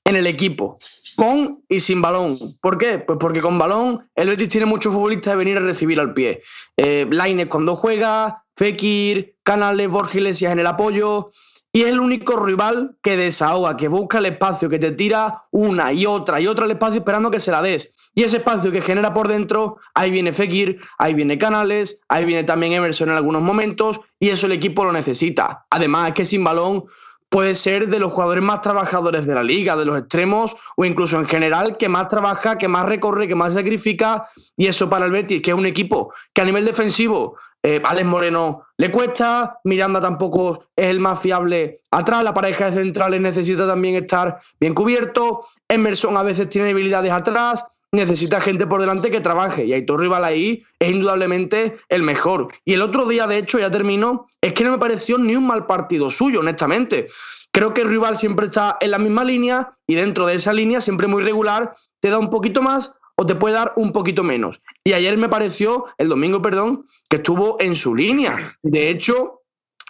en 0.04 0.18
el 0.18 0.28
equipo, 0.28 0.78
con 1.16 1.64
y 1.70 1.80
sin 1.80 2.02
balón. 2.02 2.34
¿Por 2.62 2.78
qué? 2.78 3.00
Pues 3.00 3.18
porque 3.18 3.40
con 3.40 3.58
balón 3.58 4.10
el 4.16 4.28
Betis 4.28 4.50
tiene 4.50 4.66
muchos 4.66 4.94
futbolistas 4.94 5.32
de 5.32 5.38
venir 5.38 5.58
a 5.58 5.62
recibir 5.62 5.98
al 6.02 6.14
pie. 6.14 6.42
Eh, 6.76 7.08
cuando 7.50 7.78
juega, 7.78 8.44
Fekir, 8.58 9.38
Canales, 9.44 9.88
Borges 9.88 10.16
Iglesias 10.16 10.52
en 10.52 10.60
el 10.60 10.68
apoyo. 10.68 11.32
Y 11.72 11.84
es 11.84 11.88
el 11.88 12.02
único 12.02 12.36
rival 12.36 12.98
que 13.02 13.18
desahoga, 13.18 13.78
que 13.78 13.88
busca 13.88 14.20
el 14.20 14.28
espacio, 14.28 14.70
que 14.70 14.78
te 14.78 14.92
tira 14.92 15.46
una 15.50 15.92
y 15.92 16.06
otra 16.06 16.40
y 16.40 16.46
otra 16.46 16.66
el 16.66 16.72
espacio 16.72 17.00
esperando 17.00 17.32
que 17.32 17.40
se 17.40 17.50
la 17.50 17.64
des. 17.64 17.96
Y 18.16 18.24
ese 18.24 18.38
espacio 18.38 18.72
que 18.72 18.82
genera 18.82 19.14
por 19.14 19.28
dentro, 19.28 19.78
ahí 19.94 20.12
viene 20.12 20.34
Fekir, 20.34 20.80
ahí 20.98 21.14
viene 21.14 21.38
Canales, 21.38 22.02
ahí 22.10 22.26
viene 22.26 22.44
también 22.44 22.74
Emerson 22.74 23.10
en 23.10 23.16
algunos 23.16 23.42
momentos, 23.42 24.00
y 24.20 24.30
eso 24.30 24.46
el 24.46 24.52
equipo 24.52 24.86
lo 24.86 24.92
necesita. 24.92 25.66
Además, 25.70 26.10
es 26.10 26.14
que 26.14 26.26
sin 26.26 26.44
balón 26.44 26.84
puede 27.30 27.56
ser 27.56 27.88
de 27.88 28.00
los 28.00 28.12
jugadores 28.12 28.44
más 28.44 28.62
trabajadores 28.62 29.26
de 29.26 29.34
la 29.34 29.42
liga, 29.42 29.76
de 29.76 29.86
los 29.86 30.00
extremos, 30.00 30.56
o 30.78 30.86
incluso 30.86 31.20
en 31.20 31.26
general, 31.26 31.78
que 31.78 31.90
más 31.90 32.08
trabaja, 32.08 32.60
que 32.60 32.68
más 32.68 32.86
recorre, 32.86 33.28
que 33.28 33.34
más 33.34 33.56
sacrifica, 33.56 34.28
y 34.56 34.68
eso 34.68 34.88
para 34.88 35.06
el 35.06 35.12
Betis, 35.12 35.42
que 35.42 35.50
es 35.50 35.58
un 35.58 35.66
equipo 35.66 36.14
que 36.32 36.42
a 36.42 36.46
nivel 36.46 36.66
defensivo 36.66 37.36
eh, 37.66 37.82
Alex 37.84 38.06
Moreno 38.06 38.68
le 38.78 38.92
cuesta, 38.92 39.60
Miranda 39.64 40.02
tampoco 40.02 40.66
es 40.76 40.88
el 40.88 41.00
más 41.00 41.20
fiable 41.22 41.80
atrás, 41.92 42.22
la 42.22 42.34
pareja 42.34 42.66
de 42.70 42.84
centrales 42.84 43.22
necesita 43.22 43.66
también 43.66 43.96
estar 43.96 44.40
bien 44.60 44.74
cubierto, 44.74 45.48
Emerson 45.70 46.18
a 46.18 46.24
veces 46.24 46.50
tiene 46.50 46.68
debilidades 46.68 47.14
atrás, 47.14 47.66
necesita 47.94 48.42
gente 48.42 48.68
por 48.68 48.82
delante 48.82 49.12
que 49.12 49.22
trabaje. 49.22 49.66
Y 49.66 49.74
Aitor 49.74 50.02
ahí 50.24 50.64
es 50.80 50.92
indudablemente 50.92 51.78
el 51.88 52.04
mejor. 52.04 52.50
Y 52.66 52.74
el 52.74 52.82
otro 52.82 53.08
día, 53.08 53.28
de 53.28 53.38
hecho, 53.38 53.60
ya 53.60 53.72
terminó, 53.72 54.28
es 54.42 54.54
que 54.54 54.64
no 54.64 54.72
me 54.72 54.80
pareció 54.80 55.18
ni 55.18 55.36
un 55.36 55.48
mal 55.48 55.66
partido 55.66 56.10
suyo, 56.10 56.42
honestamente. 56.42 57.08
Creo 57.52 57.74
que 57.74 57.82
el 57.82 57.90
rival 57.90 58.18
siempre 58.18 58.48
está 58.48 58.78
en 58.82 58.92
la 58.92 59.00
misma 59.00 59.24
línea 59.24 59.78
y 59.88 59.96
dentro 59.96 60.26
de 60.26 60.36
esa 60.36 60.52
línea, 60.52 60.82
siempre 60.82 61.08
muy 61.08 61.24
regular, 61.24 61.76
te 62.02 62.10
da 62.10 62.18
un 62.18 62.32
poquito 62.32 62.62
más 62.62 62.92
o 63.16 63.26
te 63.28 63.36
puede 63.36 63.54
dar 63.54 63.74
un 63.76 63.92
poquito 63.92 64.24
menos. 64.24 64.60
Y 64.84 64.94
ayer 64.94 65.16
me 65.18 65.30
pareció, 65.30 65.86
el 66.00 66.10
domingo, 66.10 66.42
perdón, 66.42 66.88
que 67.10 67.18
estuvo 67.18 67.58
en 67.62 67.76
su 67.76 67.94
línea. 67.94 68.58
De 68.64 68.90
hecho, 68.90 69.44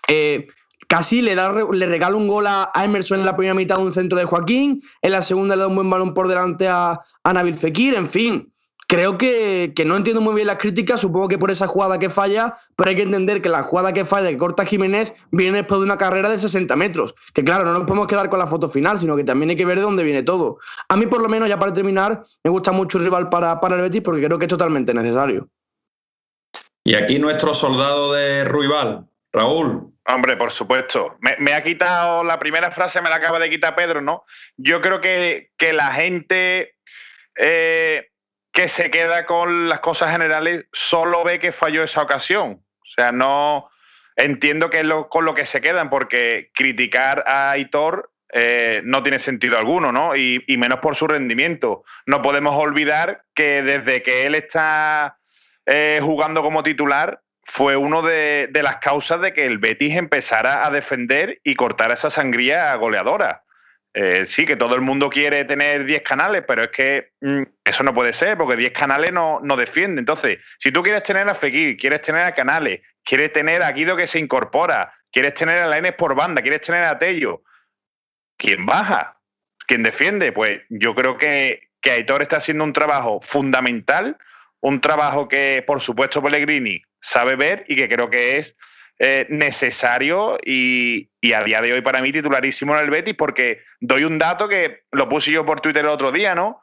eh, 0.09 0.47
Casi 0.87 1.21
le, 1.21 1.35
da, 1.35 1.51
le 1.51 1.85
regala 1.85 2.15
un 2.15 2.27
gol 2.27 2.47
a, 2.47 2.71
Emerson 2.83 3.19
en 3.19 3.25
la 3.25 3.35
primera 3.35 3.53
mitad 3.53 3.77
de 3.77 3.83
un 3.83 3.93
centro 3.93 4.17
de 4.17 4.25
Joaquín, 4.25 4.81
en 5.01 5.11
la 5.11 5.21
segunda 5.21 5.55
le 5.55 5.61
da 5.61 5.67
un 5.67 5.75
buen 5.75 5.89
balón 5.89 6.13
por 6.13 6.27
delante 6.27 6.67
a, 6.67 6.99
a 7.23 7.33
Nabil 7.33 7.57
Fekir, 7.57 7.95
en 7.95 8.07
fin. 8.07 8.53
Creo 8.87 9.17
que, 9.17 9.73
no 9.85 9.95
entiendo 9.95 10.21
muy 10.21 10.35
bien 10.35 10.47
las 10.47 10.57
críticas, 10.57 10.99
supongo 10.99 11.27
que 11.27 11.37
por 11.37 11.49
esa 11.49 11.67
jugada 11.67 11.97
que 11.97 12.09
falla, 12.09 12.57
pero 12.75 12.89
hay 12.89 12.95
que 12.95 13.01
entender 13.01 13.41
que 13.41 13.49
la 13.49 13.63
jugada 13.63 13.93
que 13.93 14.05
falla, 14.05 14.29
que 14.29 14.37
corta 14.37 14.65
Jiménez, 14.65 15.13
viene 15.31 15.57
después 15.57 15.79
de 15.79 15.85
una 15.85 15.97
carrera 15.97 16.29
de 16.29 16.37
60 16.37 16.75
metros. 16.75 17.15
Que 17.33 17.43
claro, 17.43 17.63
no 17.63 17.73
nos 17.73 17.83
podemos 17.85 18.07
quedar 18.07 18.29
con 18.29 18.39
la 18.39 18.47
foto 18.47 18.69
final, 18.69 18.99
sino 18.99 19.15
que 19.15 19.23
también 19.23 19.49
hay 19.49 19.55
que 19.55 19.65
ver 19.65 19.77
de 19.77 19.83
dónde 19.83 20.03
viene 20.03 20.21
todo. 20.21 20.59
A 20.89 20.95
mí, 20.95 21.07
por 21.07 21.21
lo 21.21 21.29
menos, 21.29 21.49
ya 21.49 21.57
para 21.57 21.73
terminar, 21.73 22.23
me 22.43 22.51
gusta 22.51 22.71
mucho 22.71 22.97
el 22.97 23.05
rival 23.05 23.29
para, 23.29 23.59
para 23.59 23.77
el 23.77 23.81
Betis 23.81 24.01
porque 24.01 24.23
creo 24.23 24.37
que 24.37 24.45
es 24.45 24.49
totalmente 24.49 24.93
necesario. 24.93 25.49
Y 26.83 26.95
aquí 26.95 27.17
nuestro 27.17 27.53
soldado 27.53 28.13
de 28.13 28.43
Ruibal, 28.43 29.07
Raúl, 29.31 29.92
Hombre, 30.05 30.35
por 30.35 30.51
supuesto. 30.51 31.17
Me, 31.39 31.53
ha 31.53 31.63
quitado 31.63 32.23
la 32.23 32.37
primera 32.37 32.71
frase, 32.71 33.01
me 33.01 33.09
la 33.09 33.17
acaba 33.17 33.39
de 33.39 33.49
quitar 33.49 33.75
Pedro, 33.75 34.01
¿no? 34.01 34.25
Yo 34.57 34.81
creo 34.81 34.99
que, 34.99 35.49
la 35.71 35.91
gente 35.91 36.75
eh, 37.37 38.09
que 38.51 38.67
se 38.67 38.91
queda 38.91 39.25
con 39.25 39.69
las 39.69 39.79
cosas 39.79 40.11
generales 40.11 40.67
solo 40.73 41.23
ve 41.23 41.39
que 41.39 41.53
falló 41.53 41.83
esa 41.83 42.01
ocasión. 42.01 42.63
O 42.79 42.93
sea, 42.95 43.13
no 43.13 43.69
entiendo 44.17 44.69
que 44.69 44.79
es 44.79 44.85
lo, 44.85 45.07
con 45.07 45.23
lo 45.23 45.33
que 45.35 45.45
se 45.45 45.61
quedan, 45.61 45.89
porque 45.89 46.51
criticar 46.53 47.23
a 47.25 47.51
Aitor 47.51 48.11
eh, 48.33 48.81
no 48.83 49.03
tiene 49.03 49.19
sentido 49.19 49.57
alguno, 49.57 49.93
¿no? 49.93 50.17
Y, 50.17 50.43
y, 50.47 50.57
menos 50.57 50.79
por 50.79 50.97
su 50.97 51.07
rendimiento. 51.07 51.85
No 52.05 52.21
podemos 52.21 52.55
olvidar 52.55 53.23
que 53.33 53.61
desde 53.61 54.03
que 54.03 54.25
él 54.25 54.35
está 54.35 55.17
eh, 55.65 55.99
jugando 56.01 56.41
como 56.41 56.61
titular, 56.61 57.22
fue 57.45 57.75
una 57.75 58.01
de, 58.01 58.49
las 58.61 58.77
causas 58.77 59.21
de 59.21 59.33
que 59.33 59.45
el 59.45 59.57
Betis 59.57 59.95
empezara 59.95 60.65
a 60.65 60.71
defender 60.71 61.39
y 61.43 61.55
cortar 61.55 61.91
esa 61.91 62.09
sangría 62.09 62.73
goleadora. 62.75 63.43
Eh, 63.95 64.25
sí, 64.25 64.45
que 64.45 64.55
todo 64.55 64.73
el 64.73 64.81
mundo 64.81 65.09
quiere 65.09 65.45
tener 65.45 65.85
10 65.85 66.01
canales, 66.01 66.43
pero 66.47 66.63
es 66.63 66.69
que 66.69 67.11
mm, 67.21 67.43
eso 67.63 67.83
no 67.83 67.93
puede 67.93 68.11
ser, 68.11 68.37
porque 68.37 68.55
10 68.55 68.71
canales 68.71 69.11
no, 69.11 69.39
no 69.43 69.55
defiende. 69.55 69.99
Entonces, 69.99 70.39
si 70.57 70.71
tú 70.71 70.81
quieres 70.81 71.03
tener 71.03 71.29
a 71.29 71.35
Fekir, 71.35 71.77
quieres 71.77 72.01
tener 72.01 72.23
a 72.23 72.31
Canales, 72.31 72.81
quieres 73.03 73.31
tener 73.31 73.61
a 73.61 73.71
Guido 73.71 73.95
que 73.95 74.07
se 74.07 74.17
incorpora, 74.17 74.91
quieres 75.11 75.35
tener 75.35 75.59
a 75.59 75.67
la 75.67 75.77
N 75.77 75.91
por 75.91 76.15
banda, 76.15 76.41
quieres 76.41 76.61
tener 76.61 76.85
a 76.85 76.97
Tello, 76.97 77.43
¿quién 78.35 78.65
baja? 78.65 79.19
¿Quién 79.67 79.83
defiende? 79.83 80.31
Pues 80.31 80.61
yo 80.69 80.95
creo 80.95 81.17
que, 81.17 81.69
que 81.79 81.91
Aitor 81.91 82.23
está 82.23 82.37
haciendo 82.37 82.63
un 82.63 82.73
trabajo 82.73 83.21
fundamental 83.21 84.17
un 84.63 84.79
trabajo 84.79 85.27
que, 85.27 85.61
por 85.67 85.81
supuesto, 85.81 86.23
Pellegrini 86.23 86.81
sabe 87.03 87.35
ver 87.35 87.65
y 87.67 87.75
que 87.75 87.89
creo 87.89 88.09
que 88.09 88.37
es 88.37 88.57
eh, 88.99 89.25
necesario 89.29 90.37
y, 90.45 91.09
a 91.33 91.43
día 91.43 91.61
de 91.61 91.73
hoy 91.73 91.81
para 91.81 92.01
mí 92.01 92.11
titularísimo 92.11 92.75
en 92.75 92.83
el 92.83 92.89
Betis 92.89 93.15
porque 93.15 93.61
doy 93.79 94.05
un 94.05 94.17
dato 94.17 94.47
que 94.47 94.83
lo 94.91 95.09
puse 95.09 95.31
yo 95.31 95.45
por 95.45 95.61
Twitter 95.61 95.83
el 95.83 95.91
otro 95.91 96.11
día, 96.11 96.33
¿no? 96.35 96.61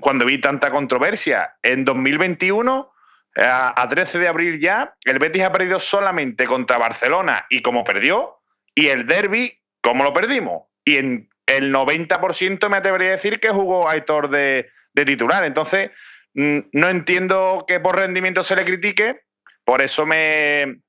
cuando 0.00 0.26
vi 0.26 0.38
tanta 0.38 0.70
controversia. 0.70 1.56
En 1.62 1.86
2021, 1.86 2.92
a, 3.36 3.86
13 3.88 4.18
de 4.18 4.28
abril 4.28 4.60
ya, 4.60 4.94
el 5.04 5.18
Betis 5.18 5.42
ha 5.42 5.52
perdido 5.52 5.78
solamente 5.80 6.44
contra 6.44 6.76
Barcelona 6.76 7.46
y 7.48 7.62
como 7.62 7.82
perdió, 7.82 8.40
y 8.74 8.88
el 8.88 9.06
derby, 9.06 9.58
como 9.80 10.04
lo 10.04 10.12
perdimos. 10.12 10.64
Y 10.84 10.96
en 10.96 11.30
el 11.46 11.72
90% 11.72 12.68
me 12.68 12.76
atrevería 12.76 13.08
a 13.08 13.12
decir 13.12 13.40
que 13.40 13.48
jugó 13.48 13.88
Aitor 13.88 14.28
de, 14.28 14.68
de 14.92 15.04
titular. 15.06 15.44
Entonces, 15.44 15.90
mm, 16.34 16.58
no 16.72 16.88
entiendo 16.88 17.64
que 17.66 17.80
por 17.80 17.96
rendimiento 17.96 18.42
se 18.42 18.54
le 18.54 18.66
critique, 18.66 19.25
por 19.66 19.82
eso 19.82 20.06
me, 20.06 20.80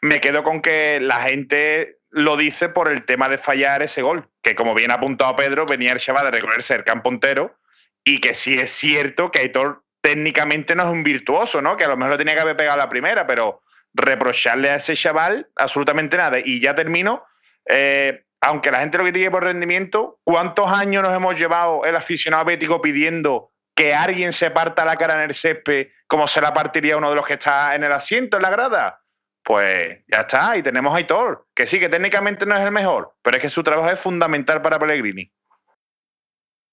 me 0.00 0.18
quedo 0.18 0.42
con 0.42 0.62
que 0.62 0.98
la 0.98 1.16
gente 1.16 1.98
lo 2.08 2.38
dice 2.38 2.70
por 2.70 2.90
el 2.90 3.04
tema 3.04 3.28
de 3.28 3.36
fallar 3.36 3.82
ese 3.82 4.00
gol, 4.00 4.30
que 4.42 4.54
como 4.54 4.72
bien 4.74 4.90
ha 4.90 4.94
apuntado 4.94 5.36
Pedro, 5.36 5.66
venía 5.66 5.92
el 5.92 5.98
Chaval 5.98 6.24
de 6.24 6.30
recorrerse 6.30 6.74
el 6.74 6.84
campo 6.84 7.10
entero 7.10 7.58
y 8.02 8.20
que 8.20 8.32
sí 8.32 8.54
es 8.54 8.70
cierto 8.70 9.30
que 9.30 9.40
Aitor 9.40 9.84
técnicamente 10.00 10.74
no 10.74 10.84
es 10.84 10.88
un 10.88 11.02
virtuoso, 11.02 11.60
¿no? 11.60 11.76
Que 11.76 11.84
a 11.84 11.88
lo 11.88 11.98
mejor 11.98 12.12
lo 12.12 12.18
tenía 12.18 12.34
que 12.34 12.40
haber 12.40 12.56
pegado 12.56 12.78
la 12.78 12.88
primera, 12.88 13.26
pero 13.26 13.62
reprocharle 13.92 14.70
a 14.70 14.76
ese 14.76 14.96
chaval 14.96 15.50
absolutamente 15.56 16.16
nada. 16.16 16.38
Y 16.42 16.60
ya 16.60 16.74
termino. 16.74 17.24
Eh, 17.66 18.24
aunque 18.40 18.70
la 18.70 18.80
gente 18.80 18.98
lo 18.98 19.04
critique 19.04 19.30
por 19.30 19.44
rendimiento, 19.44 20.20
¿cuántos 20.24 20.70
años 20.70 21.02
nos 21.02 21.14
hemos 21.14 21.38
llevado 21.38 21.84
el 21.84 21.96
aficionado 21.96 22.44
bético 22.46 22.80
pidiendo 22.80 23.53
que 23.74 23.94
alguien 23.94 24.32
se 24.32 24.50
parta 24.50 24.84
la 24.84 24.96
cara 24.96 25.14
en 25.14 25.30
el 25.30 25.34
césped 25.34 25.88
como 26.06 26.26
se 26.26 26.40
la 26.40 26.54
partiría 26.54 26.96
uno 26.96 27.10
de 27.10 27.16
los 27.16 27.26
que 27.26 27.34
está 27.34 27.74
en 27.74 27.84
el 27.84 27.92
asiento, 27.92 28.36
en 28.36 28.42
la 28.42 28.50
grada? 28.50 29.00
Pues 29.42 29.98
ya 30.10 30.20
está, 30.20 30.56
y 30.56 30.62
tenemos 30.62 30.94
a 30.94 30.96
Aitor, 30.96 31.48
que 31.54 31.66
sí, 31.66 31.78
que 31.78 31.88
técnicamente 31.88 32.46
no 32.46 32.56
es 32.56 32.64
el 32.64 32.70
mejor, 32.70 33.14
pero 33.20 33.36
es 33.36 33.42
que 33.42 33.50
su 33.50 33.62
trabajo 33.62 33.90
es 33.90 34.00
fundamental 34.00 34.62
para 34.62 34.78
Pellegrini. 34.78 35.30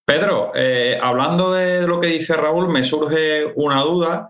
Pedro, 0.05 0.51
eh, 0.55 0.99
hablando 1.01 1.53
de 1.53 1.87
lo 1.87 1.99
que 1.99 2.07
dice 2.07 2.35
Raúl, 2.35 2.69
me 2.69 2.83
surge 2.83 3.51
una 3.55 3.81
duda 3.81 4.29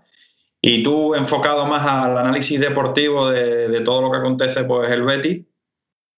y 0.60 0.82
tú 0.82 1.14
enfocado 1.14 1.66
más 1.66 1.86
al 1.86 2.16
análisis 2.18 2.60
deportivo 2.60 3.28
de, 3.28 3.80
todo 3.80 4.02
lo 4.02 4.10
que 4.10 4.18
acontece, 4.18 4.64
pues 4.64 4.90
el 4.90 5.02
Betty, 5.02 5.44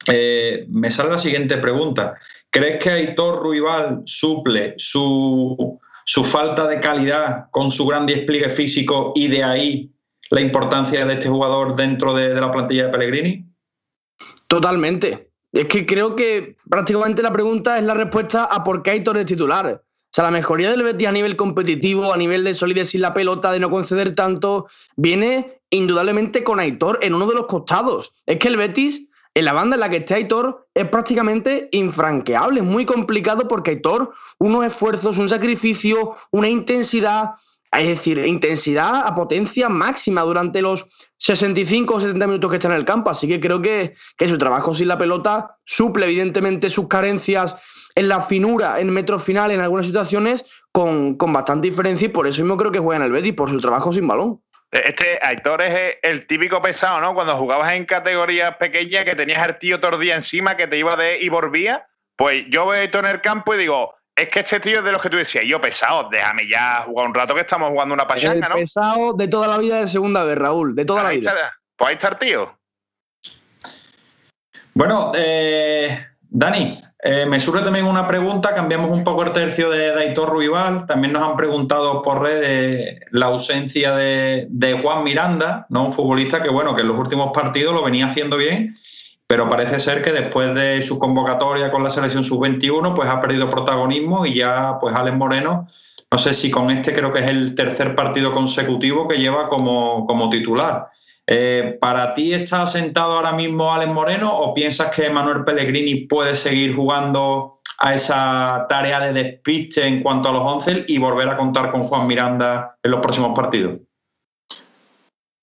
eh, 0.07 0.67
me 0.69 0.91
sale 0.91 1.11
la 1.11 1.19
siguiente 1.19 1.57
pregunta. 1.59 2.19
¿Crees 2.51 2.79
que 2.79 2.91
Aitor 2.91 3.43
Ruibal 3.43 4.03
suple 4.05 4.75
su, 4.77 5.81
falta 6.25 6.67
de 6.67 6.81
calidad 6.81 7.47
con 7.51 7.71
su 7.71 7.87
gran 7.87 8.07
despliegue 8.07 8.49
físico 8.49 9.13
y 9.15 9.29
de 9.29 9.45
ahí 9.45 9.91
la 10.31 10.41
importancia 10.41 11.05
de 11.05 11.15
este 11.15 11.29
jugador 11.29 11.77
dentro 11.77 12.13
de, 12.15 12.35
de 12.35 12.41
la 12.41 12.51
plantilla 12.51 12.87
de 12.87 12.89
Pellegrini? 12.91 13.47
Totalmente. 14.47 15.31
Es 15.53 15.67
que 15.67 15.87
creo 15.87 16.17
que 16.17 16.57
prácticamente 16.69 17.23
la 17.23 17.33
pregunta 17.33 17.79
es 17.79 17.85
la 17.85 17.95
respuesta 17.95 18.45
a 18.45 18.65
por 18.65 18.83
qué 18.83 18.91
Aitor 18.91 19.19
es 19.19 19.27
titular. 19.27 19.83
O 20.15 20.15
sea, 20.15 20.25
la 20.25 20.31
mejoría 20.31 20.71
del 20.71 20.85
Betis 20.85 21.09
a 21.09 21.13
nivel 21.13 21.35
competitivo, 21.35 22.13
a 22.13 22.17
nivel 22.17 22.45
de 22.45 22.55
solidez 22.55 22.91
sin 22.91 23.01
la 23.01 23.15
pelota, 23.15 23.51
de 23.51 23.59
no 23.59 23.69
conceder 23.69 24.15
tanto, 24.15 24.69
viene 24.97 25.61
indudablemente 25.71 26.45
con 26.45 26.61
Aitor 26.61 27.01
en 27.03 27.15
uno 27.15 27.27
de 27.27 27.35
los 27.35 27.47
costados. 27.47 28.13
Es 28.27 28.39
que 28.39 28.49
el 28.49 28.57
Betis, 28.57 29.09
en 29.35 29.45
la 29.45 29.53
banda 29.53 29.75
en 29.75 29.81
la 29.81 29.91
que 29.91 29.97
esté 29.99 30.15
Aitor, 30.15 30.69
es 30.73 30.89
prácticamente 30.89 31.69
infranqueable. 31.73 32.61
Es 32.61 32.67
muy 32.67 32.87
complicado 32.87 33.49
porque 33.49 33.73
Aitor, 33.73 34.13
unos 34.39 34.65
esfuerzos, 34.65 35.19
un 35.19 35.29
sacrificio, 35.29 36.15
una 36.31 36.49
intensidad, 36.49 37.31
es 37.73 37.89
decir, 37.89 38.19
intensidad 38.19 39.05
a 39.05 39.15
potencia 39.15 39.69
máxima 39.69 40.23
durante 40.23 40.63
los 40.63 40.87
65 41.17 41.95
o 41.95 42.01
70 42.01 42.27
minutos 42.29 42.49
que 42.49 42.57
está 42.57 42.69
en 42.69 42.75
el 42.75 42.85
campo. 42.85 43.11
Así 43.11 43.27
que 43.27 43.41
creo 43.41 43.61
que, 43.61 43.95
su 44.25 44.39
trabajo 44.39 44.73
sin 44.73 44.87
la 44.87 44.99
pelota 44.99 45.59
suple 45.65 46.07
evidentemente 46.07 46.71
sus 46.71 46.87
carencias 46.87 47.57
en 47.97 48.09
la 48.09 48.21
finura, 48.21 48.81
en 48.81 48.91
metro 48.91 49.19
final, 49.19 49.51
en 49.51 49.61
algunas 49.61 49.87
situaciones, 49.87 50.45
con, 50.71 51.17
bastante 51.19 51.69
diferencia 51.69 52.07
y 52.07 52.11
por 52.11 52.29
eso 52.29 52.43
mismo 52.43 52.57
creo 52.57 52.71
que 52.71 52.79
juega 52.79 52.99
en 52.99 53.07
el 53.07 53.13
Betis, 53.13 53.35
por 53.35 53.51
su 53.51 53.59
trabajo 53.59 53.93
sin 53.93 54.07
balón. 54.07 54.41
Este 54.75 55.21
Aitor 55.23 55.63
es 55.63 55.99
el 56.03 56.27
típico 56.27 56.61
pesado, 56.61 57.01
¿no? 57.01 57.15
Cuando 57.15 57.37
jugabas 57.37 57.73
en 57.75 57.87
categorías 57.87 58.57
pequeñas 58.57 59.05
que 59.05 59.15
tenías 59.15 59.47
el 59.47 59.57
tío 59.57 59.79
tordía 59.79 60.17
encima 60.17 60.57
que 60.57 60.67
te 60.67 60.77
iba 60.77 60.97
de 60.97 61.21
y 61.21 61.29
volvía. 61.29 61.87
Pues 62.17 62.45
yo 62.49 62.67
veo 62.67 62.81
a 62.81 62.83
Aitor 62.83 63.05
en 63.05 63.13
el 63.13 63.21
campo 63.21 63.55
y 63.55 63.59
digo, 63.59 63.95
es 64.17 64.29
que 64.29 64.41
este 64.41 64.59
tío 64.59 64.79
es 64.79 64.85
de 64.85 64.91
los 64.91 65.01
que 65.01 65.11
tú 65.11 65.17
decías, 65.17 65.45
yo 65.45 65.61
pesado, 65.61 66.09
déjame 66.11 66.49
ya 66.49 66.83
jugar 66.87 67.07
un 67.07 67.15
rato 67.15 67.35
que 67.35 67.43
estamos 67.43 67.71
jugando 67.71 67.95
una 67.95 68.07
pachanga, 68.07 68.49
¿no? 68.49 68.57
Pesado 68.57 69.13
de 69.13 69.29
toda 69.29 69.47
la 69.47 69.59
vida 69.59 69.79
de 69.79 69.87
segunda 69.87 70.25
vez, 70.25 70.37
Raúl, 70.37 70.75
de 70.75 70.85
toda 70.85 71.05
la 71.05 71.11
vida. 71.11 71.57
pues 71.77 71.89
ahí 71.89 71.95
está 71.95 72.09
el 72.09 72.19
tío. 72.19 72.59
Bueno, 74.75 75.13
eh, 75.15 76.05
Dani, 76.37 76.69
eh, 77.05 77.27
me 77.27 77.39
surge 77.39 77.63
también 77.63 77.87
una 77.87 78.09
pregunta, 78.09 78.53
cambiamos 78.55 78.91
un 78.91 79.05
poco 79.05 79.23
el 79.23 79.33
tercio 79.33 79.71
de 79.71 79.93
Daitor 79.93 80.29
Ruibal, 80.29 80.85
también 80.85 81.13
nos 81.13 81.23
han 81.23 81.37
preguntado 81.37 82.03
por 82.03 82.23
redes 82.23 83.01
la 83.13 83.27
ausencia 83.27 83.95
de, 83.95 84.49
de, 84.51 84.73
Juan 84.75 85.05
Miranda, 85.05 85.67
¿no? 85.69 85.85
un 85.85 85.93
futbolista 85.93 86.43
que 86.43 86.49
bueno, 86.49 86.75
que 86.75 86.81
en 86.81 86.89
los 86.89 86.99
últimos 86.99 87.31
partidos 87.33 87.73
lo 87.73 87.85
venía 87.85 88.07
haciendo 88.07 88.37
bien 88.37 88.77
pero 89.27 89.49
parece 89.49 89.81
ser 89.81 90.03
que 90.03 90.13
después 90.13 90.55
de 90.55 90.83
su 90.83 90.99
convocatoria 90.99 91.71
con 91.71 91.83
la 91.83 91.91
selección 91.91 92.25
sub-21, 92.25 92.95
pues 92.95 93.09
ha 93.09 93.21
perdido 93.21 93.49
protagonismo 93.49 94.27
y 94.27 94.35
ya, 94.35 94.79
pues 94.81 94.95
Alex 94.95 95.17
Moreno, 95.17 95.67
no 96.11 96.19
sé 96.19 96.35
si 96.35 96.51
con 96.51 96.71
este 96.71 96.95
creo 96.95 97.13
que 97.13 97.21
es 97.21 97.31
el 97.31 97.55
tercer 97.55 97.95
partido 97.95 98.33
consecutivo 98.33 99.09
que 99.09 99.19
lleva 99.19 99.49
como, 99.49 100.07
como 100.07 100.29
titular. 100.31 100.89
Eh, 101.27 101.79
¿Para 101.81 102.13
ti 102.13 102.35
está 102.35 102.67
sentado 102.67 103.17
ahora 103.17 103.33
mismo 103.33 103.73
Alex 103.73 103.93
Moreno 103.93 104.33
o 104.33 104.53
piensas 104.53 104.95
que 104.95 105.09
Manuel 105.09 105.45
Pellegrini 105.45 106.07
puede 106.07 106.37
seguir 106.37 106.75
jugando 106.77 107.61
a 107.79 107.95
esa 107.95 108.67
tarea 108.69 109.01
de 109.01 109.13
despiste 109.13 109.87
en 109.87 110.03
cuanto 110.03 110.29
a 110.29 110.33
los 110.33 110.43
once 110.43 110.85
y 110.87 110.99
volver 110.99 111.29
a 111.29 111.37
contar 111.37 111.71
con 111.71 111.85
Juan 111.85 112.07
Miranda 112.07 112.77
en 112.83 112.91
los 112.91 113.01
próximos 113.01 113.33
partidos? 113.35 113.79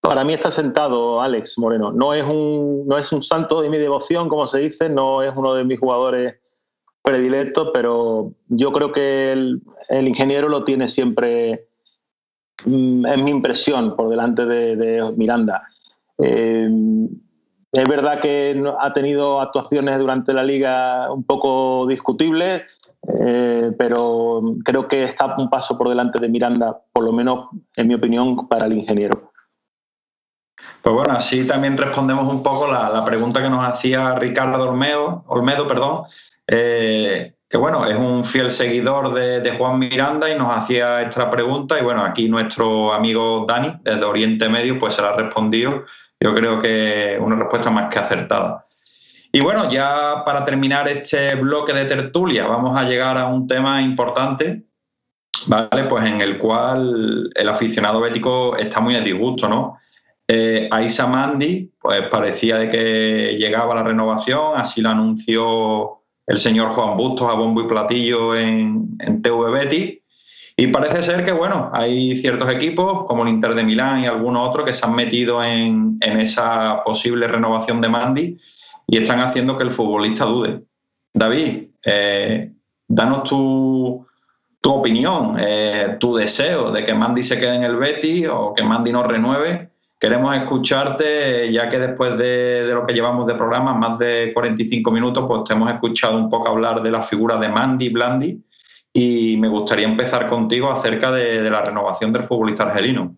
Para 0.02 0.24
mí 0.24 0.34
está 0.34 0.50
sentado 0.50 1.22
Alex 1.22 1.58
Moreno. 1.60 1.92
No 1.92 2.14
es 2.14 2.24
un, 2.24 2.88
no 2.88 2.98
es 2.98 3.12
un 3.12 3.22
santo 3.22 3.62
de 3.62 3.70
mi 3.70 3.78
devoción, 3.78 4.30
como 4.30 4.48
se 4.48 4.60
dice, 4.60 4.90
no 4.90 5.22
es 5.22 5.34
uno 5.36 5.54
de 5.54 5.64
mis 5.64 5.80
jugadores 5.80 6.40
predilectos, 7.04 7.70
pero 7.74 8.34
yo 8.48 8.72
creo 8.72 8.92
que 8.92 9.32
el, 9.32 9.62
ingeniero 10.08 10.50
lo 10.50 10.64
tiene 10.64 10.88
siempre, 10.88 11.68
es 12.66 13.24
mi 13.24 13.32
impresión, 13.32 13.96
por 13.96 14.10
delante 14.10 14.46
de, 14.46 15.14
Miranda. 15.16 15.64
Eh, 16.18 16.70
es 17.72 17.88
verdad 17.88 18.20
que 18.20 18.62
ha 18.80 18.92
tenido 18.92 19.40
actuaciones 19.40 19.98
durante 19.98 20.34
la 20.34 20.44
liga 20.44 21.12
un 21.12 21.24
poco 21.24 21.86
discutibles, 21.88 22.92
eh, 23.24 23.72
pero 23.78 24.42
creo 24.66 24.88
que 24.88 25.04
está 25.04 25.36
un 25.38 25.50
paso 25.50 25.78
por 25.78 25.88
delante 25.88 26.20
de 26.20 26.28
Miranda, 26.28 26.82
por 26.92 27.06
lo 27.06 27.14
menos 27.14 27.48
en 27.78 27.88
mi 27.88 27.94
opinión, 27.94 28.48
para 28.50 28.66
el 28.66 28.74
ingeniero. 28.74 29.32
Pues 30.82 30.96
bueno, 30.96 31.14
así 31.14 31.48
también 31.48 31.78
respondemos 31.78 32.32
un 32.32 32.44
poco 32.44 32.68
la, 32.68 33.04
pregunta 33.06 33.42
que 33.42 33.50
nos 33.50 33.66
hacía 33.66 34.16
Ricardo 34.16 34.70
Olmedo, 34.70 35.24
Olmedo, 35.28 35.68
perdón, 35.68 36.04
eh, 36.48 37.36
que 37.52 37.58
bueno, 37.58 37.86
es 37.86 37.98
un 37.98 38.24
fiel 38.24 38.50
seguidor 38.50 39.14
de, 39.14 39.52
Juan 39.52 39.78
Miranda 39.78 40.30
y 40.32 40.38
nos 40.38 40.56
hacía 40.56 41.02
esta 41.02 41.30
pregunta 41.30 41.78
y 41.78 41.84
bueno, 41.84 42.02
aquí 42.02 42.30
nuestro 42.30 42.94
amigo 42.94 43.46
Dani, 43.46 43.74
desde 43.84 44.06
Oriente 44.06 44.48
Medio, 44.48 44.80
pues 44.80 44.94
se 44.94 45.02
la 45.02 45.10
ha 45.10 45.18
respondido. 45.18 45.84
Yo 46.18 46.34
creo 46.34 46.62
que 46.62 47.20
una 47.20 47.36
respuesta 47.36 47.70
más 47.70 47.92
que 47.92 48.00
acertada. 48.00 48.66
Y 49.34 49.42
bueno, 49.42 49.70
ya 49.70 50.24
para 50.26 50.46
terminar 50.46 50.88
este 50.88 51.36
bloque 51.36 51.74
de 51.74 51.84
tertulia, 51.84 52.48
vamos 52.48 52.78
a 52.78 52.84
llegar 52.84 53.18
a 53.18 53.28
un 53.28 53.46
tema 53.48 53.82
importante, 53.82 54.64
¿vale? 55.48 55.84
Pues 55.90 56.06
en 56.06 56.22
el 56.22 56.38
cual 56.38 57.30
el 57.36 57.50
aficionado 57.50 58.00
bético 58.00 58.56
está 58.56 58.80
muy 58.80 58.96
a 58.96 59.02
disgusto, 59.02 59.50
¿no? 59.50 59.78
Eh, 60.26 60.70
Aisa 60.72 61.06
Mandi, 61.06 61.70
pues 61.82 62.08
parecía 62.08 62.58
de 62.58 62.70
que 62.70 63.36
llegaba 63.38 63.76
la 63.76 63.84
renovación, 63.84 64.54
así 64.56 64.82
lo 64.82 64.90
anunció 64.90 66.01
el 66.32 66.38
señor 66.38 66.70
Juan 66.70 66.96
Bustos 66.96 67.30
a 67.30 67.34
bombo 67.34 67.62
y 67.62 67.68
platillo 67.68 68.34
en, 68.36 68.98
TV 69.22 69.52
Betis. 69.52 69.98
Y 70.56 70.68
parece 70.68 71.02
ser 71.02 71.26
que, 71.26 71.34
bueno, 71.34 71.70
hay 71.74 72.16
ciertos 72.16 72.50
equipos, 72.50 73.04
como 73.06 73.24
el 73.24 73.30
Inter 73.30 73.54
de 73.54 73.64
Milán 73.64 74.00
y 74.00 74.06
algunos 74.06 74.48
otros, 74.48 74.66
que 74.66 74.74
se 74.74 74.86
han 74.86 74.96
metido 74.96 75.44
en, 75.44 76.00
esa 76.02 76.84
posible 76.84 77.28
renovación 77.28 77.82
de 77.82 77.90
Mandi 77.90 78.38
y 78.88 78.98
están 78.98 79.20
haciendo 79.20 79.58
que 79.58 79.66
el 79.66 79.72
futbolista 79.72 80.24
dude. 80.24 80.64
David, 81.14 81.68
eh, 81.86 82.54
danos 82.88 83.24
tu, 83.24 84.08
opinión, 84.66 85.36
eh, 85.38 85.98
tu 86.00 86.16
deseo 86.16 86.72
de 86.72 86.86
que 86.86 86.94
Mandi 86.94 87.24
se 87.24 87.40
quede 87.40 87.56
en 87.56 87.64
el 87.64 87.76
Betis 87.76 88.28
o 88.32 88.54
que 88.54 88.64
Mandi 88.64 88.94
no 88.94 89.04
renueve 89.04 89.71
Queremos 90.02 90.36
escucharte, 90.36 91.54
ya 91.54 91.70
que 91.70 91.78
después 91.78 92.18
de, 92.18 92.68
lo 92.74 92.88
que 92.88 92.94
llevamos 92.96 93.28
de 93.28 93.36
programa, 93.36 93.76
más 93.76 94.00
de 94.00 94.32
45 94.34 94.90
minutos, 94.90 95.26
pues 95.28 95.44
te 95.44 95.54
hemos 95.54 95.72
escuchado 95.72 96.18
un 96.18 96.28
poco 96.28 96.50
hablar 96.50 96.82
de 96.82 96.90
la 96.90 97.04
figura 97.04 97.38
de 97.38 97.48
Mandy 97.48 97.90
Blandi 97.90 98.44
y 98.92 99.38
me 99.38 99.48
gustaría 99.48 99.86
empezar 99.86 100.26
contigo 100.26 100.72
acerca 100.72 101.12
de, 101.12 101.48
la 101.52 101.62
renovación 101.64 102.12
del 102.12 102.24
futbolista 102.24 102.64
argelino. 102.64 103.16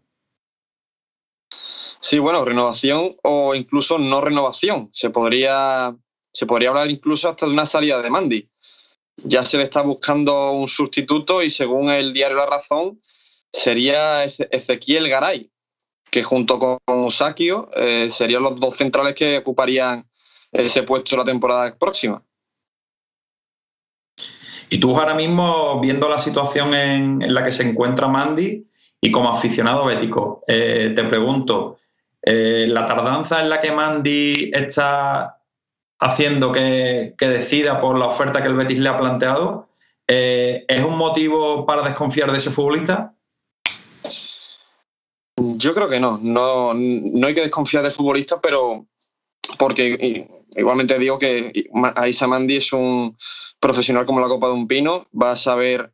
Sí, 2.01 2.19
bueno, 2.19 2.43
renovación 2.43 3.15
o 3.23 3.55
incluso 3.55 3.97
no 3.97 4.19
renovación. 4.19 4.89
Se 4.91 5.09
podría, 5.09 5.95
se 6.33 6.45
podría 6.45 6.67
hablar 6.67 6.91
incluso 6.91 7.29
hasta 7.29 7.45
de 7.45 7.53
una 7.53 7.65
salida 7.65 8.01
de 8.01 8.09
Mandy. 8.09 8.49
Ya 9.23 9.45
se 9.45 9.57
le 9.57 9.63
está 9.63 9.83
buscando 9.83 10.51
un 10.51 10.67
sustituto 10.67 11.41
y 11.43 11.49
según 11.49 11.91
el 11.91 12.11
diario 12.11 12.35
La 12.35 12.45
Razón 12.45 13.01
sería 13.53 14.25
Ezequiel 14.25 15.07
Garay, 15.07 15.52
que 16.13 16.21
junto 16.21 16.59
con 16.59 16.99
Usakio 16.99 17.71
eh, 17.75 18.07
serían 18.11 18.43
los 18.43 18.59
dos 18.59 18.77
centrales 18.77 19.15
que 19.15 19.39
ocuparían 19.39 20.05
ese 20.51 20.83
puesto 20.83 21.17
la 21.17 21.25
temporada 21.25 21.75
próxima. 21.75 22.21
Y 24.69 24.77
tú 24.77 24.95
ahora 24.95 25.15
mismo, 25.15 25.79
viendo 25.81 26.07
la 26.07 26.19
situación 26.19 26.75
en, 26.75 27.33
la 27.33 27.43
que 27.43 27.51
se 27.51 27.63
encuentra 27.63 28.07
Mandy 28.07 28.63
y 29.01 29.11
como 29.11 29.31
aficionado 29.31 29.85
bético, 29.85 30.43
eh, 30.47 30.93
te 30.95 31.03
pregunto, 31.03 31.79
eh, 32.21 32.67
¿la 32.69 32.85
tardanza 32.85 33.41
en 33.41 33.49
la 33.49 33.59
que 33.59 33.71
Mandy 33.71 34.51
está 34.53 35.39
haciendo 35.99 36.51
que, 36.51 37.15
decida 37.17 37.79
por 37.79 37.97
la 37.97 38.05
oferta 38.05 38.43
que 38.43 38.49
el 38.49 38.55
Betis 38.55 38.77
le 38.77 38.89
ha 38.89 38.97
planteado, 38.97 39.67
¿es 40.05 40.85
un 40.85 40.95
motivo 40.95 41.65
para 41.65 41.81
desconfiar 41.81 42.31
de 42.31 42.37
ese 42.37 42.51
futbolista? 42.51 43.12
Yo 45.57 45.73
creo 45.73 45.89
que 45.89 45.99
no. 45.99 46.19
no. 46.21 46.73
No 46.73 47.27
hay 47.27 47.33
que 47.33 47.41
desconfiar 47.41 47.83
del 47.83 47.91
futbolista, 47.91 48.39
pero 48.41 48.87
porque 49.57 50.27
igualmente 50.55 50.97
digo 50.99 51.19
que 51.19 51.69
Aisa 51.95 52.27
Mandy 52.27 52.57
es 52.57 52.73
un 52.73 53.15
profesional 53.59 54.05
como 54.05 54.19
la 54.19 54.27
copa 54.27 54.47
de 54.47 54.53
un 54.53 54.67
pino, 54.67 55.07
va 55.19 55.31
a 55.31 55.35
saber 55.35 55.93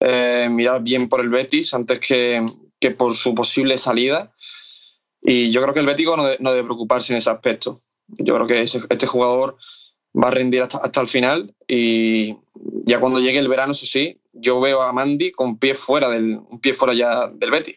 eh, 0.00 0.48
mirar 0.50 0.82
bien 0.82 1.08
por 1.08 1.20
el 1.20 1.30
Betis 1.30 1.72
antes 1.72 1.98
que, 2.00 2.44
por 2.96 3.14
su 3.14 3.34
posible 3.34 3.78
salida. 3.78 4.32
Y 5.22 5.50
yo 5.50 5.62
creo 5.62 5.74
que 5.74 5.80
el 5.80 5.86
Betis 5.86 6.06
no, 6.06 6.50
debe 6.50 6.64
preocuparse 6.64 7.12
en 7.12 7.18
ese 7.18 7.30
aspecto. 7.30 7.82
Yo 8.06 8.34
creo 8.34 8.46
que 8.46 8.62
este 8.62 9.06
jugador 9.06 9.56
va 10.14 10.28
a 10.28 10.30
rendir 10.30 10.62
hasta, 10.62 11.00
el 11.00 11.08
final 11.08 11.54
y 11.66 12.36
ya 12.84 13.00
cuando 13.00 13.18
llegue 13.18 13.38
el 13.38 13.48
verano, 13.48 13.72
eso 13.72 13.86
sí, 13.86 14.20
yo 14.32 14.60
veo 14.60 14.82
a 14.82 14.92
Mandy 14.92 15.32
con 15.32 15.58
pie 15.58 15.74
fuera 15.74 16.10
del, 16.10 16.38
un 16.38 16.60
pie 16.60 16.74
fuera 16.74 16.94
ya 16.94 17.26
del 17.28 17.50
Betis. 17.50 17.76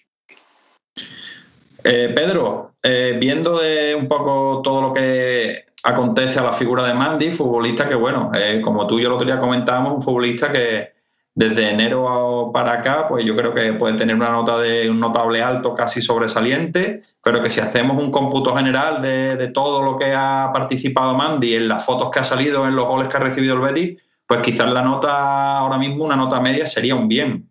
Eh, 1.84 2.12
Pedro, 2.16 2.74
eh, 2.84 3.18
viendo 3.20 3.58
de 3.58 3.95
un 3.95 4.08
poco 4.08 4.62
todo 4.64 4.82
lo 4.82 4.93
que 4.93 5.66
acontece 5.84 6.39
a 6.39 6.43
la 6.43 6.54
figura 6.54 6.84
de 6.84 6.93
Mandy, 6.93 7.32
futbolista 7.32 7.88
que, 7.88 7.95
bueno, 7.95 8.32
eh, 8.36 8.62
como 8.62 8.86
tú 8.86 9.00
y 9.00 9.04
yo 9.04 9.08
el 9.08 9.14
otro 9.14 9.26
día 9.26 9.39
comentábamos, 9.39 9.93
un 9.93 10.02
futbolista 10.02 10.52
que 10.52 11.00
desde 11.34 11.70
enero 11.70 12.52
para 12.54 12.74
acá, 12.74 13.08
pues 13.08 13.24
yo 13.24 13.34
creo 13.34 13.54
que 13.54 13.72
puede 13.74 13.95
tener 13.95 14.14
una 14.14 14.30
nota 14.30 14.60
de 14.60 14.89
un 14.89 15.00
notable 15.00 15.41
alto 15.41 15.74
casi 15.74 16.02
sobresaliente, 16.02 17.00
pero 17.24 17.41
que 17.41 17.50
si 17.50 17.62
hacemos 17.62 18.04
un 18.04 18.12
cómputo 18.12 18.56
general 18.58 19.02
de, 19.02 19.47
todo 19.54 19.82
lo 19.82 19.97
que 19.97 20.14
ha 20.14 20.52
participado 20.54 21.14
Mandy 21.14 21.56
en 21.56 21.70
las 21.70 21.86
fotos 21.86 22.10
que 22.12 22.20
ha 22.20 22.24
salido, 22.24 22.68
en 22.68 22.76
los 22.76 22.86
goles 22.86 23.08
que 23.08 23.18
ha 23.18 23.22
recibido 23.22 23.56
el 23.56 23.62
Betis, 23.62 23.97
pues 24.28 24.41
quizás 24.41 24.70
la 24.74 24.82
nota 24.82 25.58
ahora 25.58 25.78
mismo, 25.78 26.04
una 26.04 26.18
nota 26.18 26.41
media, 26.41 26.68
sería 26.68 26.95
un 26.95 27.08
bien. 27.08 27.50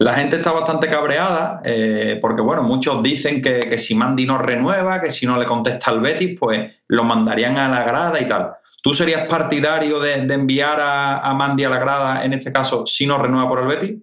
La 0.00 0.14
gente 0.14 0.36
está 0.36 0.50
bastante 0.52 0.88
cabreada 0.88 1.60
eh, 1.62 2.18
porque, 2.22 2.40
bueno, 2.40 2.62
muchos 2.62 3.02
dicen 3.02 3.42
que, 3.42 3.76
si 3.76 3.94
Mandy 3.94 4.24
no 4.24 4.38
renueva, 4.38 4.98
que 4.98 5.10
si 5.10 5.26
no 5.26 5.36
le 5.36 5.44
contesta 5.44 5.90
al 5.90 6.00
Betis, 6.00 6.38
pues 6.40 6.72
lo 6.88 7.04
mandarían 7.04 7.58
a 7.58 7.68
la 7.68 7.84
grada 7.84 8.18
y 8.18 8.26
tal. 8.26 8.52
¿Tú 8.82 8.94
serías 8.94 9.26
partidario 9.28 10.00
de, 10.00 10.14
enviar 10.14 10.80
a, 10.80 11.18
a, 11.18 11.34
Mandy 11.34 11.64
a 11.64 11.68
la 11.68 11.78
grada, 11.78 12.24
en 12.24 12.32
este 12.32 12.50
caso, 12.50 12.86
si 12.86 13.06
no 13.06 13.18
renueva 13.18 13.46
por 13.46 13.60
el 13.60 13.66
Betis? 13.66 13.98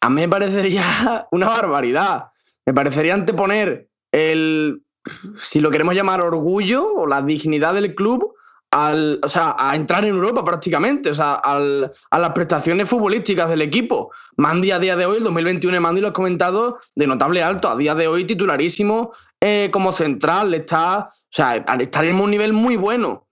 A 0.00 0.10
mí 0.10 0.22
me 0.22 0.28
parecería 0.28 0.82
una 1.30 1.46
barbaridad. 1.46 2.32
Me 2.66 2.74
parecería 2.74 3.14
anteponer 3.14 3.88
el, 4.10 4.82
si 5.38 5.60
lo 5.60 5.70
queremos 5.70 5.94
llamar 5.94 6.20
orgullo 6.20 6.94
o 6.94 7.06
la 7.06 7.22
dignidad 7.22 7.74
del 7.74 7.94
club 7.94 8.34
al, 8.70 9.18
o 9.22 9.28
sea, 9.28 9.56
a 9.58 9.74
entrar 9.74 10.04
en 10.04 10.14
Europa 10.14 10.44
prácticamente, 10.44 11.10
o 11.10 11.14
sea, 11.14 11.34
al, 11.34 11.90
a 12.10 12.18
las 12.18 12.32
prestaciones 12.32 12.88
futbolísticas 12.88 13.48
del 13.48 13.62
equipo. 13.62 14.12
Mandy 14.36 14.70
a 14.70 14.78
día 14.78 14.96
de 14.96 15.06
hoy, 15.06 15.18
el 15.18 15.24
2021, 15.24 15.80
Mandy 15.80 16.00
lo 16.00 16.08
has 16.08 16.14
comentado, 16.14 16.78
de 16.94 17.06
notable 17.06 17.42
alto, 17.42 17.68
a 17.68 17.76
día 17.76 17.94
de 17.94 18.06
hoy 18.06 18.24
titularísimo 18.24 19.12
eh, 19.40 19.70
como 19.72 19.92
central, 19.92 20.54
está, 20.54 21.08
o 21.08 21.12
sea, 21.30 21.56
estar 21.56 22.04
en 22.04 22.20
un 22.20 22.30
nivel 22.30 22.52
muy 22.52 22.76
bueno. 22.76 23.26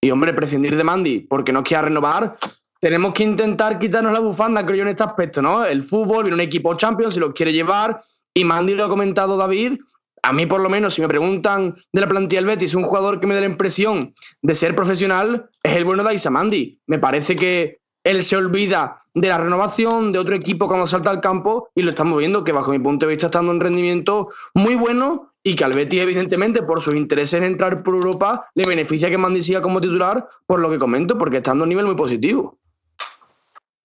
Y 0.00 0.10
hombre, 0.10 0.34
prescindir 0.34 0.76
de 0.76 0.84
Mandy 0.84 1.20
porque 1.20 1.52
no 1.52 1.62
quiera 1.62 1.82
renovar, 1.82 2.36
tenemos 2.80 3.14
que 3.14 3.22
intentar 3.22 3.78
quitarnos 3.78 4.12
la 4.12 4.18
bufanda, 4.18 4.66
creo 4.66 4.78
yo, 4.78 4.82
en 4.82 4.88
este 4.88 5.04
aspecto, 5.04 5.40
¿no? 5.40 5.64
El 5.64 5.82
fútbol, 5.82 6.24
viene 6.24 6.34
un 6.34 6.40
equipo 6.40 6.74
Champions, 6.74 7.14
si 7.14 7.20
lo 7.20 7.32
quiere 7.32 7.52
llevar, 7.52 8.02
y 8.34 8.44
Mandy 8.44 8.74
lo 8.74 8.84
ha 8.84 8.88
comentado 8.88 9.36
David, 9.36 9.78
a 10.24 10.32
mí 10.32 10.46
por 10.46 10.60
lo 10.60 10.70
menos, 10.70 10.94
si 10.94 11.00
me 11.00 11.08
preguntan 11.08 11.74
de 11.92 12.00
la 12.00 12.08
plantilla 12.08 12.40
del 12.40 12.46
Betis, 12.46 12.74
un 12.74 12.84
jugador 12.84 13.20
que 13.20 13.26
me 13.26 13.34
da 13.34 13.40
la 13.40 13.46
impresión 13.46 14.14
de 14.40 14.54
ser 14.54 14.76
profesional 14.76 15.48
es 15.62 15.76
el 15.76 15.84
bueno 15.84 16.04
de 16.04 16.10
Aisamandi. 16.10 16.80
Me 16.86 16.98
parece 16.98 17.34
que 17.34 17.80
él 18.04 18.22
se 18.22 18.36
olvida 18.36 19.02
de 19.14 19.28
la 19.28 19.38
renovación 19.38 20.12
de 20.12 20.18
otro 20.18 20.34
equipo 20.34 20.68
cuando 20.68 20.86
salta 20.86 21.10
al 21.10 21.20
campo 21.20 21.68
y 21.74 21.82
lo 21.82 21.90
estamos 21.90 22.18
viendo 22.18 22.44
que 22.44 22.52
bajo 22.52 22.70
mi 22.70 22.78
punto 22.78 23.06
de 23.06 23.12
vista 23.12 23.26
está 23.26 23.40
dando 23.40 23.52
un 23.52 23.60
rendimiento 23.60 24.28
muy 24.54 24.74
bueno 24.74 25.34
y 25.42 25.54
que 25.54 25.64
al 25.64 25.72
Betis 25.72 26.02
evidentemente 26.02 26.62
por 26.62 26.80
sus 26.80 26.94
intereses 26.94 27.34
en 27.34 27.44
entrar 27.44 27.82
por 27.82 27.94
Europa 27.94 28.48
le 28.54 28.64
beneficia 28.64 29.10
que 29.10 29.18
Mandi 29.18 29.42
siga 29.42 29.60
como 29.60 29.80
titular 29.80 30.26
por 30.46 30.60
lo 30.60 30.70
que 30.70 30.78
comento 30.78 31.18
porque 31.18 31.38
está 31.38 31.50
dando 31.50 31.64
un 31.64 31.70
nivel 31.70 31.86
muy 31.86 31.96
positivo. 31.96 32.58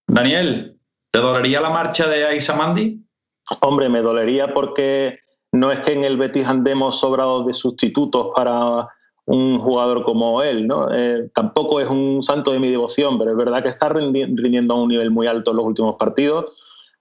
Daniel, 0.07 0.77
¿te 1.11 1.19
dolería 1.19 1.61
la 1.61 1.71
marcha 1.71 2.07
de 2.07 2.25
Aisamandi? 2.25 3.03
Hombre, 3.61 3.89
me 3.89 4.01
dolería 4.01 4.53
porque 4.53 5.19
no 5.59 5.71
es 5.71 5.79
que 5.79 5.93
en 5.93 6.03
el 6.03 6.17
Betis 6.17 6.47
andemos 6.47 6.99
sobrados 6.99 7.45
de 7.45 7.53
sustitutos 7.53 8.29
para 8.35 8.87
un 9.25 9.59
jugador 9.59 10.03
como 10.03 10.41
él, 10.41 10.67
¿no? 10.67 10.93
Eh, 10.93 11.29
tampoco 11.33 11.81
es 11.81 11.89
un 11.89 12.23
santo 12.23 12.51
de 12.53 12.59
mi 12.59 12.69
devoción, 12.69 13.19
pero 13.19 13.31
es 13.31 13.37
verdad 13.37 13.61
que 13.61 13.69
está 13.69 13.89
rindiendo 13.89 14.73
a 14.73 14.81
un 14.81 14.87
nivel 14.87 15.11
muy 15.11 15.27
alto 15.27 15.51
en 15.51 15.57
los 15.57 15.65
últimos 15.65 15.95
partidos. 15.95 16.55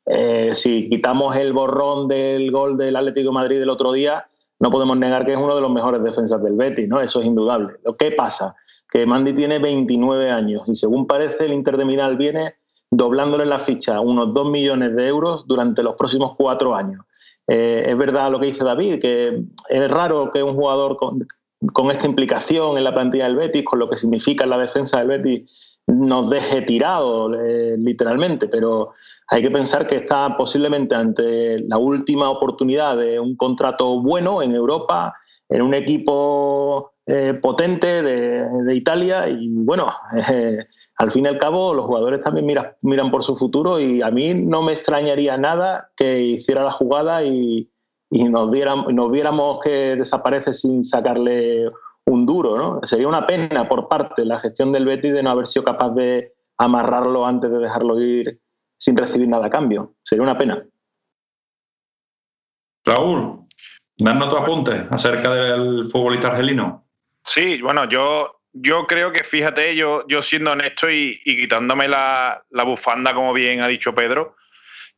Eh, 0.06 0.52
si 0.54 0.88
quitamos 0.88 1.36
el 1.36 1.52
borrón 1.52 2.08
del 2.08 2.50
gol 2.50 2.76
del 2.76 2.96
Atlético 2.96 3.32
Madrid 3.32 3.60
del 3.60 3.70
otro 3.70 3.92
día, 3.92 4.24
no 4.58 4.70
podemos 4.70 4.96
negar 4.96 5.24
que 5.24 5.34
es 5.34 5.38
uno 5.38 5.54
de 5.54 5.60
los 5.60 5.70
mejores 5.70 6.02
defensas 6.02 6.42
del 6.42 6.54
Betis, 6.54 6.88
¿no? 6.88 7.00
Eso 7.00 7.20
es 7.20 7.26
indudable. 7.26 7.74
Lo 7.84 7.94
que 7.94 8.10
pasa 8.10 8.56
que 8.90 9.06
Mandy 9.06 9.32
tiene 9.32 9.58
29 9.58 10.30
años 10.30 10.62
y 10.66 10.74
según 10.74 11.06
parece 11.06 11.44
el 11.44 11.52
Inter 11.52 11.76
de 11.76 11.84
Milán 11.84 12.16
viene 12.16 12.54
doblándole 12.90 13.44
la 13.46 13.58
ficha 13.58 14.00
unos 14.00 14.32
2 14.32 14.50
millones 14.50 14.96
de 14.96 15.06
euros 15.06 15.46
durante 15.46 15.82
los 15.82 15.94
próximos 15.94 16.34
cuatro 16.36 16.74
años. 16.74 17.04
Eh, 17.48 17.84
es 17.86 17.96
verdad 17.96 18.30
lo 18.30 18.40
que 18.40 18.46
dice 18.46 18.64
David, 18.64 19.00
que 19.00 19.42
es 19.68 19.90
raro 19.90 20.30
que 20.32 20.42
un 20.42 20.54
jugador 20.54 20.96
con, 20.96 21.90
esta 21.90 22.06
implicación 22.06 22.76
en 22.76 22.84
la 22.84 22.94
plantilla 22.94 23.26
del 23.26 23.36
Betis, 23.36 23.64
con 23.64 23.78
lo 23.78 23.88
que 23.88 23.96
significa 23.96 24.46
la 24.46 24.58
defensa 24.58 24.98
del 24.98 25.08
Betis, 25.08 25.78
nos 25.86 26.28
deje 26.28 26.62
tirado 26.62 27.32
eh, 27.34 27.76
literalmente, 27.78 28.48
pero 28.48 28.90
hay 29.28 29.42
que 29.42 29.50
pensar 29.50 29.86
que 29.86 29.96
está 29.96 30.36
posiblemente 30.36 30.94
ante 30.94 31.60
la 31.68 31.78
última 31.78 32.28
oportunidad 32.30 32.96
de 32.96 33.20
un 33.20 33.36
contrato 33.36 34.00
bueno 34.00 34.42
en 34.42 34.54
Europa, 34.54 35.14
en 35.48 35.62
un 35.62 35.74
equipo 35.74 36.92
eh, 37.06 37.34
potente 37.34 38.02
de, 38.02 38.44
de, 38.64 38.74
Italia. 38.74 39.28
Y 39.28 39.62
bueno, 39.62 39.86
al 40.98 41.10
fin 41.10 41.26
y 41.26 41.28
al 41.28 41.38
cabo 41.38 41.74
los 41.74 41.84
jugadores 41.84 42.20
también 42.20 42.46
miran 42.82 43.10
por 43.10 43.22
su 43.22 43.36
futuro 43.36 43.78
y 43.78 44.00
a 44.00 44.10
mí 44.10 44.32
no 44.32 44.62
me 44.62 44.72
extrañaría 44.72 45.36
nada 45.36 45.90
que 45.96 46.20
hiciera 46.20 46.64
la 46.64 46.72
jugada 46.72 47.22
y, 47.22 47.70
nos, 48.10 48.50
nos 48.50 49.10
viéramos 49.10 49.60
que 49.62 49.96
desaparece 49.96 50.54
sin 50.54 50.84
sacarle 50.84 51.70
un 52.06 52.24
duro. 52.24 52.56
¿no? 52.56 52.80
Sería 52.82 53.08
una 53.08 53.26
pena 53.26 53.68
por 53.68 53.88
parte 53.88 54.22
de 54.22 54.28
la 54.28 54.40
gestión 54.40 54.72
del 54.72 54.86
Betis 54.86 55.12
de 55.12 55.22
no 55.22 55.30
haber 55.30 55.46
sido 55.46 55.64
capaz 55.64 55.90
de 55.94 56.32
amarrarlo 56.56 57.26
antes 57.26 57.50
de 57.50 57.58
dejarlo 57.58 58.00
ir 58.00 58.40
sin 58.78 58.96
recibir 58.96 59.28
nada 59.28 59.46
a 59.46 59.50
cambio. 59.50 59.96
Sería 60.02 60.22
una 60.22 60.38
pena. 60.38 60.64
Raúl, 62.86 63.46
danos 63.98 64.30
tu 64.30 64.36
apunte 64.36 64.86
acerca 64.90 65.34
del 65.34 65.84
futbolista 65.84 66.28
argelino. 66.28 66.86
Sí, 67.22 67.60
bueno, 67.60 67.86
yo 67.88 68.35
yo 68.58 68.86
creo 68.86 69.12
que, 69.12 69.22
fíjate, 69.22 69.76
yo, 69.76 70.06
yo 70.08 70.22
siendo 70.22 70.52
honesto 70.52 70.90
y, 70.90 71.20
quitándome 71.24 71.88
la, 71.88 72.42
bufanda, 72.50 73.12
como 73.12 73.32
bien 73.34 73.60
ha 73.60 73.68
dicho 73.68 73.94
Pedro, 73.94 74.36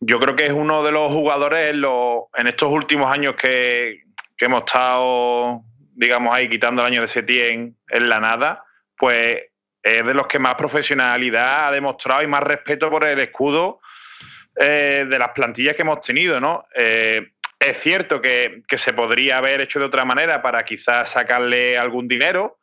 yo 0.00 0.20
creo 0.20 0.36
que 0.36 0.46
es 0.46 0.52
uno 0.52 0.84
de 0.84 0.92
los 0.92 1.12
jugadores 1.12 1.74
en, 1.74 1.84
en 1.84 2.46
estos 2.46 2.70
últimos 2.70 3.10
años 3.10 3.34
que, 3.34 4.04
hemos 4.40 4.60
estado, 4.60 5.62
digamos, 5.94 6.32
ahí 6.32 6.48
quitando 6.48 6.82
el 6.82 6.92
año 6.92 7.00
de 7.00 7.08
Setién 7.08 7.76
en 7.88 8.08
la 8.08 8.20
nada, 8.20 8.62
pues 8.96 9.42
es 9.82 10.06
de 10.06 10.14
los 10.14 10.28
que 10.28 10.38
más 10.38 10.54
profesionalidad 10.54 11.66
ha 11.66 11.72
demostrado 11.72 12.22
y 12.22 12.28
más 12.28 12.44
respeto 12.44 12.88
por 12.90 13.04
el 13.04 13.18
escudo 13.18 13.80
eh, 14.54 15.04
de 15.08 15.18
las 15.18 15.30
plantillas 15.30 15.74
que 15.74 15.82
hemos 15.82 16.00
tenido, 16.00 16.40
¿no? 16.40 16.66
Eh, 16.76 17.32
es 17.58 17.76
cierto 17.76 18.20
que, 18.20 18.62
que, 18.68 18.78
se 18.78 18.92
podría 18.92 19.38
haber 19.38 19.60
hecho 19.60 19.80
de 19.80 19.86
otra 19.86 20.04
manera 20.04 20.40
para 20.42 20.64
quizás 20.64 21.10
sacarle 21.10 21.76
algún 21.76 22.06
dinero, 22.06 22.57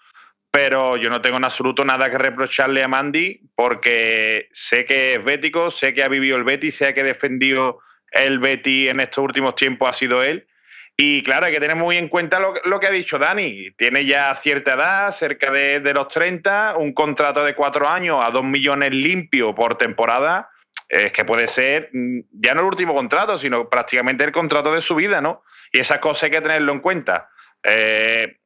pero 0.56 0.96
yo 0.96 1.10
no 1.10 1.20
tengo 1.20 1.36
en 1.36 1.44
absoluto 1.44 1.84
nada 1.84 2.10
que 2.10 2.18
reprocharle 2.18 2.82
a 2.82 2.88
Mandy 2.88 3.42
porque 3.56 4.48
sé 4.54 4.86
que 4.86 5.16
es 5.16 5.26
bético, 5.26 5.70
sé 5.70 5.94
que 5.94 6.02
ha 6.02 6.08
vivido 6.08 6.38
el 6.38 6.46
Betty, 6.46 6.72
sé 6.72 6.94
que 6.94 7.02
ha 7.02 7.04
defendido 7.04 7.82
el 8.10 8.40
Betty 8.40 8.88
en 8.88 9.02
estos 9.02 9.22
últimos 9.22 9.56
tiempos 9.56 9.90
ha 9.90 9.92
sido 9.92 10.24
él. 10.24 10.48
Y 10.96 11.24
claro, 11.24 11.48
hay 11.48 11.52
que 11.52 11.60
tener 11.60 11.76
muy 11.76 11.98
en 11.98 12.08
cuenta 12.08 12.40
lo, 12.40 12.80
que 12.80 12.88
ha 12.88 12.92
dicho 12.92 13.20
Dani. 13.20 13.72
Tiene 13.72 14.06
ya 14.06 14.34
cierta 14.36 14.76
edad, 14.76 15.12
cerca 15.12 15.52
de, 15.52 15.94
los 15.94 16.08
30, 16.08 16.76
un 16.78 16.94
contrato 16.94 17.44
de 17.44 17.54
cuatro 17.54 17.90
años 17.90 18.22
a 18.24 18.32
dos 18.32 18.46
millones 18.46 18.96
limpio 18.96 19.54
por 19.54 19.78
temporada. 19.78 20.50
Es 20.88 21.12
que 21.12 21.26
puede 21.26 21.50
ser 21.50 21.90
mm, 21.92 22.20
ya 22.32 22.54
no 22.54 22.62
el 22.62 22.68
último 22.68 22.94
contrato, 22.94 23.38
sino 23.38 23.70
prácticamente 23.70 24.24
el 24.24 24.32
contrato 24.32 24.74
de 24.74 24.80
su 24.80 24.96
vida, 24.96 25.20
¿no? 25.20 25.44
Y 25.74 25.80
esas 25.80 25.98
cosas 25.98 26.24
hay 26.24 26.32
que 26.32 26.40
tenerlo 26.40 26.72
en 26.72 26.80
cuenta. 26.80 27.30
Eh, 27.62 28.38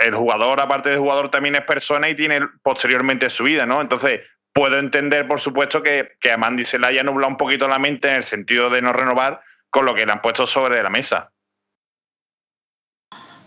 el 0.00 0.14
jugador, 0.14 0.60
aparte 0.60 0.90
de 0.90 0.98
jugador, 0.98 1.28
también 1.28 1.54
es 1.54 1.62
persona 1.62 2.08
y 2.08 2.14
tiene 2.14 2.40
posteriormente 2.62 3.28
su 3.30 3.44
vida, 3.44 3.66
¿no? 3.66 3.80
Entonces, 3.80 4.20
puedo 4.52 4.78
entender, 4.78 5.26
por 5.26 5.40
supuesto, 5.40 5.82
que, 5.82 6.12
que 6.20 6.32
a 6.32 6.36
Mandy 6.36 6.64
se 6.64 6.78
le 6.78 6.86
haya 6.86 7.02
nublado 7.02 7.30
un 7.30 7.36
poquito 7.36 7.68
la 7.68 7.78
mente 7.78 8.08
en 8.08 8.16
el 8.16 8.24
sentido 8.24 8.70
de 8.70 8.82
no 8.82 8.92
renovar 8.92 9.40
con 9.70 9.86
lo 9.86 9.94
que 9.94 10.04
le 10.04 10.12
han 10.12 10.20
puesto 10.20 10.46
sobre 10.46 10.82
la 10.82 10.90
mesa. 10.90 11.32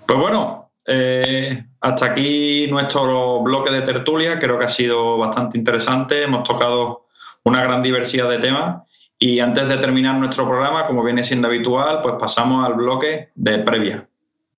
Pues 0.07 0.19
bueno, 0.19 0.71
eh, 0.87 1.65
hasta 1.81 2.05
aquí 2.05 2.67
nuestro 2.69 3.41
bloque 3.41 3.71
de 3.71 3.81
tertulia. 3.81 4.39
Creo 4.39 4.57
que 4.59 4.65
ha 4.65 4.69
sido 4.69 5.17
bastante 5.17 5.57
interesante. 5.57 6.23
Hemos 6.23 6.43
tocado 6.43 7.07
una 7.43 7.63
gran 7.63 7.81
diversidad 7.81 8.29
de 8.29 8.39
temas. 8.39 8.83
Y 9.17 9.39
antes 9.39 9.67
de 9.67 9.77
terminar 9.77 10.15
nuestro 10.15 10.45
programa, 10.47 10.87
como 10.87 11.03
viene 11.03 11.23
siendo 11.23 11.47
habitual, 11.47 12.01
pues 12.01 12.15
pasamos 12.19 12.67
al 12.67 12.73
bloque 12.73 13.29
de 13.33 13.59
previa. 13.59 14.07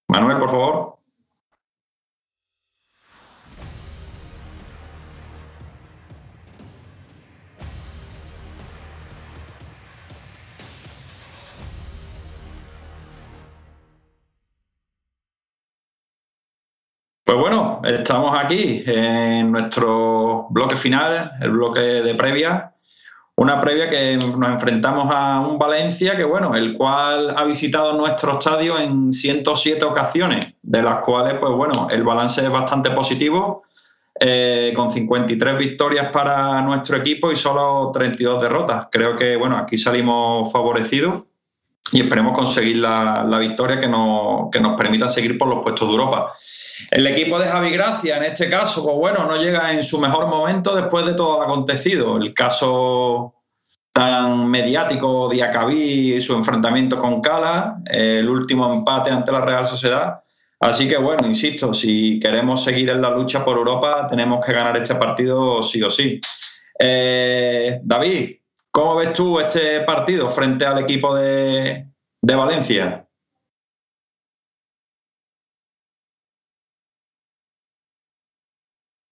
Manuel, 0.07 0.37
por 0.37 0.49
favor. 0.49 0.96
Pues 17.27 17.39
bueno, 17.39 17.81
estamos 17.83 18.39
aquí 18.39 18.83
en 18.85 19.51
nuestro 19.51 20.47
bloque 20.49 20.77
final, 20.77 21.33
el 21.41 21.51
bloque 21.51 21.81
de 21.81 22.15
previa. 22.15 22.71
Una 23.35 23.59
previa 23.59 23.89
que 23.89 24.15
nos 24.15 24.33
enfrentamos 24.47 25.13
a 25.13 25.41
un 25.41 25.59
Valencia 25.59 26.15
que, 26.15 26.23
bueno, 26.23 26.55
el 26.55 26.71
cual 26.71 27.35
ha 27.37 27.43
visitado 27.43 27.91
nuestro 27.97 28.39
estadio 28.39 28.79
en 28.79 29.11
107 29.11 29.83
ocasiones, 29.83 30.53
de 30.61 30.81
las 30.81 31.01
cuales, 31.03 31.33
pues 31.33 31.51
bueno, 31.51 31.89
el 31.91 32.01
balance 32.03 32.41
es 32.41 32.49
bastante 32.49 32.91
positivo, 32.91 33.63
eh, 34.21 34.71
con 34.73 34.89
53 34.89 35.57
victorias 35.57 36.07
para 36.13 36.61
nuestro 36.61 36.95
equipo 36.95 37.29
y 37.29 37.35
solo 37.35 37.91
32 37.93 38.41
derrotas. 38.41 38.87
Creo 38.89 39.17
que, 39.17 39.35
bueno, 39.35 39.57
aquí 39.57 39.77
salimos 39.77 40.49
favorecidos 40.49 41.23
y 41.91 41.99
esperemos 42.03 42.31
conseguir 42.31 42.77
la, 42.77 43.37
victoria 43.37 43.81
que 43.81 43.89
nos, 43.89 44.49
que 44.49 44.61
nos 44.61 44.77
permita 44.77 45.09
seguir 45.09 45.37
por 45.37 45.49
los 45.49 45.61
puestos 45.61 45.89
de 45.89 45.93
Europa. 45.93 46.31
El 46.91 47.07
equipo 47.07 47.39
de 47.39 47.47
Javi 47.47 47.71
Gracia, 47.71 48.17
en 48.17 48.23
este 48.23 48.49
caso, 48.49 48.83
pues 48.83 48.95
bueno, 48.97 49.25
no 49.25 49.37
llega 49.37 49.73
en 49.73 49.83
su 49.83 49.99
mejor 49.99 50.27
momento 50.27 50.75
después 50.75 51.05
de 51.05 51.13
todo 51.13 51.37
lo 51.37 51.43
acontecido. 51.43 52.17
El 52.17 52.33
caso 52.33 53.33
tan 53.91 54.47
mediático 54.47 55.27
de 55.27 55.41
Acabí 55.41 56.13
y 56.13 56.21
su 56.21 56.35
enfrentamiento 56.35 56.99
con 56.99 57.19
Cala, 57.19 57.81
el 57.85 58.29
último 58.29 58.71
empate 58.71 59.09
ante 59.09 59.31
la 59.31 59.41
Real 59.41 59.67
Sociedad. 59.67 60.21
Así 60.59 60.87
que 60.87 60.97
bueno, 60.97 61.27
insisto, 61.27 61.73
si 61.73 62.19
queremos 62.19 62.63
seguir 62.63 62.89
en 62.91 63.01
la 63.01 63.09
lucha 63.09 63.43
por 63.43 63.57
Europa, 63.57 64.05
tenemos 64.07 64.45
que 64.45 64.53
ganar 64.53 64.77
este 64.77 64.93
partido 64.95 65.63
sí 65.63 65.81
o 65.81 65.89
sí. 65.89 66.19
Eh, 66.79 67.79
David, 67.83 68.35
¿cómo 68.69 68.95
ves 68.95 69.13
tú 69.13 69.39
este 69.39 69.81
partido 69.81 70.29
frente 70.29 70.65
al 70.65 70.79
equipo 70.79 71.15
de, 71.15 71.87
de 72.21 72.35
Valencia? 72.35 73.06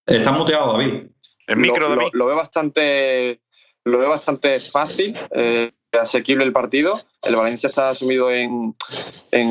Está 0.06 0.32
muteado, 0.32 0.74
David. 0.74 1.08
El 1.48 1.58
micro, 1.58 1.90
lo, 1.90 1.96
David. 1.96 2.10
Lo, 2.14 2.28
veo 2.28 2.36
bastante, 2.36 3.42
lo 3.84 4.00
veo 4.00 4.10
bastante 4.10 4.60
fácil, 4.60 5.18
eh, 5.32 5.72
asequible 6.00 6.44
el 6.44 6.54
partido. 6.54 6.94
El 7.24 7.36
Valencia 7.36 7.68
está 7.68 7.94
sumido 7.94 8.32
en, 8.32 8.74
en 9.32 9.48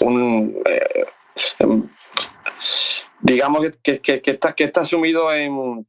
un. 0.00 0.62
Eh, 0.66 1.04
digamos 3.20 3.64
que, 3.82 4.00
que, 4.00 4.20
está, 4.24 4.54
que 4.54 4.64
está 4.64 4.84
sumido 4.84 5.32
en. 5.32 5.86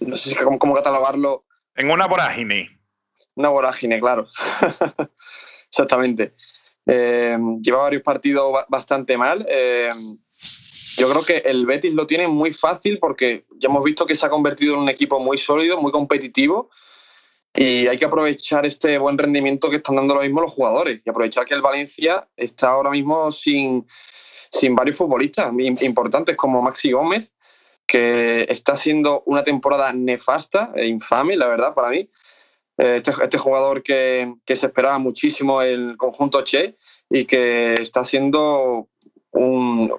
No 0.00 0.16
sé 0.16 0.36
cómo, 0.36 0.58
cómo 0.58 0.74
catalogarlo. 0.74 1.44
En 1.74 1.90
una 1.90 2.06
vorágine. 2.06 2.80
Una 3.34 3.48
vorágine, 3.50 4.00
claro. 4.00 4.26
Exactamente. 5.70 6.34
Eh, 6.86 7.36
lleva 7.60 7.82
varios 7.82 8.02
partidos 8.02 8.64
bastante 8.68 9.16
mal. 9.16 9.46
Yo 10.98 11.08
creo 11.08 11.22
que 11.22 11.48
el 11.48 11.64
Betis 11.64 11.94
lo 11.94 12.08
tiene 12.08 12.26
muy 12.26 12.52
fácil 12.52 12.98
porque 12.98 13.44
ya 13.56 13.68
hemos 13.68 13.84
visto 13.84 14.04
que 14.04 14.16
se 14.16 14.26
ha 14.26 14.30
convertido 14.30 14.74
en 14.74 14.80
un 14.80 14.88
equipo 14.88 15.20
muy 15.20 15.38
sólido, 15.38 15.80
muy 15.80 15.92
competitivo 15.92 16.70
y 17.54 17.86
hay 17.86 17.96
que 17.98 18.04
aprovechar 18.04 18.66
este 18.66 18.98
buen 18.98 19.16
rendimiento 19.16 19.70
que 19.70 19.76
están 19.76 19.94
dando 19.94 20.14
ahora 20.14 20.26
mismo 20.26 20.40
los 20.40 20.52
jugadores 20.52 21.00
y 21.04 21.08
aprovechar 21.08 21.46
que 21.46 21.54
el 21.54 21.62
Valencia 21.62 22.28
está 22.36 22.70
ahora 22.70 22.90
mismo 22.90 23.30
sin, 23.30 23.86
sin 24.50 24.74
varios 24.74 24.96
futbolistas 24.96 25.52
importantes 25.80 26.36
como 26.36 26.60
Maxi 26.62 26.90
Gómez, 26.90 27.32
que 27.86 28.46
está 28.48 28.72
haciendo 28.72 29.22
una 29.26 29.44
temporada 29.44 29.92
nefasta 29.92 30.72
e 30.74 30.86
infame, 30.86 31.36
la 31.36 31.46
verdad, 31.46 31.74
para 31.74 31.90
mí. 31.90 32.10
Eh, 32.76 32.96
este, 32.96 33.12
este 33.22 33.38
jugador 33.38 33.82
que, 33.82 34.34
que, 34.44 34.56
se 34.56 34.66
esperaba 34.66 34.98
muchísimo 34.98 35.62
el 35.62 35.96
conjunto 35.96 36.42
Che 36.42 36.76
y 37.10 37.24
que 37.24 37.74
está 37.82 38.00
haciendo 38.00 38.88
un, 39.32 39.92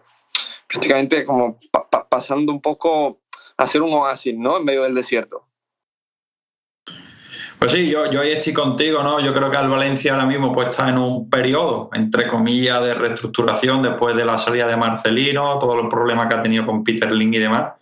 prácticamente 0.69 1.25
como 1.25 1.59
pasando 2.09 2.51
un 2.51 2.61
poco 2.61 3.19
a 3.57 3.67
ser 3.67 3.81
un 3.81 3.93
oasis, 3.93 4.35
¿no? 4.37 4.57
En 4.57 4.65
medio 4.65 4.83
del 4.83 4.93
desierto. 4.93 5.45
Pues 7.57 7.73
sí, 7.73 7.89
yo, 7.89 8.09
yo 8.09 8.21
ahí 8.21 8.31
estoy 8.31 8.53
contigo, 8.53 9.03
¿no? 9.03 9.19
Yo 9.19 9.33
creo 9.33 9.51
que 9.51 9.57
el 9.57 9.67
Valencia 9.67 10.13
ahora 10.13 10.25
mismo 10.25 10.53
pues, 10.53 10.69
está 10.69 10.87
en 10.87 10.97
un 10.97 11.29
periodo, 11.29 11.89
entre 11.93 12.25
comillas, 12.25 12.81
de 12.81 12.93
reestructuración 12.93 13.81
después 13.81 14.15
de 14.15 14.23
la 14.23 14.37
salida 14.37 14.65
de 14.65 14.77
Marcelino, 14.77 15.59
todos 15.59 15.75
los 15.75 15.87
problemas 15.89 16.27
que 16.27 16.35
ha 16.35 16.41
tenido 16.41 16.65
con 16.65 16.85
Peter 16.85 17.11
Ling 17.11 17.33
y 17.33 17.39
demás. 17.39 17.73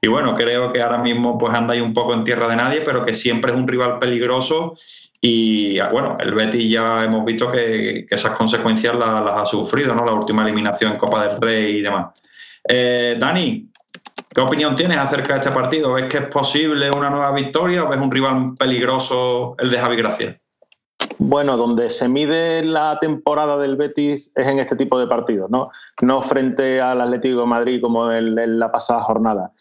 Y 0.00 0.08
bueno, 0.08 0.34
creo 0.34 0.72
que 0.72 0.80
ahora 0.80 0.98
mismo 0.98 1.36
pues 1.36 1.52
anda 1.52 1.74
ahí 1.74 1.80
un 1.80 1.92
poco 1.92 2.14
en 2.14 2.24
tierra 2.24 2.48
de 2.48 2.56
nadie, 2.56 2.80
pero 2.80 3.04
que 3.04 3.14
siempre 3.14 3.50
es 3.50 3.58
un 3.58 3.68
rival 3.68 3.98
peligroso. 3.98 4.74
Y 5.20 5.80
bueno, 5.90 6.16
el 6.18 6.32
Betis 6.32 6.70
ya 6.70 7.04
hemos 7.04 7.22
visto 7.24 7.50
que, 7.50 8.06
esas 8.08 8.32
consecuencias 8.32 8.94
las, 8.94 9.22
las, 9.22 9.36
ha 9.36 9.44
sufrido, 9.44 9.94
¿no? 9.94 10.04
La 10.06 10.12
última 10.12 10.44
eliminación 10.44 10.92
en 10.92 10.98
Copa 10.98 11.26
del 11.26 11.40
Rey 11.40 11.78
y 11.78 11.82
demás. 11.82 12.06
Eh, 12.68 13.16
Dani, 13.18 13.70
¿qué 14.34 14.40
opinión 14.40 14.74
tienes 14.74 14.98
acerca 14.98 15.34
de 15.34 15.40
este 15.40 15.52
partido? 15.52 15.92
¿Ves 15.92 16.10
que 16.10 16.18
es 16.18 16.26
posible 16.26 16.90
una 16.90 17.10
nueva 17.10 17.32
victoria 17.32 17.84
o 17.84 17.88
ves 17.88 18.00
un 18.00 18.10
rival 18.10 18.54
peligroso 18.58 19.54
el 19.58 19.70
de 19.70 19.78
Javi 19.78 19.96
Gracia? 19.96 20.38
Bueno, 21.18 21.56
donde 21.56 21.88
se 21.88 22.08
mide 22.08 22.62
la 22.62 22.98
temporada 22.98 23.56
del 23.56 23.76
Betis 23.76 24.32
es 24.34 24.46
en 24.46 24.58
este 24.58 24.76
tipo 24.76 24.98
de 24.98 25.06
partidos, 25.06 25.50
no, 25.50 25.70
no 26.02 26.20
frente 26.20 26.80
al 26.80 27.00
Atlético 27.00 27.40
de 27.40 27.46
Madrid 27.46 27.80
como 27.80 28.10
en, 28.10 28.58
la 28.58 28.70
pasada 28.70 29.00
jornada. 29.00 29.52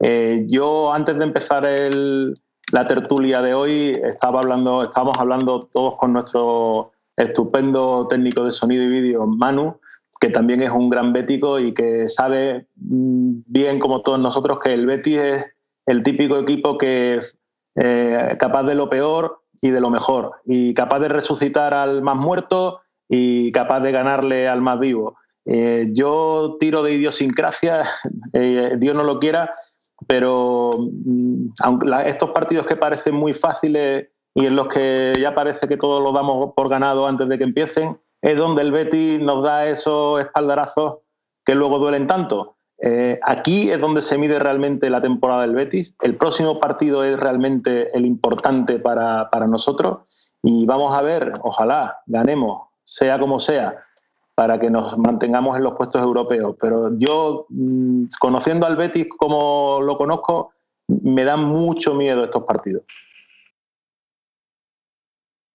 Eh, 0.00 0.46
yo 0.48 0.92
antes 0.92 1.18
de 1.18 1.24
empezar 1.24 1.66
la 2.72 2.86
tertulia 2.86 3.42
de 3.42 3.54
hoy 3.54 3.98
estaba 4.04 4.40
hablando, 4.40 4.82
estábamos 4.82 5.18
hablando 5.18 5.68
todos 5.72 5.96
con 5.96 6.12
nuestro 6.12 6.92
estupendo 7.16 8.06
técnico 8.08 8.44
de 8.44 8.52
sonido 8.52 8.84
y 8.84 8.88
vídeo, 8.88 9.26
Manu, 9.26 9.80
que 10.20 10.28
también 10.28 10.62
es 10.62 10.70
un 10.70 10.90
gran 10.90 11.12
bético 11.12 11.58
y 11.58 11.72
que 11.72 12.08
sabe 12.08 12.66
mm, 12.76 13.40
bien 13.46 13.78
como 13.80 14.02
todos 14.02 14.20
nosotros 14.20 14.58
que 14.62 14.74
el 14.74 14.86
Betis 14.86 15.18
es 15.18 15.50
el 15.86 16.02
típico 16.02 16.38
equipo 16.38 16.76
que 16.76 17.16
es 17.16 17.38
eh, 17.76 18.36
capaz 18.38 18.64
de 18.64 18.74
lo 18.74 18.88
peor 18.88 19.42
y 19.62 19.70
de 19.70 19.80
lo 19.80 19.90
mejor, 19.90 20.32
y 20.44 20.74
capaz 20.74 21.00
de 21.00 21.08
resucitar 21.08 21.74
al 21.74 22.02
más 22.02 22.16
muerto 22.16 22.80
y 23.08 23.52
capaz 23.52 23.80
de 23.80 23.92
ganarle 23.92 24.48
al 24.48 24.60
más 24.62 24.78
vivo. 24.78 25.16
Eh, 25.44 25.88
yo 25.92 26.56
tiro 26.60 26.82
de 26.82 26.94
idiosincrasia, 26.94 27.80
eh, 28.32 28.76
Dios 28.78 28.94
no 28.94 29.04
lo 29.04 29.18
quiera, 29.18 29.52
pero 30.06 30.70
mm, 30.78 31.48
aunque 31.62 31.88
estos 32.06 32.30
partidos 32.30 32.66
que 32.66 32.76
parecen 32.76 33.14
muy 33.14 33.34
fáciles 33.34 34.08
y 34.34 34.46
en 34.46 34.56
los 34.56 34.68
que 34.68 35.14
ya 35.20 35.34
parece 35.34 35.66
que 35.66 35.76
todos 35.76 36.02
los 36.02 36.14
damos 36.14 36.52
por 36.54 36.68
ganado 36.68 37.06
antes 37.06 37.28
de 37.28 37.38
que 37.38 37.44
empiecen, 37.44 37.98
es 38.22 38.36
donde 38.36 38.62
el 38.62 38.72
Betis 38.72 39.20
nos 39.20 39.42
da 39.42 39.68
esos 39.68 40.20
espaldarazos 40.20 40.98
que 41.44 41.54
luego 41.54 41.78
duelen 41.78 42.06
tanto. 42.06 42.56
Eh, 42.82 43.18
aquí 43.22 43.70
es 43.70 43.78
donde 43.78 44.00
se 44.02 44.16
mide 44.16 44.38
realmente 44.38 44.88
la 44.88 45.00
temporada 45.00 45.42
del 45.42 45.54
Betis. 45.54 45.96
El 46.00 46.16
próximo 46.16 46.58
partido 46.58 47.04
es 47.04 47.18
realmente 47.18 47.94
el 47.96 48.06
importante 48.06 48.78
para, 48.78 49.28
nosotros 49.48 50.00
y 50.42 50.64
vamos 50.66 50.94
a 50.94 51.02
ver, 51.02 51.32
ojalá 51.42 52.00
ganemos, 52.06 52.68
sea 52.82 53.18
como 53.18 53.38
sea. 53.38 53.82
para 54.36 54.58
que 54.58 54.70
nos 54.70 54.96
mantengamos 54.96 55.58
en 55.58 55.64
los 55.64 55.74
puestos 55.74 56.02
europeos. 56.02 56.56
Pero 56.58 56.96
yo, 56.96 57.44
mm, 57.50 58.04
conociendo 58.18 58.66
al 58.66 58.74
Betis 58.74 59.06
como 59.18 59.80
lo 59.82 59.96
conozco, 59.96 60.52
me 60.88 61.24
dan 61.24 61.44
mucho 61.44 61.94
miedo 61.94 62.24
estos 62.24 62.44
partidos. 62.44 62.84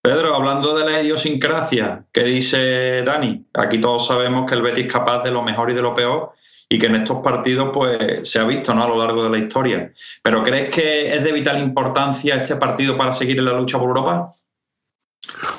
Pedro, 0.05 0.35
hablando 0.35 0.77
de 0.77 0.85
la 0.85 1.01
idiosincrasia 1.01 2.05
¿qué 2.11 2.23
dice 2.23 3.01
Dani, 3.01 3.43
aquí 3.55 3.81
todos 3.81 4.05
sabemos 4.05 4.47
que 4.47 4.53
el 4.53 4.61
Betis 4.61 4.85
es 4.85 4.93
capaz 4.93 5.23
de 5.23 5.31
lo 5.31 5.41
mejor 5.41 5.71
y 5.71 5.73
de 5.73 5.81
lo 5.81 5.95
peor 5.95 6.31
y 6.69 6.77
que 6.77 6.85
en 6.85 6.97
estos 6.97 7.23
partidos 7.23 7.71
pues 7.73 8.29
se 8.29 8.37
ha 8.37 8.43
visto 8.43 8.71
¿no? 8.75 8.83
a 8.83 8.87
lo 8.87 8.99
largo 8.99 9.23
de 9.23 9.31
la 9.31 9.39
historia. 9.39 9.91
Pero 10.21 10.43
¿crees 10.43 10.69
que 10.69 11.11
es 11.11 11.23
de 11.23 11.31
vital 11.31 11.59
importancia 11.59 12.35
este 12.35 12.55
partido 12.55 12.95
para 12.95 13.13
seguir 13.13 13.39
en 13.39 13.45
la 13.45 13.53
lucha 13.53 13.79
por 13.79 13.87
Europa? 13.87 14.31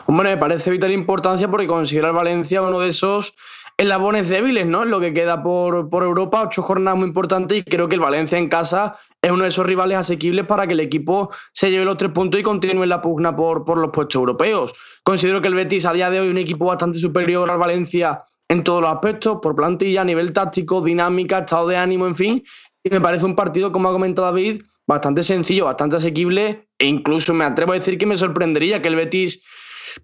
Hombre, 0.07 0.30
me 0.30 0.36
parece 0.36 0.70
vital 0.70 0.92
importancia 0.92 1.51
porque 1.51 1.66
considera 1.66 2.12
Valencia 2.12 2.62
uno 2.62 2.78
de 2.78 2.90
esos 2.90 3.34
eslabones 3.77 4.29
débiles, 4.29 4.66
¿no? 4.66 4.85
Lo 4.85 5.01
que 5.01 5.12
queda 5.12 5.43
por, 5.43 5.89
por 5.91 6.03
Europa, 6.03 6.43
ocho 6.47 6.62
jornadas 6.62 6.99
muy 6.99 7.09
importantes 7.09 7.59
y 7.59 7.62
creo 7.62 7.89
que 7.89 7.97
el 7.97 8.01
Valencia 8.01 8.39
en 8.39 8.49
casa 8.49 8.97
es 9.20 9.31
uno 9.31 9.43
de 9.43 9.51
esos 9.51 9.66
rivales 9.66 9.99
asequibles 9.99 10.47
para 10.47 10.66
que 10.66 10.72
el 10.72 10.81
equipo 10.81 11.31
se 11.53 11.70
lleve 11.70 11.85
los 11.85 11.97
tres 11.97 12.12
puntos 12.12 12.41
y 12.41 12.43
continúe 12.43 12.87
la 12.87 13.03
pugna 13.03 13.37
por, 13.37 13.64
por 13.64 13.79
los 13.79 13.91
puestos 13.91 14.14
europeos. 14.14 14.72
Considero 15.03 15.43
que 15.43 15.49
el 15.49 15.55
Betis 15.55 15.85
a 15.85 15.93
día 15.93 16.09
de 16.11 16.20
hoy 16.20 16.27
es 16.27 16.33
un 16.33 16.39
equipo 16.39 16.64
bastante 16.66 16.99
superior 16.99 17.51
al 17.51 17.59
Valencia 17.59 18.22
en 18.49 18.62
todos 18.62 18.81
los 18.81 18.91
aspectos, 18.91 19.39
por 19.43 19.57
plantilla, 19.57 20.05
nivel 20.05 20.33
táctico, 20.33 20.81
dinámica, 20.81 21.41
estado 21.41 21.66
de 21.68 21.77
ánimo, 21.77 22.07
en 22.07 22.14
fin. 22.14 22.45
Y 22.85 22.91
me 22.91 23.01
parece 23.01 23.24
un 23.24 23.35
partido, 23.35 23.72
como 23.72 23.89
ha 23.89 23.93
comentado 23.93 24.27
David, 24.29 24.62
bastante 24.87 25.22
sencillo, 25.22 25.64
bastante 25.64 25.97
asequible 25.97 26.68
e 26.79 26.87
incluso 26.87 27.35
me 27.35 27.45
atrevo 27.45 27.72
a 27.72 27.74
decir 27.74 27.99
que 27.99 28.07
me 28.07 28.16
sorprendería 28.16 28.81
que 28.81 28.89
el 28.89 28.95
Betis 28.95 29.43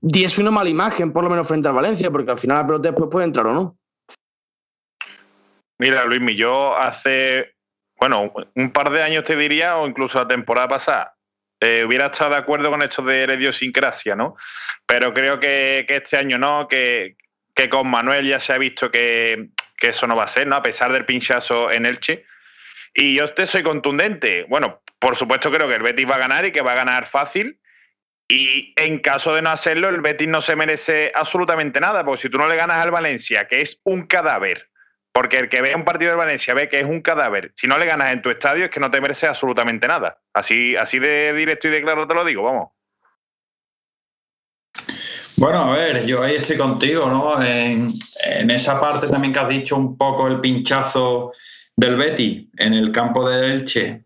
diese 0.01 0.41
una 0.41 0.51
mala 0.51 0.71
imagen, 0.71 1.13
por 1.13 1.25
lo 1.25 1.31
menos 1.31 1.47
frente 1.47 1.69
al 1.69 1.75
Valencia, 1.75 2.11
porque 2.11 2.31
al 2.31 2.39
final 2.39 2.59
la 2.59 2.67
pelota 2.67 2.89
después 2.91 3.11
puede 3.11 3.27
entrar 3.27 3.47
o 3.47 3.53
no. 3.53 3.79
Mira, 5.79 6.05
Luis, 6.05 6.37
yo 6.37 6.77
hace 6.77 7.55
bueno, 8.03 8.33
un 8.57 8.73
par 8.73 8.91
de 8.91 9.01
años 9.01 9.23
te 9.23 9.37
diría, 9.37 9.77
o 9.77 9.87
incluso 9.87 10.19
la 10.19 10.27
temporada 10.27 10.67
pasada, 10.67 11.15
eh, 11.61 11.85
hubiera 11.87 12.07
estado 12.07 12.33
de 12.33 12.39
acuerdo 12.39 12.69
con 12.69 12.83
esto 12.83 13.01
de 13.01 13.29
la 13.29 13.35
idiosincrasia, 13.35 14.17
¿no? 14.17 14.35
Pero 14.85 15.15
creo 15.15 15.39
que, 15.39 15.87
este 15.89 16.17
año 16.17 16.37
no, 16.37 16.67
que, 16.67 17.17
con 17.71 17.87
Manuel 17.87 18.27
ya 18.27 18.41
se 18.41 18.55
ha 18.55 18.59
visto 18.59 18.91
que, 18.91 19.51
eso 19.81 20.09
no 20.09 20.17
va 20.17 20.25
a 20.25 20.27
ser, 20.27 20.49
¿no? 20.49 20.57
A 20.57 20.63
pesar 20.63 20.93
del 20.93 21.05
pinchazo 21.05 21.71
en 21.71 21.87
Elche. 21.87 22.25
Y 22.93 23.15
yo 23.15 23.33
te 23.35 23.47
soy 23.47 23.63
contundente. 23.63 24.47
Bueno, 24.49 24.83
por 24.99 25.15
supuesto 25.15 25.53
creo 25.53 25.69
que 25.69 25.77
el 25.77 25.83
Betis 25.83 26.11
va 26.11 26.17
a 26.17 26.27
ganar 26.27 26.45
y 26.45 26.51
que 26.51 26.63
va 26.63 26.73
a 26.73 26.77
ganar 26.77 27.07
fácil. 27.07 27.61
Y 28.29 28.73
en 28.77 29.01
caso 29.01 29.35
de 29.35 29.43
no 29.43 29.51
hacerlo, 29.51 29.89
el 29.89 30.01
Betis 30.01 30.29
no 30.29 30.41
se 30.41 30.57
merece 30.57 31.13
absolutamente 31.15 31.81
nada, 31.81 32.05
porque 32.05 32.23
si 32.23 32.31
tú 32.31 32.39
no 32.39 32.49
le 32.49 32.57
ganas 32.57 32.79
al 32.79 32.91
Valencia, 32.91 33.47
que 33.47 33.61
es 33.61 33.81
un 33.85 34.07
cadáver, 34.07 34.71
porque 35.13 35.39
el 35.39 35.49
que 35.49 35.61
ve 35.61 35.75
un 35.75 35.85
partido 35.85 36.13
de 36.13 36.17
Valencia 36.17 36.55
ve 36.55 36.69
que 36.69 36.81
es 36.81 36.87
un 36.87 37.03
cadáver. 37.03 37.53
Si 37.55 37.67
no 37.67 37.79
le 37.79 37.87
ganas 37.87 38.13
en 38.13 38.23
tu 38.23 38.31
estadio 38.31 38.65
es 38.65 38.71
que 38.71 38.81
no 38.81 38.91
te 38.91 39.01
merece 39.01 39.27
absolutamente 39.27 39.87
nada. 39.87 40.19
Así, 40.33 40.75
así 40.75 40.99
de 40.99 41.33
directo 41.35 41.69
y 41.69 41.73
de 41.73 41.83
claro 41.83 42.07
te 42.07 42.15
lo 42.15 42.25
digo, 42.25 42.43
vamos. 42.43 42.71
Bueno, 45.37 45.73
a 45.73 45.77
ver, 45.77 46.07
yo 46.07 46.23
ahí 46.23 46.37
estoy 46.37 46.57
contigo, 46.57 47.09
¿no? 47.09 47.43
En, 47.43 47.93
esa 48.51 48.81
parte 48.81 49.09
también 49.09 49.33
que 49.33 49.41
has 49.41 49.49
dicho 49.49 49.77
un 49.77 49.97
poco 49.97 50.29
el 50.29 50.41
pinchazo 50.41 51.33
del 51.77 51.97
Betty 51.97 52.51
en 52.59 52.75
el 52.75 52.93
campo 52.93 53.29
de 53.29 53.53
Elche. 53.53 54.05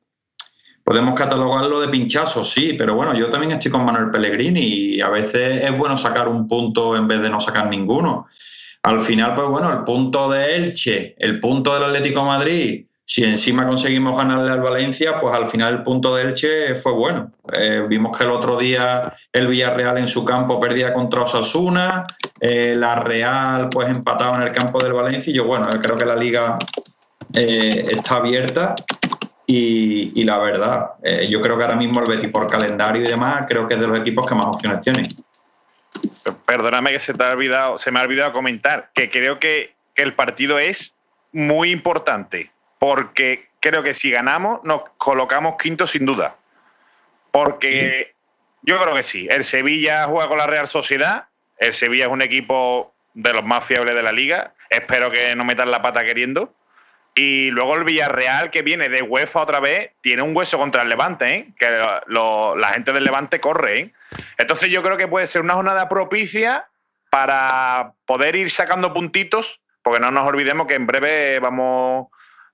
Podemos 0.86 1.14
catalogarlo 1.14 1.80
de 1.80 1.88
pinchazo, 1.88 2.44
sí, 2.44 2.74
pero 2.78 2.94
bueno, 2.94 3.12
yo 3.12 3.28
también 3.28 3.52
estoy 3.52 3.72
con 3.72 3.84
Manuel 3.84 4.10
Pellegrini 4.10 4.60
y 4.60 5.00
a 5.00 5.10
veces 5.10 5.64
es 5.64 5.76
bueno 5.76 5.96
sacar 5.96 6.28
un 6.28 6.46
punto 6.46 6.96
en 6.96 7.08
vez 7.08 7.20
de 7.20 7.28
no 7.28 7.40
sacar 7.40 7.66
ninguno 7.68 8.26
al 8.86 9.00
final, 9.00 9.34
pues 9.34 9.48
bueno, 9.48 9.72
el 9.72 9.82
punto 9.82 10.30
de 10.30 10.54
Elche, 10.54 11.16
el 11.18 11.40
punto 11.40 11.74
del 11.74 11.82
Atlético 11.82 12.24
Madrid, 12.24 12.86
si 13.04 13.24
encima 13.24 13.66
conseguimos 13.66 14.16
ganarle 14.16 14.48
al 14.48 14.62
Valencia, 14.62 15.18
pues 15.20 15.34
al 15.34 15.48
final 15.48 15.74
el 15.74 15.82
punto 15.82 16.14
de 16.14 16.22
Elche 16.22 16.74
fue 16.76 16.92
bueno. 16.92 17.32
Eh, 17.52 17.84
vimos 17.88 18.16
que 18.16 18.22
el 18.22 18.30
otro 18.30 18.56
día 18.56 19.12
el 19.32 19.48
Villarreal 19.48 19.98
en 19.98 20.06
su 20.06 20.24
campo 20.24 20.60
perdía 20.60 20.94
contra 20.94 21.22
Osasuna, 21.22 22.06
eh, 22.40 22.74
la 22.76 22.94
Real 22.94 23.68
pues 23.70 23.88
empataba 23.88 24.36
en 24.36 24.42
el 24.42 24.52
campo 24.52 24.78
del 24.78 24.92
Valencia 24.92 25.32
y 25.32 25.34
yo, 25.34 25.46
bueno, 25.46 25.66
creo 25.82 25.96
que 25.96 26.04
la 26.04 26.14
liga 26.14 26.56
eh, 27.34 27.82
está 27.90 28.18
abierta 28.18 28.76
y, 29.46 30.24
la 30.24 30.38
verdad, 30.38 30.90
yo 31.28 31.40
creo 31.40 31.56
que 31.56 31.64
ahora 31.64 31.76
mismo 31.76 32.00
el 32.00 32.08
Betis 32.08 32.30
por 32.30 32.46
calendario 32.48 33.02
y 33.02 33.06
demás, 33.06 33.46
creo 33.48 33.68
que 33.68 33.74
es 33.74 33.80
de 33.80 33.86
los 33.86 33.98
equipos 33.98 34.26
que 34.26 34.34
más 34.34 34.46
opciones 34.46 34.80
tiene 34.80 35.02
perdóname 36.46 36.92
que 36.92 37.00
se 37.00 37.12
te 37.12 37.24
ha 37.24 37.30
olvidado, 37.30 37.78
se 37.78 37.90
me 37.90 38.00
ha 38.00 38.02
olvidado 38.02 38.32
comentar, 38.32 38.90
que 38.94 39.10
creo 39.10 39.38
que, 39.38 39.74
el 39.96 40.12
partido 40.12 40.58
es 40.58 40.92
muy 41.32 41.70
importante, 41.70 42.50
porque 42.78 43.48
creo 43.60 43.82
que 43.82 43.94
si 43.94 44.10
ganamos 44.10 44.62
nos 44.62 44.82
colocamos 44.98 45.56
quinto 45.56 45.86
sin 45.86 46.04
duda. 46.04 46.36
Porque 47.30 48.12
yo 48.60 48.78
creo 48.78 48.94
que 48.94 49.02
sí, 49.02 49.26
el 49.30 49.42
Sevilla 49.42 50.04
juega 50.04 50.28
con 50.28 50.36
la 50.36 50.46
Real 50.46 50.68
Sociedad, 50.68 51.24
el 51.56 51.74
Sevilla 51.74 52.04
es 52.04 52.10
un 52.10 52.20
equipo 52.20 52.92
de 53.14 53.32
los 53.32 53.42
más 53.42 53.64
fiables 53.64 53.94
de 53.94 54.02
la 54.02 54.12
liga, 54.12 54.52
espero 54.68 55.10
que 55.10 55.34
no 55.34 55.46
metan 55.46 55.70
la 55.70 55.80
pata 55.80 56.04
queriendo. 56.04 56.52
Y 57.18 57.50
luego 57.50 57.76
el 57.76 57.84
Villarreal, 57.84 58.50
que 58.50 58.60
viene 58.60 58.90
de 58.90 59.00
UEFA 59.00 59.40
otra 59.40 59.58
vez, 59.58 59.92
tiene 60.02 60.20
un 60.20 60.36
hueso 60.36 60.58
contra 60.58 60.82
el 60.82 60.90
Levante, 60.90 61.34
¿eh? 61.34 61.48
que 61.58 61.70
la 61.70 62.68
gente 62.74 62.92
del 62.92 63.04
Levante 63.04 63.40
corre. 63.40 63.78
¿eh? 63.78 63.92
Entonces 64.36 64.70
yo 64.70 64.82
creo 64.82 64.98
que 64.98 65.08
puede 65.08 65.26
ser 65.26 65.40
una 65.40 65.54
jornada 65.54 65.88
propicia 65.88 66.68
para 67.08 67.94
poder 68.04 68.36
ir 68.36 68.50
sacando 68.50 68.92
puntitos, 68.92 69.60
porque 69.82 69.98
no 69.98 70.10
nos 70.10 70.26
olvidemos 70.26 70.66
que 70.66 70.74
en 70.74 70.86
breve 70.86 71.38
vamos, 71.38 72.08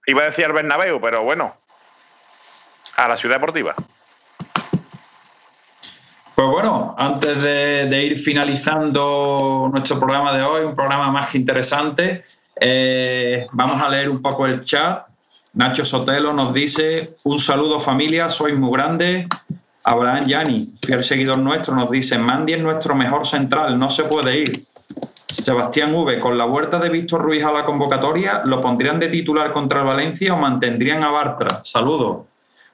iba 0.06 0.22
a 0.22 0.26
decir 0.26 0.44
al 0.44 1.00
pero 1.00 1.24
bueno, 1.24 1.52
a 2.98 3.08
la 3.08 3.16
ciudad 3.16 3.36
deportiva. 3.36 3.74
Pues 6.36 6.48
bueno, 6.48 6.94
antes 6.96 7.42
de, 7.42 8.04
ir 8.04 8.16
finalizando 8.16 9.68
nuestro 9.72 9.98
programa 9.98 10.32
de 10.32 10.44
hoy, 10.44 10.64
un 10.64 10.76
programa 10.76 11.10
más 11.10 11.30
que 11.30 11.38
interesante, 11.38 12.24
eh, 12.56 13.46
vamos 13.52 13.80
a 13.82 13.88
leer 13.88 14.08
un 14.08 14.20
poco 14.20 14.46
el 14.46 14.64
chat. 14.64 15.06
Nacho 15.54 15.84
Sotelo 15.84 16.32
nos 16.32 16.54
dice, 16.54 17.16
un 17.24 17.38
saludo 17.38 17.78
familia, 17.78 18.30
sois 18.30 18.56
muy 18.56 18.72
grandes, 18.72 19.26
Abraham 19.84 20.24
Yani, 20.26 20.74
fiel 20.80 21.04
seguidor 21.04 21.38
nuestro, 21.38 21.74
nos 21.74 21.90
dice, 21.90 22.16
Mandy 22.16 22.54
es 22.54 22.60
nuestro 22.60 22.94
mejor 22.94 23.26
central, 23.26 23.78
no 23.78 23.90
se 23.90 24.04
puede 24.04 24.38
ir. 24.38 24.62
Sebastián 25.32 25.94
V, 25.94 26.20
con 26.20 26.38
la 26.38 26.44
vuelta 26.44 26.78
de 26.78 26.88
Víctor 26.88 27.22
Ruiz 27.22 27.42
a 27.42 27.52
la 27.52 27.64
convocatoria, 27.64 28.42
¿lo 28.44 28.60
pondrían 28.60 29.00
de 29.00 29.08
titular 29.08 29.50
contra 29.52 29.80
el 29.80 29.86
Valencia 29.86 30.34
o 30.34 30.36
mantendrían 30.36 31.02
a 31.02 31.10
Bartra? 31.10 31.60
Saludos. 31.64 32.26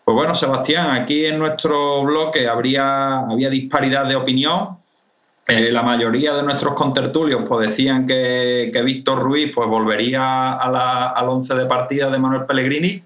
Pues 0.04 0.14
bueno, 0.14 0.34
Sebastián, 0.34 0.90
aquí 0.90 1.26
en 1.26 1.38
nuestro 1.38 2.02
bloque 2.02 2.48
habría, 2.48 3.18
había 3.18 3.50
disparidad 3.50 4.06
de 4.06 4.16
opinión. 4.16 4.77
Eh, 5.48 5.72
la 5.72 5.82
mayoría 5.82 6.34
de 6.34 6.42
nuestros 6.42 6.74
contertulios 6.74 7.42
pues, 7.48 7.70
decían 7.70 8.06
que, 8.06 8.70
Víctor 8.84 9.20
Ruiz 9.20 9.50
pues, 9.54 9.68
volvería 9.68 10.52
al 10.52 11.28
once 11.28 11.54
de 11.54 11.66
partida 11.66 12.10
de 12.10 12.18
Manuel 12.18 12.44
Pellegrini 12.44 13.02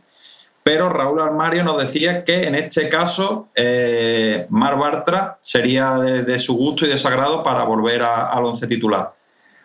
pero 0.63 0.89
Raúl 0.89 1.21
Armario 1.21 1.65
nos 1.65 1.79
decía 1.79 2.25
que 2.25 2.47
en 2.47 2.55
este 2.55 2.89
caso 2.89 3.49
eh, 3.55 4.47
Mar 4.51 4.79
Bartra 4.79 5.39
sería 5.41 5.99
de, 5.99 6.39
su 6.39 6.55
gusto 6.55 6.87
y 6.87 6.89
desagrado 6.89 7.43
para 7.43 7.65
volver 7.65 8.03
al 8.03 8.45
once 8.45 8.67
titular. 8.67 9.13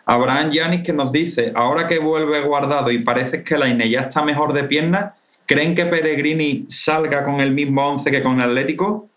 Abraham 0.06 0.50
Yanis 0.50 0.82
que 0.82 0.92
nos 0.92 1.12
dice, 1.12 1.52
ahora 1.54 1.86
que 1.86 1.98
vuelve 1.98 2.40
guardado 2.40 2.90
y 2.90 2.98
parece 2.98 3.44
que 3.44 3.58
la 3.58 3.68
INE 3.68 3.88
ya 3.88 4.02
está 4.02 4.22
mejor 4.22 4.52
de 4.52 4.64
piernas, 4.64 5.12
¿creen 5.46 5.74
que 5.74 5.86
Pellegrini 5.86 6.66
salga 6.68 7.24
con 7.24 7.40
el 7.40 7.52
mismo 7.52 7.86
once 7.86 8.10
que 8.10 8.22
con 8.22 8.40
el 8.40 8.48
Atlético? 8.48 9.07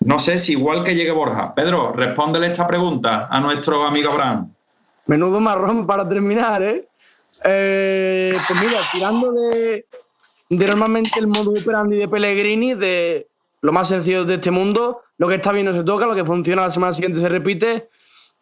No 0.00 0.18
sé 0.18 0.38
si 0.38 0.52
igual 0.52 0.84
que 0.84 0.94
llegue 0.94 1.10
Borja. 1.10 1.54
Pedro, 1.54 1.92
respóndele 1.92 2.46
esta 2.46 2.66
pregunta 2.66 3.28
a 3.30 3.40
nuestro 3.40 3.86
amigo 3.86 4.12
Abraham. 4.12 4.52
Menudo 5.06 5.40
marrón 5.40 5.86
para 5.86 6.08
terminar, 6.08 6.62
¿eh? 6.62 6.88
eh 7.44 8.32
pues 8.32 8.60
mira, 8.60 8.78
tirando 8.92 9.32
de, 9.32 9.86
de 10.50 10.66
normalmente 10.66 11.18
el 11.18 11.26
modo 11.26 11.50
operandi 11.50 11.96
de 11.96 12.08
Pellegrini, 12.08 12.74
de 12.74 13.26
lo 13.60 13.72
más 13.72 13.88
sencillo 13.88 14.24
de 14.24 14.34
este 14.34 14.50
mundo, 14.50 15.02
lo 15.18 15.28
que 15.28 15.36
está 15.36 15.52
bien 15.52 15.66
no 15.66 15.72
se 15.72 15.82
toca, 15.82 16.06
lo 16.06 16.14
que 16.14 16.24
funciona 16.24 16.62
la 16.62 16.70
semana 16.70 16.92
siguiente 16.92 17.20
se 17.20 17.28
repite. 17.28 17.88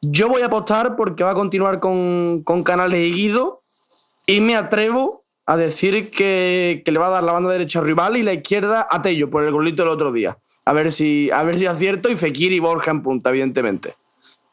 Yo 0.03 0.29
voy 0.29 0.43
a 0.43 0.47
apostar 0.47 0.95
porque 0.95 1.25
va 1.25 1.31
a 1.31 1.35
continuar 1.35 1.81
con, 1.81 2.45
Canales 2.65 3.01
y 3.01 3.13
Guido 3.13 3.63
y 4.27 4.41
me 4.41 4.57
atrevo 4.57 5.25
a 5.47 5.57
decir 5.57 6.11
que, 6.11 6.83
le 6.85 6.99
va 6.99 7.07
a 7.07 7.11
dar 7.11 7.25
la 7.25 7.33
banda 7.33 7.51
derecha 7.51 7.81
rival 7.81 8.17
y 8.17 8.23
la 8.23 8.35
izquierda 8.35 8.87
a 8.91 9.01
Tello 9.01 9.31
por 9.31 9.43
el 9.43 9.53
golito 9.53 9.83
del 9.83 9.93
otro 9.93 10.13
día. 10.13 10.37
A 10.67 10.73
ver 10.73 10.91
si, 10.91 11.31
a 11.31 11.45
ver 11.45 11.59
si 11.59 11.67
acierto 11.67 12.11
y 12.11 12.17
Fekir 12.17 12.53
y 12.53 12.59
Borja 12.59 12.91
en 12.91 13.03
punta, 13.03 13.31
evidentemente. 13.31 13.95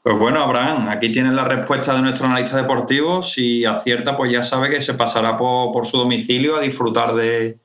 Pues 0.03 0.18
bueno, 0.18 0.43
Abraham, 0.43 0.89
aquí 0.89 1.11
tienes 1.11 1.34
la 1.34 1.43
respuesta 1.43 1.95
de 1.95 2.01
nuestro 2.01 2.28
analista 2.28 2.57
deportivo. 2.57 3.24
Si 3.24 3.66
acierta, 3.66 4.16
pues 4.16 4.32
ya 4.32 4.43
sabe 4.43 4.70
que 4.70 4.82
se 4.82 4.93
pasará 4.93 5.38
por, 5.38 5.88
su 5.88 5.97
domicilio 5.97 6.55
a 6.55 6.59
disfrutar 6.59 7.14
de, 7.14 7.57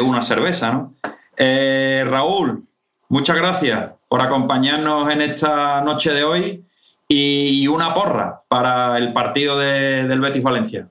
una 0.00 0.20
cerveza. 0.20 0.72
¿no? 0.72 0.94
Eh, 1.36 2.04
Raúl, 2.08 2.64
muchas 3.08 3.36
gracias 3.36 3.90
por 4.08 4.20
acompañarnos 4.20 5.12
en 5.12 5.22
esta 5.22 5.80
noche 5.82 6.12
de 6.12 6.24
hoy 6.24 6.64
y 7.06 7.68
una 7.68 7.94
porra 7.94 8.40
para 8.48 8.98
el 8.98 9.12
partido 9.12 9.58
del 9.58 10.20
Betis 10.20 10.42
Valencia. 10.42 10.88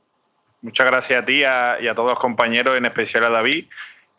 Muchas 0.62 0.86
gracias 0.86 1.24
a 1.24 1.26
ti 1.26 1.39
y 1.39 1.43
a 1.43 1.93
todos 1.93 2.12
los 2.12 2.20
compañeros, 2.20 2.78
en 2.78 2.86
especial 2.86 3.26
a 3.26 3.30
David. 3.30 3.66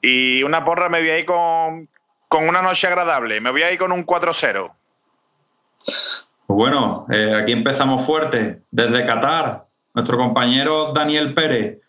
Y 0.02 0.42
una 0.42 0.64
porra 0.64 0.88
me 0.88 1.00
voy 1.00 1.10
a 1.10 1.18
ir 1.18 1.24
con, 1.24 1.88
con 2.28 2.48
una 2.48 2.62
noche 2.62 2.86
agradable. 2.86 3.40
Me 3.40 3.50
voy 3.50 3.62
a 3.62 3.72
ir 3.72 3.78
con 3.78 3.92
un 3.92 4.04
4-0. 4.04 4.70
Pues 6.46 6.56
bueno, 6.56 7.06
eh, 7.10 7.34
aquí 7.34 7.52
empezamos 7.52 8.04
fuerte 8.04 8.62
desde 8.70 9.04
Qatar. 9.04 9.66
Nuestro 9.94 10.18
compañero 10.18 10.92
Daniel 10.92 11.34
Pérez. 11.34 11.80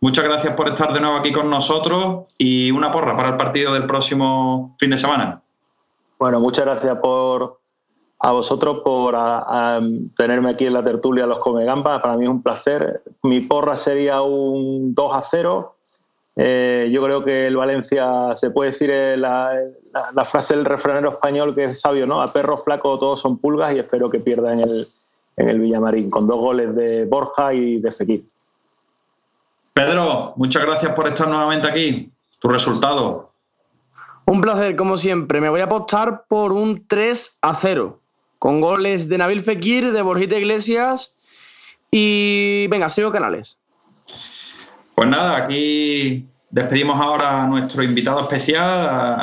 Muchas 0.00 0.24
gracias 0.24 0.54
por 0.54 0.68
estar 0.68 0.92
de 0.92 1.00
nuevo 1.00 1.16
aquí 1.16 1.32
con 1.32 1.50
nosotros 1.50 2.26
y 2.38 2.70
una 2.70 2.92
porra 2.92 3.16
para 3.16 3.30
el 3.30 3.36
partido 3.36 3.72
del 3.72 3.86
próximo 3.86 4.76
fin 4.78 4.90
de 4.90 4.98
semana. 4.98 5.42
Bueno, 6.18 6.38
muchas 6.40 6.64
gracias 6.64 6.96
por 6.98 7.60
a 8.18 8.32
vosotros 8.32 8.78
por 8.84 9.16
tenerme 10.16 10.50
aquí 10.50 10.66
en 10.66 10.72
la 10.72 10.84
tertulia 10.84 11.26
Los 11.26 11.38
Comegambas. 11.38 12.00
Para 12.00 12.16
mí 12.16 12.24
es 12.24 12.30
un 12.30 12.42
placer. 12.42 13.02
Mi 13.22 13.40
porra 13.40 13.76
sería 13.76 14.22
un 14.22 14.94
2 14.94 15.14
a 15.14 15.20
0 15.20 15.75
eh, 16.38 16.90
yo 16.92 17.02
creo 17.02 17.24
que 17.24 17.46
el 17.46 17.56
Valencia 17.56 18.34
se 18.34 18.50
puede 18.50 18.70
decir 18.70 18.90
eh, 18.92 19.16
la, 19.16 19.54
frase 20.24 20.54
del 20.54 20.66
refranero 20.66 21.10
español 21.10 21.54
que 21.54 21.64
es 21.64 21.80
sabio, 21.80 22.06
¿no? 22.06 22.20
A 22.20 22.30
perro 22.30 22.58
flaco 22.58 22.98
todos 22.98 23.20
son 23.20 23.38
pulgas 23.38 23.74
y 23.74 23.78
espero 23.78 24.10
que 24.10 24.20
pierda 24.20 24.52
en 24.52 24.60
el, 24.60 24.88
en 25.38 25.48
el 25.48 25.60
Villamarín, 25.60 26.10
con 26.10 26.26
dos 26.26 26.38
goles 26.38 26.76
de 26.76 27.06
Borja 27.06 27.54
y 27.54 27.80
de 27.80 27.90
Fekir. 27.90 28.24
Pedro, 29.72 30.34
muchas 30.36 30.64
gracias 30.64 30.92
por 30.94 31.08
estar 31.08 31.26
nuevamente 31.26 31.68
aquí. 31.68 32.10
Tu 32.38 32.48
resultado. 32.48 33.30
Un 34.26 34.42
placer, 34.42 34.76
como 34.76 34.98
siempre. 34.98 35.40
Me 35.40 35.48
voy 35.48 35.60
a 35.60 35.64
apostar 35.64 36.24
por 36.28 36.52
un 36.52 36.86
3 36.86 37.38
a 37.40 37.54
0, 37.54 37.98
con 38.38 38.60
goles 38.60 39.08
de 39.08 39.18
Nabil 39.18 39.40
Fekir, 39.40 39.92
de 39.92 40.02
Borjita 40.02 40.36
Iglesias 40.36 41.16
y. 41.90 42.66
Venga, 42.68 42.90
sigo 42.90 43.10
canales. 43.10 43.58
Pues 44.96 45.10
nada, 45.10 45.36
aquí 45.36 46.26
despedimos 46.48 46.98
ahora 46.98 47.42
a 47.42 47.46
nuestro 47.46 47.82
invitado 47.82 48.22
especial, 48.22 49.20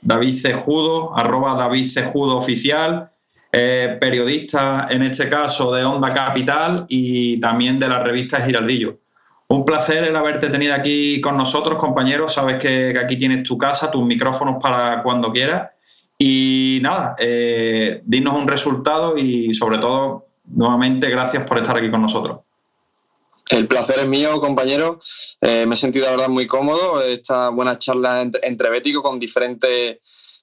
David 0.00 0.32
Cejudo, 0.32 1.16
arroba 1.16 1.56
David 1.56 1.90
Cejudo 1.90 2.36
Oficial, 2.36 3.10
periodista 3.50 4.86
en 4.88 5.02
este 5.02 5.28
caso 5.28 5.74
de 5.74 5.84
Onda 5.84 6.10
Capital 6.10 6.86
y 6.88 7.40
también 7.40 7.80
de 7.80 7.88
la 7.88 7.98
revista 7.98 8.46
Giraldillo. 8.46 9.00
Un 9.48 9.64
placer 9.64 10.04
el 10.04 10.14
haberte 10.14 10.50
tenido 10.50 10.72
aquí 10.72 11.20
con 11.20 11.36
nosotros, 11.36 11.80
compañeros. 11.80 12.34
Sabes 12.34 12.60
que, 12.60 12.96
aquí 12.96 13.16
tienes 13.16 13.42
tu 13.42 13.58
casa, 13.58 13.90
tus 13.90 14.04
micrófonos 14.04 14.62
para 14.62 15.02
cuando 15.02 15.32
quieras. 15.32 15.70
Y 16.16 16.78
nada, 16.80 17.16
eh, 17.18 18.02
dinos 18.04 18.40
un 18.40 18.46
resultado 18.46 19.18
y 19.18 19.52
sobre 19.52 19.78
todo, 19.78 20.28
nuevamente, 20.44 21.10
gracias 21.10 21.42
por 21.42 21.58
estar 21.58 21.76
aquí 21.76 21.90
con 21.90 22.02
nosotros. 22.02 22.38
El 23.50 23.66
placer 23.66 23.98
es 24.00 24.06
mío, 24.06 24.40
compañero. 24.40 24.98
Eh, 25.40 25.64
me 25.66 25.74
he 25.74 25.78
sentido, 25.78 26.04
la 26.04 26.12
verdad, 26.12 26.28
muy 26.28 26.46
cómodo. 26.46 27.00
Esta 27.00 27.48
buena 27.48 27.78
charla 27.78 28.22
entre, 28.42 28.70
Bético 28.70 29.02
con 29.02 29.18
diferentes, 29.18 29.98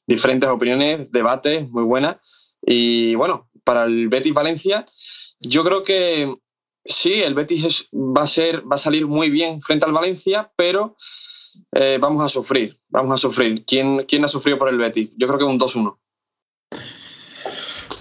diferentes 0.08 0.50
opiniones, 0.50 1.12
debates 1.12 1.70
muy 1.70 1.84
buenas. 1.84 2.18
Y 2.62 3.14
bueno, 3.16 3.50
para 3.64 3.86
el 3.86 4.10
Betis 4.10 4.34
Valencia, 4.34 4.84
yo 5.40 5.64
creo 5.64 5.84
que 5.84 6.34
sí, 6.84 7.22
el 7.22 7.36
Betis 7.36 7.90
va, 7.94 8.24
a 8.24 8.28
ser, 8.28 8.70
va 8.70 8.76
a 8.76 8.80
salir 8.80 9.06
muy 9.06 9.30
bien 9.30 9.62
frente 9.62 9.86
al 9.86 9.94
Valencia, 9.94 10.52
pero 10.56 10.96
eh, 11.74 12.00
vamos 12.02 12.24
a 12.24 12.30
sufrir. 12.30 12.76
Vamos 12.90 13.14
a 13.14 13.18
sufrir. 13.18 13.64
¿Quién, 13.66 14.04
¿Quién 14.08 14.26
ha 14.26 14.30
sufrido 14.30 14.58
por 14.58 14.70
el 14.70 14.80
Betis? 14.80 15.12
Yo 15.16 15.28
creo 15.28 15.38
que 15.38 15.46
un 15.46 15.60
2-1. 15.60 15.96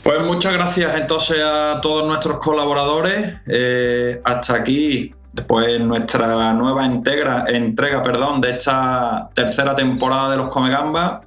Pues 0.05 0.23
muchas 0.23 0.53
gracias 0.53 0.95
entonces 1.01 1.39
a 1.43 1.81
todos 1.81 2.07
nuestros 2.07 2.37
colaboradores. 2.37 3.37
Eh, 3.47 4.21
hasta 4.23 4.57
aquí, 4.57 5.15
después 5.33 5.81
nuestra 5.81 6.53
nueva 6.53 6.85
entrega, 6.85 7.47
entrega 7.49 8.03
perdón, 8.03 8.43
de 8.43 8.51
esta 8.51 9.31
tercera 9.33 9.75
temporada 9.75 10.33
de 10.33 10.37
los 10.37 10.49
Comegamba. 10.49 11.23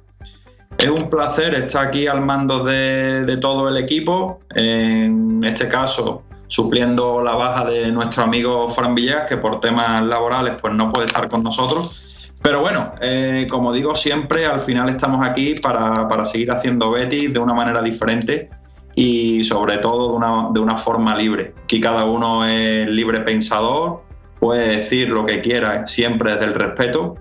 Es 0.78 0.88
un 0.88 1.10
placer 1.10 1.56
estar 1.56 1.88
aquí 1.88 2.06
al 2.06 2.20
mando 2.20 2.62
de, 2.62 3.36
todo 3.40 3.68
el 3.68 3.78
equipo. 3.78 4.38
En 4.54 5.42
este 5.42 5.66
caso, 5.66 6.22
supliendo 6.46 7.20
la 7.20 7.34
baja 7.34 7.64
de 7.64 7.90
nuestro 7.90 8.22
amigo 8.22 8.68
Fran 8.68 8.94
Villas, 8.94 9.24
que 9.28 9.38
por 9.38 9.58
temas 9.58 10.04
laborales 10.04 10.54
pues 10.60 10.72
no 10.72 10.92
puede 10.92 11.06
estar 11.06 11.28
con 11.28 11.42
nosotros. 11.42 12.30
Pero 12.44 12.60
bueno, 12.60 12.90
eh, 13.00 13.44
como 13.50 13.72
digo 13.72 13.96
siempre, 13.96 14.46
al 14.46 14.60
final 14.60 14.88
estamos 14.88 15.26
aquí 15.26 15.56
para, 15.56 16.06
para 16.06 16.24
seguir 16.24 16.52
haciendo 16.52 16.92
Betis 16.92 17.34
de 17.34 17.40
una 17.40 17.54
manera 17.54 17.82
diferente 17.82 18.48
y 18.94 19.44
sobre 19.44 19.78
todo 19.78 20.10
de 20.10 20.16
una, 20.16 20.48
de 20.52 20.60
una 20.60 20.76
forma 20.76 21.16
libre. 21.16 21.54
Aquí 21.64 21.80
cada 21.80 22.04
uno 22.04 22.44
es 22.44 22.88
libre 22.88 23.20
pensador, 23.20 24.02
puede 24.40 24.76
decir 24.76 25.08
lo 25.10 25.26
que 25.26 25.40
quiera 25.40 25.86
siempre 25.86 26.32
desde 26.32 26.46
el 26.46 26.54
respeto. 26.54 27.16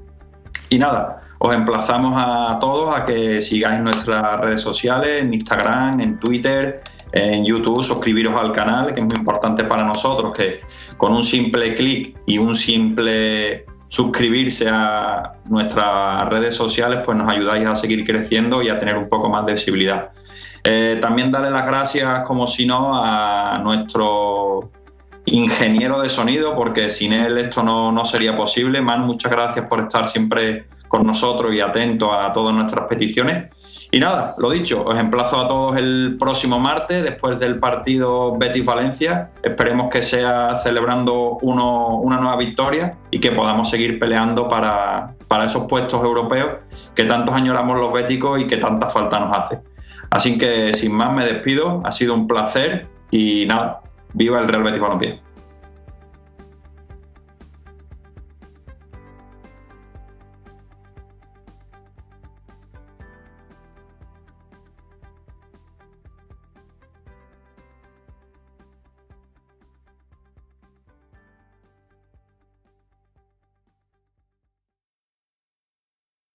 Y 0.70 0.80
nada, 0.80 1.22
os 1.40 1.56
emplazamos 1.56 2.14
a 2.18 2.58
todos 2.60 2.96
a 2.96 3.06
que 3.06 3.42
sigáis 3.42 3.80
nuestras 3.82 4.40
redes 4.42 4.62
sociales, 4.62 5.24
en 5.24 5.34
Instagram, 5.34 6.00
en 6.02 6.20
Twitter, 6.20 6.82
en 7.12 7.46
YouTube, 7.46 7.84
suscribiros 7.84 8.34
al 8.36 8.52
canal, 8.52 8.94
que 8.94 9.00
es 9.00 9.06
muy 9.06 9.16
importante 9.16 9.64
para 9.64 9.86
nosotros, 9.86 10.36
que 10.36 10.62
con 10.98 11.14
un 11.14 11.24
simple 11.24 11.76
clic 11.76 12.18
y 12.26 12.38
un 12.38 12.56
simple 12.56 13.66
suscribirse 13.88 14.68
a 14.70 15.34
nuestras 15.46 16.28
redes 16.30 16.56
sociales, 16.56 17.00
pues 17.06 17.18
nos 17.18 17.30
ayudáis 17.30 17.66
a 17.66 17.76
seguir 17.76 18.06
creciendo 18.06 18.62
y 18.62 18.70
a 18.70 18.80
tener 18.80 18.98
un 18.98 19.08
poco 19.08 19.30
más 19.30 19.46
de 19.46 19.54
visibilidad. 19.54 20.10
Eh, 20.64 20.98
también 21.02 21.32
darle 21.32 21.52
las 21.52 21.66
gracias, 21.66 22.22
como 22.22 22.48
si 22.48 22.66
no, 22.66 22.92
a 22.94 23.60
nuestro 23.64 24.72
ingeniero 25.28 26.02
de 26.02 26.10
sonido, 26.10 26.56
porque 26.56 26.90
sin 26.90 27.14
él 27.14 27.38
esto 27.38 27.64
no, 27.64 28.06
sería 28.06 28.36
posible. 28.36 28.82
Man, 28.82 29.02
muchas 29.02 29.32
gracias 29.32 29.68
por 29.68 29.82
estar 29.82 30.08
siempre 30.08 30.68
con 30.88 31.06
nosotros 31.06 31.54
y 31.54 31.60
atento 31.60 32.14
a 32.14 32.32
todas 32.32 32.56
nuestras 32.56 32.86
peticiones. 32.88 33.54
Y 33.92 34.00
nada, 34.00 34.36
lo 34.38 34.50
dicho, 34.52 34.84
os 34.86 34.98
emplazo 34.98 35.40
a 35.40 35.48
todos 35.48 35.78
el 35.78 36.18
próximo 36.20 36.60
martes, 36.60 37.04
después 37.04 37.40
del 37.40 37.60
partido 37.60 38.38
Betis-Valencia. 38.38 39.32
Esperemos 39.44 39.90
que 39.90 40.02
sea 40.02 40.58
celebrando 40.58 41.38
una 41.42 42.18
nueva 42.18 42.36
victoria 42.38 42.98
y 43.12 43.20
que 43.20 43.32
podamos 43.32 43.70
seguir 43.70 44.00
peleando 44.00 44.48
para, 44.48 45.16
para 45.28 45.46
esos 45.46 45.66
puestos 45.66 46.04
europeos 46.04 46.50
que 46.96 47.04
tantos 47.04 47.36
añoramos 47.36 47.80
los 47.80 47.94
béticos 47.94 48.40
y 48.40 48.48
que 48.48 48.58
tanta 48.58 48.90
falta 48.90 49.20
nos 49.20 49.38
hace. 49.38 49.60
Así 50.10 50.38
que 50.38 50.74
sin 50.74 50.94
más 50.94 51.14
me 51.14 51.26
despido, 51.26 51.82
ha 51.86 51.92
sido 51.92 52.14
un 52.14 52.28
placer 52.28 52.88
y 53.12 53.46
nada, 53.46 53.82
viva 54.14 54.40
el 54.40 54.48
Real 54.48 54.64
Betis 54.64 54.82
Balompié. 54.82 55.27